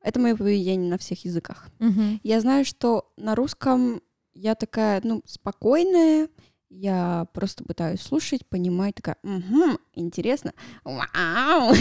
Это 0.02 0.20
мое 0.20 0.36
поведение 0.36 0.90
на 0.90 0.98
всех 0.98 1.26
языках. 1.26 1.68
Угу. 1.80 2.20
Я 2.24 2.40
знаю, 2.40 2.64
что 2.64 3.12
на 3.18 3.36
русском 3.36 4.02
я 4.38 4.56
такая, 4.56 5.02
ну, 5.04 5.22
спокойная, 5.26 6.30
я 6.70 7.28
просто 7.34 7.64
пытаюсь 7.64 8.02
слушать, 8.02 8.46
понимать, 8.46 8.96
такая, 8.96 9.18
угу, 9.24 9.80
интересно, 9.94 10.54
вау, 10.84 11.74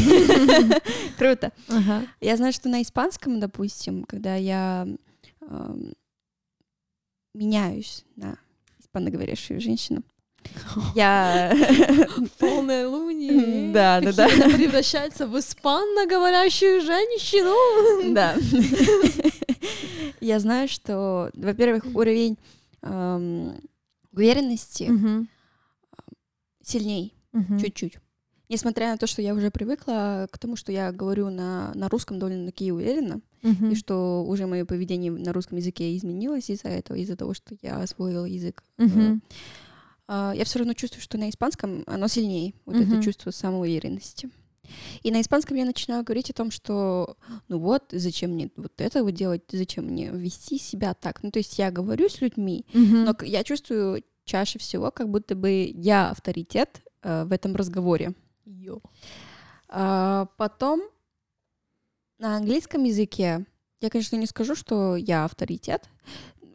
круто. 1.18 1.52
Я 2.20 2.36
знаю, 2.36 2.52
что 2.52 2.68
на 2.68 2.82
испанском, 2.82 3.40
допустим, 3.40 4.04
когда 4.04 4.36
я 4.36 4.86
меняюсь 7.34 8.04
на 8.16 8.38
испаноговорящую 8.78 9.60
женщину, 9.60 10.02
я... 10.94 11.54
Полная 12.38 12.88
луния. 12.88 13.72
Да, 13.72 14.00
да, 14.00 14.12
да. 14.12 14.28
Превращается 14.28 15.26
в 15.26 15.38
испанно-говорящую 15.38 16.80
женщину. 16.80 18.14
Да. 18.14 18.36
Я 20.20 20.40
знаю, 20.40 20.68
что, 20.68 21.30
во-первых, 21.34 21.84
уровень 21.94 22.38
эм, 22.82 23.60
уверенности 24.12 24.90
угу. 24.90 25.26
сильней 26.62 27.14
угу. 27.32 27.58
чуть-чуть. 27.60 27.98
Несмотря 28.48 28.92
на 28.92 28.96
то, 28.96 29.06
что 29.06 29.22
я 29.22 29.34
уже 29.34 29.50
привыкла 29.50 30.28
к 30.30 30.38
тому, 30.38 30.54
что 30.54 30.70
я 30.70 30.92
говорю 30.92 31.30
на, 31.30 31.72
на 31.74 31.88
русском 31.88 32.18
довольно-таки 32.18 32.70
уверенно, 32.70 33.20
угу. 33.42 33.66
и 33.66 33.74
что 33.74 34.24
уже 34.24 34.46
мое 34.46 34.64
поведение 34.64 35.10
на 35.10 35.32
русском 35.32 35.58
языке 35.58 35.96
изменилось 35.96 36.48
из-за 36.48 36.68
этого, 36.68 36.96
из-за 36.96 37.16
того, 37.16 37.34
что 37.34 37.56
я 37.62 37.80
освоила 37.82 38.24
язык. 38.24 38.62
Угу. 38.78 39.20
Я 40.08 40.42
все 40.44 40.58
равно 40.58 40.74
чувствую, 40.74 41.02
что 41.02 41.18
на 41.18 41.28
испанском 41.30 41.82
оно 41.86 42.08
сильнее, 42.08 42.54
вот 42.64 42.76
угу. 42.76 42.84
это 42.84 43.02
чувство 43.02 43.30
самоуверенности. 43.30 44.30
И 45.02 45.10
на 45.10 45.20
испанском 45.20 45.56
я 45.56 45.64
начинаю 45.64 46.04
говорить 46.04 46.30
о 46.30 46.34
том, 46.34 46.50
что 46.50 47.16
ну 47.48 47.58
вот, 47.58 47.84
зачем 47.92 48.32
мне 48.32 48.50
вот 48.56 48.72
это 48.78 49.02
вот 49.02 49.12
делать, 49.12 49.42
зачем 49.50 49.86
мне 49.86 50.10
вести 50.10 50.58
себя 50.58 50.94
так. 50.94 51.22
Ну, 51.22 51.30
то 51.30 51.38
есть 51.38 51.58
я 51.58 51.70
говорю 51.70 52.08
с 52.08 52.20
людьми, 52.20 52.66
угу. 52.72 52.80
но 52.80 53.16
я 53.22 53.44
чувствую 53.44 54.02
чаще 54.24 54.58
всего, 54.58 54.90
как 54.90 55.08
будто 55.08 55.34
бы 55.34 55.70
я 55.72 56.10
авторитет 56.10 56.82
э, 57.02 57.24
в 57.24 57.32
этом 57.32 57.54
разговоре. 57.54 58.14
Йо. 58.44 58.80
А, 59.68 60.26
потом 60.36 60.82
на 62.18 62.36
английском 62.36 62.84
языке 62.84 63.46
я, 63.80 63.90
конечно, 63.90 64.16
не 64.16 64.26
скажу, 64.26 64.54
что 64.54 64.96
я 64.96 65.24
авторитет, 65.24 65.88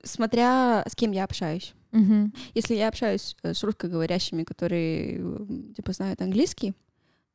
смотря 0.03 0.83
с 0.87 0.95
кем 0.95 1.11
я 1.11 1.23
общаюсь. 1.23 1.73
Угу. 1.91 2.31
Если 2.53 2.75
я 2.75 2.87
общаюсь 2.87 3.35
э, 3.43 3.53
с 3.53 3.63
русскоговорящими, 3.63 4.43
которые 4.43 5.73
типа 5.75 5.93
знают 5.93 6.21
английский, 6.21 6.73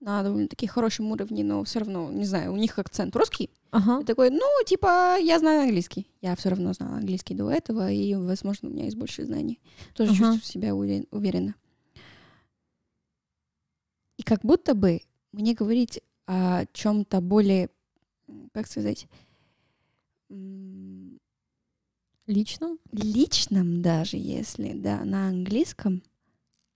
на 0.01 0.23
довольно-таки 0.23 0.67
хорошем 0.67 1.11
уровне, 1.11 1.43
но 1.43 1.65
все 1.65 1.81
равно, 1.81 2.11
не 2.11 2.25
знаю, 2.25 2.53
у 2.53 2.57
них 2.57 2.79
акцент 2.79 3.17
русский. 3.17 3.51
Ага. 3.71 4.01
И 4.03 4.05
такой, 4.05 4.31
ну, 4.31 4.47
типа, 4.67 5.17
я 5.19 5.39
знаю 5.39 5.63
английский. 5.63 6.07
Я 6.21 6.37
все 6.37 6.51
равно 6.51 6.73
знала 6.73 6.97
английский 6.97 7.35
до 7.35 7.51
этого, 7.51 7.91
и, 7.91 8.15
возможно, 8.15 8.69
у 8.69 8.73
меня 8.73 8.85
есть 8.85 8.97
больше 8.97 9.25
знаний. 9.25 9.59
Тоже 9.95 10.13
ага. 10.13 10.19
чувствую 10.19 10.43
себя 10.43 10.75
уверенно. 10.75 11.55
И 14.17 14.23
как 14.23 14.43
будто 14.43 14.75
бы 14.75 15.01
мне 15.33 15.55
говорить 15.55 16.01
о 16.27 16.65
чем-то 16.73 17.21
более, 17.21 17.71
как 18.53 18.67
сказать, 18.67 19.09
личном, 22.27 22.79
личном 22.93 23.83
даже, 23.83 24.17
если, 24.17 24.73
да, 24.73 25.05
на 25.05 25.29
английском 25.29 26.03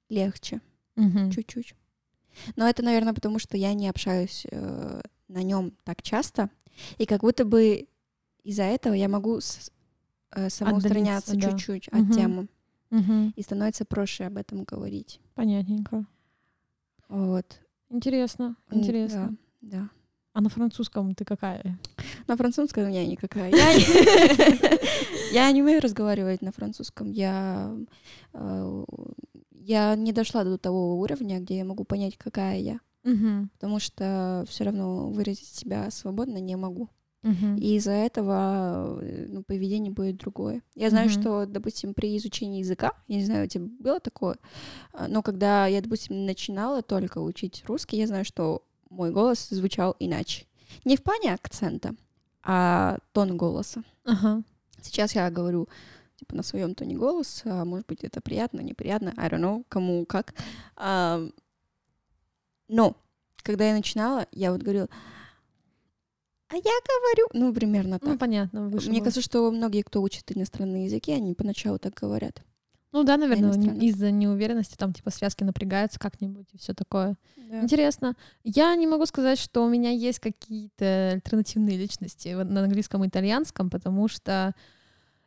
легче, 0.08 0.60
угу. 0.96 1.30
чуть-чуть. 1.30 1.74
Но 2.56 2.68
это, 2.68 2.82
наверное, 2.82 3.14
потому 3.14 3.38
что 3.38 3.56
я 3.56 3.74
не 3.74 3.88
общаюсь 3.88 4.46
э, 4.50 5.00
на 5.28 5.42
нем 5.42 5.72
так 5.84 6.02
часто, 6.02 6.50
и 6.98 7.06
как 7.06 7.20
будто 7.22 7.44
бы 7.44 7.88
из-за 8.44 8.64
этого 8.64 8.94
я 8.94 9.08
могу 9.08 9.40
с, 9.40 9.70
э, 10.32 10.48
самоустраняться 10.48 11.36
да. 11.36 11.50
чуть-чуть 11.50 11.88
угу. 11.88 12.02
от 12.02 12.14
темы, 12.14 12.48
угу. 12.90 13.32
и 13.34 13.42
становится 13.42 13.84
проще 13.84 14.24
об 14.24 14.36
этом 14.36 14.64
говорить. 14.64 15.20
Понятненько. 15.34 16.06
Вот. 17.08 17.60
Интересно, 17.88 18.56
интересно. 18.70 19.36
Да, 19.60 19.78
да. 19.78 19.90
А 20.32 20.40
на 20.40 20.48
французском 20.48 21.14
ты 21.14 21.24
какая? 21.24 21.78
На 22.26 22.36
французском 22.36 22.88
я 22.88 23.04
никакая. 23.06 23.52
Я 25.32 25.50
не 25.52 25.62
умею 25.62 25.80
разговаривать 25.80 26.42
на 26.42 26.52
французском. 26.52 27.10
Я 27.10 27.76
э, 28.32 28.84
я 29.52 29.94
не 29.94 30.12
дошла 30.12 30.44
до 30.44 30.58
того 30.58 30.98
уровня, 30.98 31.38
где 31.40 31.58
я 31.58 31.64
могу 31.64 31.84
понять, 31.84 32.16
какая 32.16 32.58
я. 32.58 32.80
Угу. 33.04 33.48
Потому 33.54 33.78
что 33.78 34.44
все 34.48 34.64
равно 34.64 35.10
выразить 35.10 35.48
себя 35.48 35.90
свободно 35.90 36.38
не 36.38 36.56
могу. 36.56 36.88
Угу. 37.22 37.56
И 37.58 37.76
из-за 37.76 37.92
этого 37.92 38.98
э, 39.02 39.26
ну, 39.28 39.42
поведение 39.42 39.92
будет 39.92 40.16
другое. 40.16 40.62
Я 40.74 40.90
знаю, 40.90 41.10
Мгм. 41.10 41.20
что, 41.20 41.46
допустим, 41.46 41.92
при 41.92 42.16
изучении 42.16 42.60
языка, 42.60 42.92
я 43.08 43.16
не 43.16 43.24
знаю, 43.24 43.44
у 43.44 43.48
тебя 43.48 43.66
было 43.78 44.00
такое, 44.00 44.36
а, 44.92 45.06
но 45.06 45.22
когда 45.22 45.66
я, 45.66 45.82
допустим, 45.82 46.24
начинала 46.24 46.82
только 46.82 47.18
учить 47.18 47.62
русский, 47.66 47.98
я 47.98 48.06
знаю, 48.06 48.24
что 48.24 48.64
мой 48.90 49.10
голос 49.10 49.48
звучал 49.48 49.96
иначе. 49.98 50.46
Не 50.84 50.96
в 50.96 51.02
плане 51.02 51.32
акцента, 51.32 51.94
а 52.42 52.98
тон 53.12 53.36
голоса. 53.36 53.82
Ага. 54.04 54.42
Сейчас 54.82 55.14
я 55.14 55.30
говорю 55.30 55.68
типа 56.16 56.36
на 56.36 56.42
своем 56.42 56.74
тоне 56.74 56.96
голоса, 56.96 57.64
может 57.64 57.86
быть, 57.86 58.04
это 58.04 58.20
приятно, 58.20 58.60
неприятно, 58.60 59.14
I 59.16 59.28
don't 59.30 59.40
know, 59.40 59.64
кому 59.68 60.04
как. 60.04 60.34
А, 60.76 61.26
но 62.68 62.94
когда 63.42 63.68
я 63.68 63.74
начинала, 63.74 64.26
я 64.32 64.52
вот 64.52 64.60
говорила, 64.60 64.88
а 66.48 66.56
я 66.56 66.62
говорю, 66.62 67.28
ну, 67.32 67.54
примерно 67.54 67.98
так. 67.98 68.08
Ну, 68.08 68.18
понятно. 68.18 68.62
Мне 68.62 68.70
было. 68.70 68.98
кажется, 68.98 69.22
что 69.22 69.50
многие, 69.50 69.82
кто 69.82 70.02
учит 70.02 70.30
иностранные 70.32 70.86
языки, 70.86 71.12
они 71.12 71.32
поначалу 71.32 71.78
так 71.78 71.94
говорят. 71.94 72.42
Ну 72.92 73.04
да, 73.04 73.16
наверное, 73.16 73.52
из-за 73.80 74.10
неуверенности 74.10 74.74
там 74.76 74.92
типа 74.92 75.10
связки 75.10 75.44
напрягаются 75.44 76.00
как-нибудь 76.00 76.48
и 76.52 76.58
все 76.58 76.74
такое. 76.74 77.16
Да. 77.36 77.62
Интересно. 77.62 78.14
Я 78.42 78.74
не 78.74 78.86
могу 78.86 79.06
сказать, 79.06 79.38
что 79.38 79.64
у 79.64 79.68
меня 79.68 79.90
есть 79.90 80.18
какие-то 80.18 81.10
альтернативные 81.12 81.76
личности 81.78 82.28
на 82.28 82.62
английском 82.64 83.04
и 83.04 83.08
итальянском, 83.08 83.70
потому 83.70 84.08
что 84.08 84.54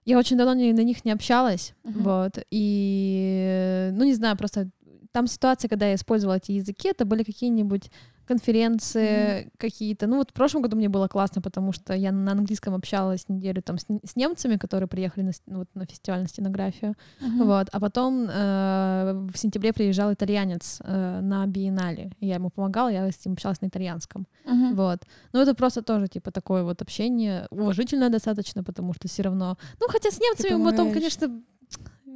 я 0.05 0.18
очень 0.20 0.38
давно 0.38 0.53
не- 0.53 0.74
на 0.74 0.84
них 0.84 1.05
не 1.05 1.11
общалась. 1.11 1.74
Мгм. 1.84 2.03
Вот. 2.03 2.39
И, 2.51 3.89
ну, 3.93 4.03
не 4.03 4.14
знаю, 4.14 4.38
просто 4.38 4.70
там 5.11 5.28
ситуации, 5.28 5.68
когда 5.68 5.88
я 5.88 5.95
использовала 5.95 6.36
эти 6.38 6.51
языки, 6.53 6.89
это 6.89 7.05
были 7.05 7.24
какие-нибудь 7.24 7.89
конференции 8.26 9.51
какие-то. 9.57 10.07
Ну, 10.07 10.17
вот 10.17 10.32
в 10.32 10.34
прошлом 10.34 10.61
году 10.61 10.76
мне 10.78 10.89
было 10.89 11.07
классно, 11.07 11.41
потому 11.41 11.74
что 11.74 11.93
я 11.93 12.11
на 12.11 12.32
английском 12.32 12.74
общалась 12.74 13.30
неделю 13.30 13.61
там 13.61 13.78
с, 13.78 13.86
с 14.03 14.15
немцами, 14.15 14.57
которые 14.57 14.88
приехали 14.88 15.24
на, 15.24 15.32
ну, 15.47 15.59
вот, 15.59 15.67
на 15.74 15.86
фестиваль 15.86 16.21
на 16.21 16.28
стенографию. 16.28 16.95
Мгм. 17.21 17.45
Вот. 17.45 17.67
А 17.71 17.80
потом 17.80 18.28
э, 18.30 19.28
в 19.34 19.38
сентябре 19.38 19.74
приезжал 19.74 20.13
итальянец 20.13 20.80
э, 20.84 21.19
на 21.21 21.45
биеннале. 21.47 22.11
Я 22.19 22.36
ему 22.36 22.49
помогала, 22.49 22.89
я 22.89 23.09
с 23.09 23.26
ним 23.26 23.34
общалась 23.34 23.61
на 23.61 23.67
итальянском. 23.67 24.28
Мгм. 24.45 24.76
Вот. 24.76 24.99
Ну, 25.34 25.41
это 25.41 25.53
просто 25.53 25.82
тоже, 25.82 26.07
типа, 26.07 26.32
такое 26.32 26.63
вот 26.63 26.82
общение, 26.82 27.47
уважительное 27.49 28.09
достаточно, 28.09 28.63
потому 28.63 28.93
что 28.93 29.07
все 29.07 29.24
равно... 29.24 29.57
Ну, 29.80 29.88
хотя 29.89 30.11
с 30.11 30.19
немцами 30.19 30.63
потом, 30.63 30.91
конечно, 30.91 31.41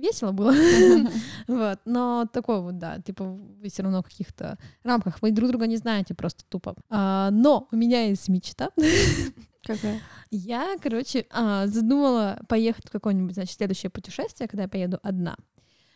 весело 0.02 0.32
было. 0.32 0.54
Вот. 1.48 1.80
Но 1.86 2.28
такое 2.32 2.60
вот, 2.60 2.78
да, 2.78 3.00
типа, 3.00 3.24
вы 3.24 3.70
все 3.70 3.84
равно 3.84 4.02
в 4.02 4.06
каких-то 4.06 4.58
рамках, 4.84 5.22
вы 5.22 5.32
друг 5.32 5.50
друга 5.50 5.66
не 5.66 5.78
знаете 5.78 6.14
просто 6.14 6.44
тупо. 6.50 6.76
А, 6.90 7.30
но 7.32 7.68
у 7.72 7.76
меня 7.76 8.04
есть 8.04 8.28
мечта. 8.28 8.70
Какая? 9.64 10.02
Я, 10.30 10.76
короче, 10.82 11.26
а, 11.30 11.68
задумала 11.68 12.40
поехать 12.50 12.88
в 12.88 12.92
какое-нибудь, 12.92 13.34
значит, 13.34 13.56
следующее 13.56 13.90
путешествие, 13.90 14.48
когда 14.48 14.64
я 14.64 14.70
поеду 14.70 15.00
одна. 15.04 15.38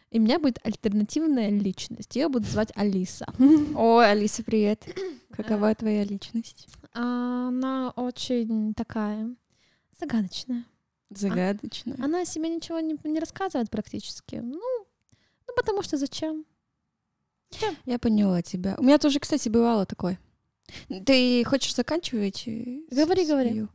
И 0.10 0.20
у 0.20 0.22
меня 0.22 0.39
будет 0.39 0.60
альтернативная 0.66 1.49
личность. 1.49 2.16
Ее 2.16 2.28
буду 2.28 2.45
звать 2.45 2.72
Алиса. 2.76 3.26
Ой, 3.76 4.12
Алиса, 4.12 4.43
привет. 4.43 4.86
Какова 5.32 5.74
твоя 5.76 6.04
личность? 6.04 6.68
А, 6.93 7.47
Она 7.47 7.91
очень 7.95 8.74
такая 8.74 9.34
загадочная. 9.99 10.66
Загадочная. 11.12 11.97
Она 12.01 12.22
о 12.22 12.26
себе 12.26 12.49
ничего 12.49 12.80
не, 12.80 12.97
не 13.03 13.20
рассказывает 13.20 13.70
практически. 13.70 14.36
Ну, 14.36 14.59
ну, 15.47 15.53
потому 15.55 15.82
что 15.84 15.97
зачем? 15.97 16.45
Я 17.86 17.99
поняла 17.99 18.41
тебя. 18.41 18.76
У 18.78 18.84
меня 18.84 18.97
тоже, 18.97 19.20
кстати, 19.20 19.49
бывало 19.49 19.86
такое. 19.86 20.20
Ты 21.05 21.43
хочешь 21.43 21.76
заканчивать? 21.76 22.43
э, 22.47 22.80
Говори, 22.89 23.26
говори. 23.26 23.68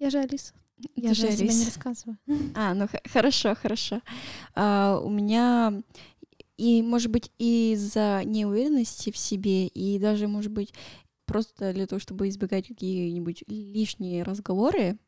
Я 0.00 0.10
же 0.10 0.18
Алиса. 0.18 0.52
Я 0.96 1.10
Ты 1.10 1.14
же 1.14 1.22
же 1.22 1.28
о 1.28 1.32
себе 1.32 1.44
не 1.48 1.50
Алиса. 1.54 1.66
рассказываю. 1.66 2.18
А, 2.56 2.74
ну 2.74 2.88
хорошо, 3.12 3.54
хорошо. 3.54 4.00
А, 4.54 4.98
у 5.02 5.10
меня 5.10 5.80
и, 6.56 6.82
может 6.82 7.12
быть, 7.12 7.30
из-за 7.38 8.22
неуверенности 8.24 9.12
в 9.12 9.16
себе, 9.16 9.68
и 9.68 9.98
даже, 10.00 10.26
может 10.26 10.50
быть, 10.50 10.74
просто 11.28 11.72
для 11.72 11.86
того, 11.86 12.00
чтобы 12.00 12.28
избегать 12.28 12.66
какие-нибудь 12.66 13.44
лишние 13.46 14.24
разговоры 14.24 14.98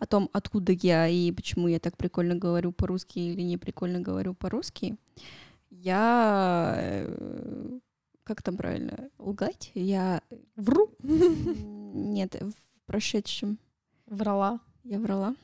о 0.00 0.06
том, 0.06 0.28
откуда 0.32 0.72
я 0.72 1.08
и 1.08 1.32
почему 1.32 1.66
я 1.68 1.80
так 1.80 1.96
прикольно 1.96 2.36
говорю 2.36 2.70
по-русски 2.70 3.18
или 3.18 3.42
не 3.42 3.56
прикольно 3.58 4.00
говорю 4.00 4.34
по-русски, 4.34 4.96
я 5.70 6.74
э, 6.76 7.78
как 8.24 8.42
там 8.42 8.56
правильно 8.56 9.08
лгать? 9.18 9.72
Я 9.74 10.20
Вру. 10.56 10.90
нет 11.02 12.36
в 12.40 12.52
прошедшем 12.86 13.58
Врала. 14.06 14.60
я 14.84 14.98
врала 14.98 15.34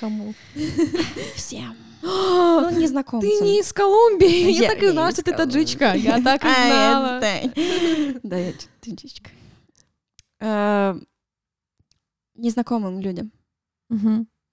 Кому? 0.00 0.34
всем, 1.34 1.76
ну 2.02 2.70
незнакомцам. 2.70 3.30
Ты 3.30 3.44
не 3.44 3.60
из 3.60 3.72
Колумбии. 3.72 4.50
Я 4.50 4.62
Я 4.62 4.68
так 4.70 4.82
и 4.82 4.86
не 4.86 4.92
знала, 4.92 5.12
что 5.12 5.22
ты 5.22 5.36
таджичка. 5.36 5.92
Я 5.94 6.22
так 6.24 6.42
и 6.42 6.48
я 6.48 6.66
знала. 6.66 7.20
Да, 8.22 8.36
я 8.38 8.52
таджичка. 8.80 9.30
Э, 10.40 10.98
Незнакомым 12.34 13.00
людям. 13.00 13.30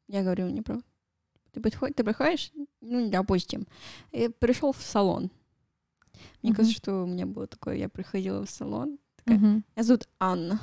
Я 0.10 0.24
говорю 0.24 0.50
неправду. 0.50 0.84
Ты, 1.54 1.62
подходишь, 1.62 1.96
ты 1.96 2.04
приходишь, 2.04 2.52
ну, 2.82 3.10
допустим, 3.10 3.66
и 4.12 4.28
пришел 4.28 4.74
в 4.74 4.82
салон. 4.82 5.32
Мне 6.44 6.54
кажется, 6.54 6.78
что 6.78 7.04
у 7.04 7.08
меня 7.08 7.26
было 7.26 7.48
такое, 7.48 7.76
я 7.78 7.90
приходила 7.90 8.46
в 8.46 8.50
салон, 8.50 9.00
такая, 9.16 9.40
меня 9.40 9.64
зовут 9.84 10.08
Анна. 10.20 10.60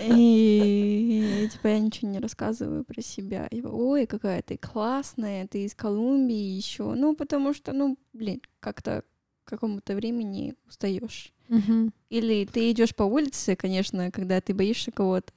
И 0.00 1.17
типа 1.58 1.68
я 1.68 1.78
ничего 1.78 2.10
не 2.10 2.18
рассказываю 2.18 2.84
про 2.84 3.02
себя. 3.02 3.46
И 3.50 3.62
ой, 3.62 4.06
какая 4.06 4.42
ты 4.42 4.56
классная, 4.56 5.46
ты 5.46 5.64
из 5.64 5.74
Колумбии 5.74 6.34
еще. 6.34 6.94
Ну, 6.94 7.14
потому 7.14 7.52
что, 7.52 7.72
ну, 7.72 7.98
блин, 8.12 8.40
как-то 8.60 9.02
к 9.44 9.50
какому-то 9.50 9.94
времени 9.94 10.54
устаешь. 10.66 11.32
Мгм. 11.48 11.92
Или 12.10 12.44
ты 12.44 12.70
идешь 12.70 12.94
по 12.94 13.02
улице, 13.04 13.56
конечно, 13.56 14.10
когда 14.10 14.40
ты 14.40 14.54
боишься 14.54 14.92
кого-то, 14.92 15.32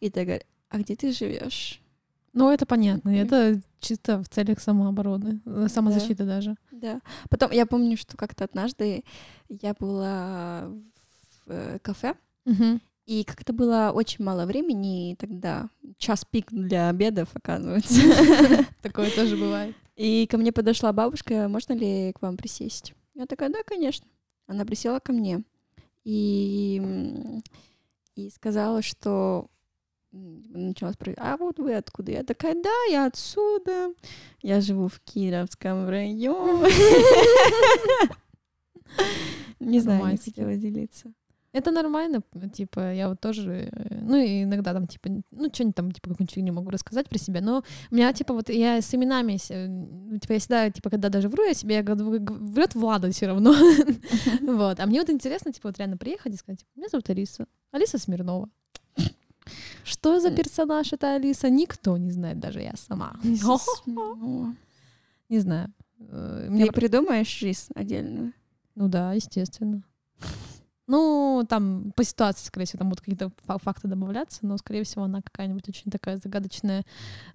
и 0.00 0.10
ты 0.10 0.24
говоришь, 0.24 0.46
а 0.70 0.78
где 0.78 0.96
ты 0.96 1.12
живешь? 1.12 1.80
Ну, 2.32 2.50
это 2.50 2.64
понятно. 2.64 3.10
Это 3.10 3.60
чисто 3.80 4.22
в 4.22 4.28
целях 4.28 4.60
самообороны, 4.60 5.40
э, 5.44 5.66
самозащиты 5.68 6.24
даже. 6.24 6.56
Да. 6.70 7.00
Потом 7.28 7.50
я 7.50 7.66
помню, 7.66 7.96
что 7.96 8.16
как-то 8.16 8.44
однажды 8.44 9.04
я 9.48 9.74
была 9.74 10.70
в 11.46 11.50
э, 11.50 11.78
кафе, 11.82 12.14
Мгм. 12.46 12.80
И 13.06 13.24
как-то 13.24 13.52
было 13.52 13.92
очень 13.94 14.24
мало 14.24 14.46
времени, 14.46 15.12
и 15.12 15.16
тогда 15.16 15.68
час 15.98 16.24
пик 16.24 16.50
для 16.50 16.88
обедов, 16.88 17.28
оказывается. 17.34 18.00
Такое 18.82 19.10
тоже 19.10 19.36
бывает. 19.36 19.74
И 19.96 20.26
ко 20.26 20.38
мне 20.38 20.52
подошла 20.52 20.92
бабушка, 20.92 21.48
можно 21.48 21.72
ли 21.72 22.12
к 22.12 22.22
вам 22.22 22.36
присесть? 22.36 22.94
Я 23.14 23.26
такая, 23.26 23.50
да, 23.50 23.62
конечно. 23.64 24.06
Она 24.46 24.64
присела 24.64 24.98
ко 24.98 25.12
мне 25.12 25.42
и, 26.04 27.42
и 28.14 28.30
сказала, 28.30 28.82
что 28.82 29.48
начала 30.12 30.92
спрашивать, 30.92 31.18
а 31.20 31.36
вот 31.36 31.58
вы 31.58 31.74
откуда? 31.74 32.12
Я 32.12 32.24
такая, 32.24 32.54
да, 32.54 32.84
я 32.90 33.06
отсюда, 33.06 33.92
я 34.42 34.60
живу 34.60 34.88
в 34.88 35.00
Кировском 35.00 35.88
районе. 35.88 36.70
Не 39.60 39.80
знаю, 39.80 40.12
не 40.12 40.16
хотела 40.16 40.56
делиться. 40.56 41.12
Это 41.52 41.72
нормально, 41.72 42.22
типа, 42.52 42.92
я 42.92 43.08
вот 43.08 43.20
тоже, 43.20 43.68
э, 43.72 43.98
ну, 44.02 44.16
и 44.16 44.44
иногда 44.44 44.72
там, 44.72 44.86
типа, 44.86 45.10
ну, 45.32 45.48
что-нибудь 45.52 45.74
там, 45.74 45.90
типа, 45.90 46.10
какую-нибудь 46.10 46.32
фигню 46.32 46.52
могу 46.52 46.70
рассказать 46.70 47.08
про 47.08 47.18
себя, 47.18 47.40
но 47.40 47.64
у 47.90 47.94
меня, 47.94 48.12
типа, 48.12 48.34
вот 48.34 48.50
я 48.50 48.80
с 48.80 48.94
именами, 48.94 49.36
э, 49.48 49.66
ну, 49.66 50.16
типа, 50.18 50.34
я 50.34 50.38
всегда, 50.38 50.70
типа, 50.70 50.90
когда 50.90 51.08
даже 51.08 51.28
вру 51.28 51.44
я 51.44 51.54
себе, 51.54 51.76
я 51.76 51.82
говорю, 51.82 52.24
врет 52.24 52.76
Влада 52.76 53.10
все 53.10 53.26
равно, 53.26 53.52
вот, 54.42 54.78
а 54.78 54.86
мне 54.86 55.00
вот 55.00 55.10
интересно, 55.10 55.52
типа, 55.52 55.68
вот 55.68 55.78
реально 55.78 55.96
приехать 55.96 56.34
и 56.34 56.36
сказать, 56.36 56.64
меня 56.76 56.88
зовут 56.88 57.10
Алиса, 57.10 57.46
Алиса 57.72 57.98
Смирнова. 57.98 58.48
Что 59.82 60.20
за 60.20 60.30
персонаж 60.30 60.92
это 60.92 61.16
Алиса? 61.16 61.50
Никто 61.50 61.96
не 61.96 62.12
знает, 62.12 62.38
даже 62.38 62.60
я 62.60 62.74
сама. 62.76 63.16
Не 65.28 65.38
знаю. 65.40 65.72
Э, 65.98 66.48
Ты 66.48 66.72
придумаешь 66.72 67.28
жизнь 67.28 67.72
отдельную? 67.74 68.32
Ну 68.74 68.88
да, 68.88 69.12
естественно. 69.14 69.82
Ну, 70.90 71.46
там 71.48 71.92
по 71.94 72.02
ситуации, 72.04 72.46
скорее 72.46 72.66
всего, 72.66 72.78
там 72.78 72.88
будут 72.88 73.00
какие-то 73.00 73.30
фа- 73.44 73.58
факты 73.58 73.86
добавляться, 73.88 74.40
но, 74.42 74.56
скорее 74.58 74.82
всего, 74.84 75.04
она 75.04 75.20
какая-нибудь 75.22 75.68
очень 75.68 75.90
такая 75.90 76.16
загадочная. 76.16 76.84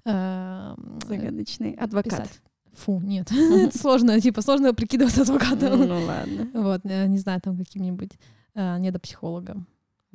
э, 0.06 0.76
Загадочный 1.08 1.72
адвокат. 1.74 2.12
писать. 2.24 2.42
Фу, 2.74 3.00
нет. 3.00 3.32
Это 3.32 3.78
сложно, 3.78 4.20
типа, 4.20 4.42
сложно 4.42 4.74
прикидываться 4.74 5.22
адвокатом. 5.22 5.80
Ну 5.88 6.06
ладно. 6.06 6.50
Вот, 6.54 6.82
э, 6.84 7.08
не 7.08 7.18
знаю, 7.18 7.40
там 7.42 7.58
каким-нибудь 7.58 8.12
э, 8.56 8.78
недопсихологом. 8.80 9.68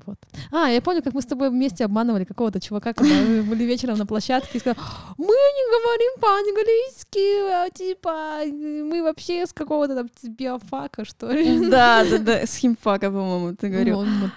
Вот. 0.07 0.19
А, 0.53 0.69
я 0.69 0.81
помню, 0.81 1.03
как 1.03 1.15
мы 1.15 1.23
с 1.23 1.27
тобой 1.27 1.51
вместе 1.51 1.85
обманывали 1.85 2.25
какого-то 2.25 2.61
чувака, 2.61 2.93
когда 2.93 3.15
мы 3.15 3.43
были 3.43 3.65
вечером 3.65 3.99
на 3.99 4.07
площадке, 4.07 4.59
и 4.59 4.61
сказали, 4.61 4.79
мы 5.19 5.27
не 5.27 5.65
говорим 5.71 6.21
по-английски, 6.21 7.51
а, 7.51 7.71
типа, 7.71 8.45
мы 8.47 9.03
вообще 9.03 9.47
с 9.47 9.53
какого-то 9.53 9.95
там 9.95 10.09
биофака, 10.23 11.05
что 11.05 11.31
ли. 11.31 11.69
Да, 11.71 12.05
да, 12.05 12.19
да, 12.19 12.47
с 12.47 12.57
химфака, 12.57 13.11
по-моему, 13.11 13.57
ты 13.57 13.69
говорил. 13.69 13.97
Вот, 13.97 14.09
вот, 14.21 14.31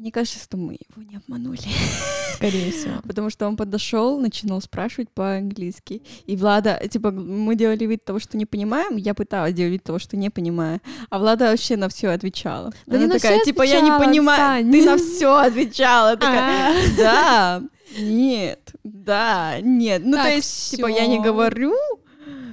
Мне 0.00 0.10
кажется, 0.10 0.38
что 0.42 0.56
мы 0.56 0.78
его 0.80 1.02
не 1.02 1.16
обманули. 1.16 1.60
скорее 2.34 2.72
всего. 2.72 3.02
Потому 3.06 3.28
что 3.28 3.46
он 3.46 3.54
подошел, 3.54 4.18
начинал 4.18 4.62
спрашивать 4.62 5.10
по-английски. 5.10 6.00
И 6.24 6.36
Влада, 6.36 6.80
типа, 6.88 7.10
мы 7.10 7.54
делали 7.54 7.84
вид 7.84 8.02
того, 8.02 8.18
что 8.18 8.38
не 8.38 8.46
понимаем. 8.46 8.96
Я 8.96 9.12
пыталась 9.12 9.52
делать 9.52 9.72
вид 9.72 9.84
того, 9.84 9.98
что 9.98 10.16
не 10.16 10.30
понимаю. 10.30 10.80
А 11.10 11.18
Влада 11.18 11.50
вообще 11.50 11.76
на 11.76 11.90
все 11.90 12.08
отвечала. 12.08 12.72
Да 12.86 12.96
Она 12.96 13.08
не 13.08 13.12
такая, 13.12 13.44
типа, 13.44 13.60
я 13.60 13.82
не 13.82 13.90
понимаю. 13.90 14.64
Ты 14.72 14.86
на 14.86 14.96
все 14.96 15.36
отвечала. 15.36 16.16
Такая, 16.16 16.72
А. 16.72 16.96
да, 16.96 17.62
нет, 17.98 18.72
да, 18.82 19.60
нет. 19.60 20.00
Ну, 20.02 20.16
то 20.16 20.30
есть, 20.30 20.70
типа, 20.70 20.86
я 20.86 21.06
не 21.06 21.20
говорю, 21.20 21.74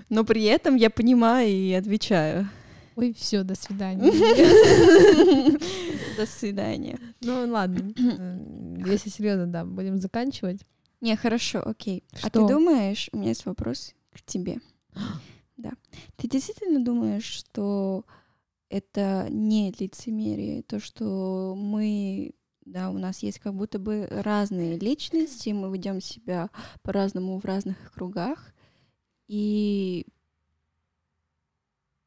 но 0.09 0.25
при 0.25 0.43
этом 0.43 0.75
я 0.75 0.89
понимаю 0.89 1.49
и 1.49 1.71
отвечаю. 1.71 2.49
Ой, 2.97 3.13
все, 3.13 3.43
до 3.43 3.53
свидания. 3.53 4.11
До 6.17 6.25
свидания. 6.25 6.99
Ну 7.21 7.47
ладно, 7.47 7.93
М, 7.95 8.83
если 8.87 9.09
серьезно, 9.09 9.45
да, 9.45 9.65
будем 9.65 9.99
заканчивать. 9.99 10.61
Не, 10.99 11.15
хорошо, 11.15 11.61
окей. 11.63 12.03
А 12.23 12.29
ты 12.31 12.39
думаешь, 12.47 13.07
у 13.11 13.17
меня 13.17 13.29
есть 13.29 13.45
вопрос 13.45 13.93
к 14.11 14.21
тебе. 14.23 14.57
Да. 15.57 15.71
Ты 16.17 16.27
действительно 16.27 16.85
думаешь, 16.85 17.23
что 17.23 18.05
это 18.69 19.25
не 19.31 19.73
лицемерие, 19.79 20.61
то, 20.61 20.79
что 20.79 21.55
мы, 21.57 22.35
да, 22.63 22.91
у 22.91 22.99
нас 22.99 23.23
есть 23.23 23.39
как 23.39 23.55
будто 23.55 23.79
бы 23.79 24.07
разные 24.11 24.77
личности, 24.77 25.49
мы 25.49 25.73
ведем 25.73 25.99
себя 25.99 26.51
по-разному 26.83 27.39
в 27.39 27.45
разных 27.45 27.91
кругах, 27.91 28.53
и 29.27 30.05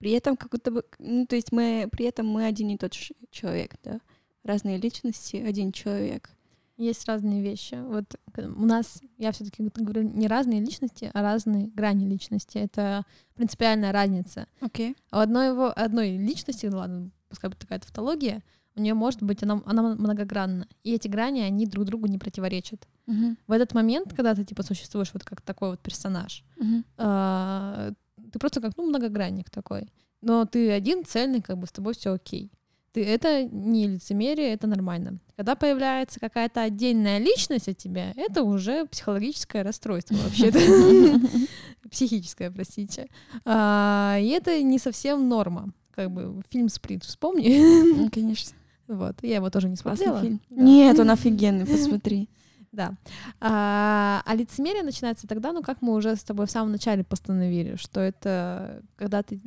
при 0.01 0.13
этом 0.13 0.37
как 0.37 0.51
будто 0.51 0.71
бы, 0.71 0.85
ну, 0.99 1.27
то 1.27 1.37
есть 1.37 1.53
мы, 1.53 1.89
при 1.93 2.07
этом 2.07 2.27
мы 2.27 2.47
один 2.47 2.71
и 2.71 2.79
тот 2.79 2.95
же 2.95 3.15
человек, 3.31 3.77
да, 3.85 4.01
разные 4.43 4.79
личности, 4.79 5.37
один 5.37 5.73
человек. 5.73 6.31
Есть 6.79 7.07
разные 7.07 7.43
вещи. 7.43 7.75
Вот 7.75 8.19
у 8.39 8.65
нас, 8.65 9.03
я 9.19 9.31
все-таки 9.33 9.63
говорю, 9.63 10.03
не 10.03 10.27
разные 10.27 10.61
личности, 10.61 11.11
а 11.13 11.21
разные 11.21 11.67
грани 11.67 12.07
личности. 12.07 12.57
Это 12.57 13.05
принципиальная 13.35 13.93
разница. 13.93 14.47
Окей. 14.63 14.93
Okay. 14.93 14.97
У 15.13 15.17
одной 15.19 15.49
его 15.49 15.71
одной 15.77 16.17
личности, 16.17 16.65
ну 16.65 16.79
ладно, 16.79 17.11
пускай 17.29 17.51
будет 17.51 17.59
такая 17.59 17.81
тавтология, 17.81 18.43
у 18.77 18.81
нее 18.81 18.95
может 18.95 19.23
быть 19.23 19.43
она, 19.43 19.61
она 19.67 19.83
многогранна. 19.83 20.67
И 20.83 20.95
эти 20.95 21.07
грани, 21.07 21.41
они 21.41 21.67
друг 21.67 21.85
другу 21.85 22.07
не 22.07 22.17
противоречат. 22.17 22.89
Uh-huh. 23.07 23.37
В 23.47 23.53
этот 23.53 23.75
момент, 23.75 24.15
когда 24.15 24.35
ты 24.35 24.45
типа 24.45 24.63
существуешь 24.63 25.11
вот 25.13 25.23
как 25.23 25.43
такой 25.43 25.71
вот 25.71 25.81
персонаж, 25.81 26.45
uh-huh. 26.57 26.85
э, 26.97 27.93
ты 28.31 28.39
просто 28.39 28.61
как 28.61 28.77
ну 28.77 28.87
многогранник 28.87 29.51
такой. 29.51 29.89
Но 30.23 30.45
ты 30.45 30.71
один 30.71 31.05
цельный, 31.05 31.41
как 31.41 31.59
бы 31.59 31.67
с 31.67 31.73
тобой 31.73 31.95
все 31.95 32.13
окей. 32.13 32.51
Ты, 32.93 33.05
это 33.05 33.45
не 33.45 33.87
лицемерие, 33.87 34.53
это 34.53 34.67
нормально. 34.67 35.21
Когда 35.37 35.55
появляется 35.55 36.19
какая-то 36.19 36.63
отдельная 36.63 37.19
личность 37.19 37.69
от 37.69 37.77
тебя, 37.77 38.13
это 38.17 38.43
уже 38.43 38.85
психологическое 38.87 39.63
расстройство 39.63 40.17
вообще-то. 40.17 40.59
Психическое, 41.91 42.51
простите. 42.51 43.09
А, 43.45 44.19
и 44.21 44.27
это 44.29 44.61
не 44.63 44.79
совсем 44.79 45.29
норма. 45.29 45.73
Как 45.93 46.11
бы 46.11 46.43
фильм 46.51 46.69
«Сплит» 46.69 47.05
вспомни. 47.05 48.09
Конечно. 48.11 48.57
Вот, 48.91 49.23
я 49.23 49.37
его 49.37 49.51
тоже 49.51 49.69
не 49.69 49.77
смотрела. 49.77 50.21
фильм. 50.21 50.41
Нет, 50.51 50.99
он 50.99 51.11
офигенный, 51.11 51.65
посмотри. 51.65 52.29
Да. 52.73 52.95
А, 53.41 54.23
а 54.25 54.35
лицемерие 54.35 54.83
начинается 54.83 55.27
тогда, 55.27 55.53
ну, 55.53 55.63
как 55.63 55.83
мы 55.83 55.95
уже 55.95 56.15
с 56.15 56.23
тобой 56.23 56.47
в 56.47 56.51
самом 56.51 56.73
начале 56.73 57.03
постановили, 57.03 57.75
что 57.77 58.01
это 58.01 58.83
когда 58.97 59.23
ты 59.23 59.41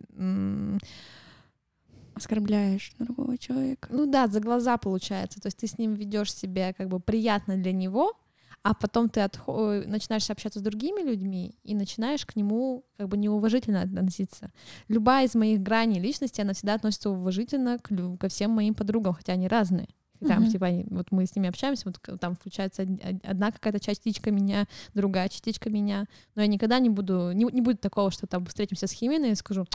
оскорбляешь 2.16 2.94
другого 3.00 3.38
человека. 3.38 3.88
Ну 3.92 4.06
да, 4.06 4.28
за 4.28 4.40
глаза 4.40 4.78
получается. 4.78 5.40
То 5.40 5.48
есть 5.48 5.58
ты 5.58 5.68
с 5.68 5.78
ним 5.78 5.94
ведешь 5.94 6.34
себя 6.34 6.74
как 6.74 6.88
бы 6.90 7.00
приятно 7.00 7.58
для 7.58 7.72
него, 7.72 8.14
а 8.62 8.74
потом 8.74 9.10
ты 9.10 9.22
отхо- 9.22 9.86
начинаешь 9.88 10.30
общаться 10.30 10.60
с 10.60 10.62
другими 10.62 11.02
людьми 11.02 11.58
и 11.64 11.76
начинаешь 11.76 12.26
к 12.26 12.36
нему 12.36 12.86
как 12.98 13.10
бы 13.10 13.18
неуважительно 13.18 13.82
относиться. 13.82 14.52
Любая 14.88 15.26
из 15.26 15.36
моих 15.36 15.62
граней 15.62 16.00
личности, 16.00 16.42
она 16.42 16.54
всегда 16.54 16.76
относится 16.76 17.10
уважительно 17.10 17.80
к, 17.80 17.90
ко 18.18 18.28
всем 18.30 18.52
моим 18.52 18.74
подругам, 18.74 19.14
хотя 19.14 19.34
они 19.34 19.48
разные. 19.48 19.90
Там, 20.28 20.44
mm-hmm. 20.44 20.52
типа, 20.52 20.66
они, 20.68 20.86
вот 20.90 21.08
мы 21.12 21.26
с 21.26 21.36
ними 21.36 21.50
общаемся, 21.50 21.86
вот 21.86 22.20
там 22.20 22.36
включается 22.36 22.88
одна 23.24 23.52
какая-то 23.52 23.80
частичка 23.80 24.32
меня, 24.32 24.68
другая 24.94 25.30
частичка 25.30 25.70
меня. 25.70 26.06
Но 26.36 26.42
я 26.42 26.48
никогда 26.48 26.80
не 26.80 26.90
буду, 26.90 27.32
не, 27.34 27.46
не 27.46 27.62
будет 27.62 27.82
такого, 27.82 28.12
что 28.12 28.28
там 28.28 28.46
встретимся 28.46 28.88
с 28.88 28.92
Хименой 28.92 29.32
и 29.32 29.36
скажу, 29.36 29.66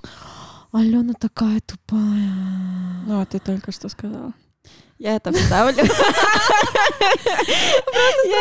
Алена 0.73 1.15
такая 1.15 1.61
тупая. 1.61 2.33
Ну, 3.07 3.21
а 3.21 3.27
ты 3.27 3.39
только 3.39 3.73
что 3.73 3.89
сказала. 3.89 4.33
Я 4.99 5.17
это 5.17 5.33
вставлю. 5.33 5.77
Я 5.77 5.85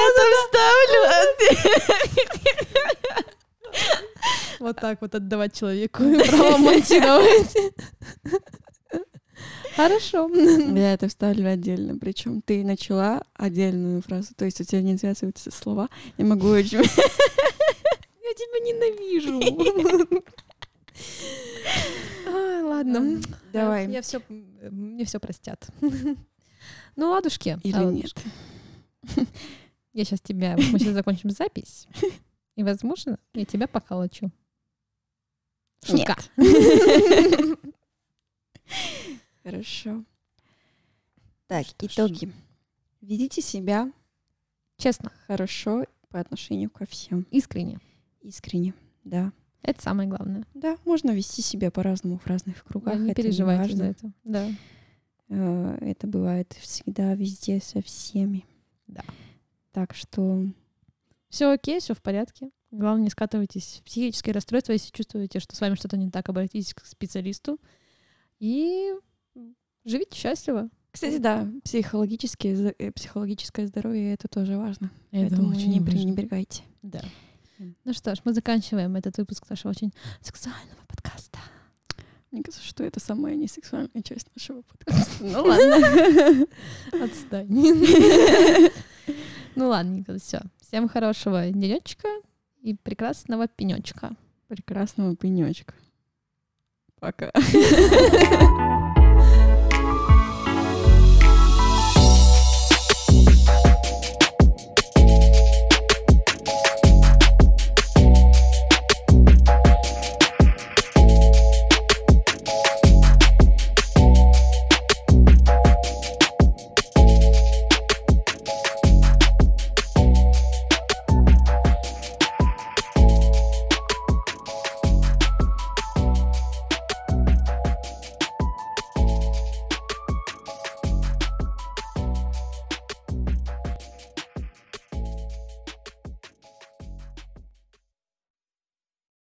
это 0.07 0.23
вставлю. 0.43 0.99
Вот 4.59 4.75
так 4.77 5.01
вот 5.01 5.13
отдавать 5.13 5.57
человеку 5.57 6.03
право 6.27 6.57
монтировать. 6.57 7.55
Хорошо. 9.75 10.29
Я 10.33 10.93
это 10.93 11.07
вставлю 11.07 11.49
отдельно. 11.49 11.97
Причем 11.97 12.41
ты 12.41 12.63
начала 12.63 13.23
отдельную 13.33 14.01
фразу. 14.01 14.33
То 14.35 14.45
есть 14.45 14.59
у 14.61 14.63
тебя 14.63 14.81
не 14.81 14.97
связываются 14.97 15.51
слова. 15.51 15.89
Я 16.17 16.25
могу 16.25 16.47
очень... 16.47 16.79
Я 16.79 16.83
тебя 18.33 18.59
ненавижу. 18.65 20.23
Ладно. 22.67 23.21
Давай. 23.53 23.89
Я 23.89 24.01
все, 24.01 24.21
мне 24.29 25.05
все 25.05 25.19
простят. 25.19 25.67
Ну, 26.95 27.11
ладушки. 27.11 27.59
Или 27.63 27.83
нет. 27.85 28.13
Я 29.93 30.03
сейчас 30.03 30.21
тебя... 30.21 30.55
Мы 30.57 30.79
сейчас 30.79 30.93
закончим 30.93 31.29
запись. 31.29 31.87
И, 32.55 32.63
возможно, 32.63 33.19
я 33.33 33.45
тебя 33.45 33.67
поколочу. 33.67 34.31
Шутка. 35.85 36.17
Хорошо. 39.47 40.03
Так, 41.47 41.67
итоги. 41.79 42.33
Ведите 42.99 43.41
себя 43.41 43.89
честно, 44.75 45.09
хорошо 45.25 45.85
по 46.09 46.19
отношению 46.19 46.69
ко 46.69 46.85
всем. 46.85 47.25
Искренне. 47.31 47.79
Искренне, 48.19 48.73
да. 49.05 49.31
Это 49.61 49.81
самое 49.81 50.09
главное. 50.09 50.43
Да, 50.53 50.75
можно 50.83 51.11
вести 51.11 51.41
себя 51.41 51.71
по-разному 51.71 52.17
в 52.17 52.27
разных 52.27 52.61
кругах. 52.65 52.95
Да, 52.95 52.99
не 52.99 53.11
это 53.11 53.21
переживайте 53.21 53.71
не 53.71 53.77
за 53.77 53.83
это. 53.85 54.11
Да. 54.25 54.49
Э, 55.29 55.77
это 55.79 56.07
бывает 56.07 56.51
всегда, 56.59 57.15
везде, 57.15 57.61
со 57.61 57.81
всеми. 57.81 58.45
Да. 58.87 59.05
Так 59.71 59.95
что... 59.95 60.45
Все 61.29 61.49
окей, 61.49 61.79
все 61.79 61.93
в 61.93 62.01
порядке. 62.01 62.49
Главное, 62.71 63.05
не 63.05 63.09
скатывайтесь 63.09 63.79
в 63.79 63.83
психические 63.85 64.33
расстройства. 64.33 64.73
Если 64.73 64.91
чувствуете, 64.91 65.39
что 65.39 65.55
с 65.55 65.61
вами 65.61 65.75
что-то 65.75 65.95
не 65.95 66.11
так, 66.11 66.27
обратитесь 66.27 66.73
к 66.73 66.85
специалисту. 66.85 67.61
И 68.39 68.93
живите 69.87 70.17
счастливо. 70.17 70.69
Кстати, 70.91 71.17
да, 71.17 71.47
психологическое, 71.63 72.75
э, 72.77 72.91
психологическое 72.91 73.67
здоровье 73.67 74.13
это 74.13 74.27
тоже 74.27 74.57
важно. 74.57 74.91
Это 75.11 75.29
Поэтому 75.29 75.49
очень 75.49 75.71
не 75.71 75.79
важно. 75.79 75.91
пренебрегайте. 75.91 76.63
Да. 76.81 77.01
Ну 77.85 77.93
что 77.93 78.13
ж, 78.15 78.19
мы 78.23 78.33
заканчиваем 78.33 78.95
этот 78.95 79.17
выпуск 79.17 79.49
нашего 79.49 79.71
очень 79.71 79.91
сексуального 80.21 80.79
подкаста. 80.87 81.39
Мне 82.31 82.43
кажется, 82.43 82.65
что 82.65 82.83
это 82.83 82.99
самая 82.99 83.35
несексуальная 83.35 84.01
часть 84.03 84.27
нашего 84.35 84.61
подкаста. 84.85 85.23
Ну 85.23 85.43
ладно. 85.43 86.47
Отстань. 87.03 87.47
Ну 89.55 89.69
ладненько, 89.69 90.17
все. 90.19 90.41
Всем 90.61 90.87
хорошего 90.89 91.49
денечка 91.49 92.09
и 92.61 92.75
прекрасного 92.75 93.47
пенечка. 93.47 94.15
Прекрасного 94.47 95.15
пенечка. 95.15 95.73
Пока. 96.99 97.31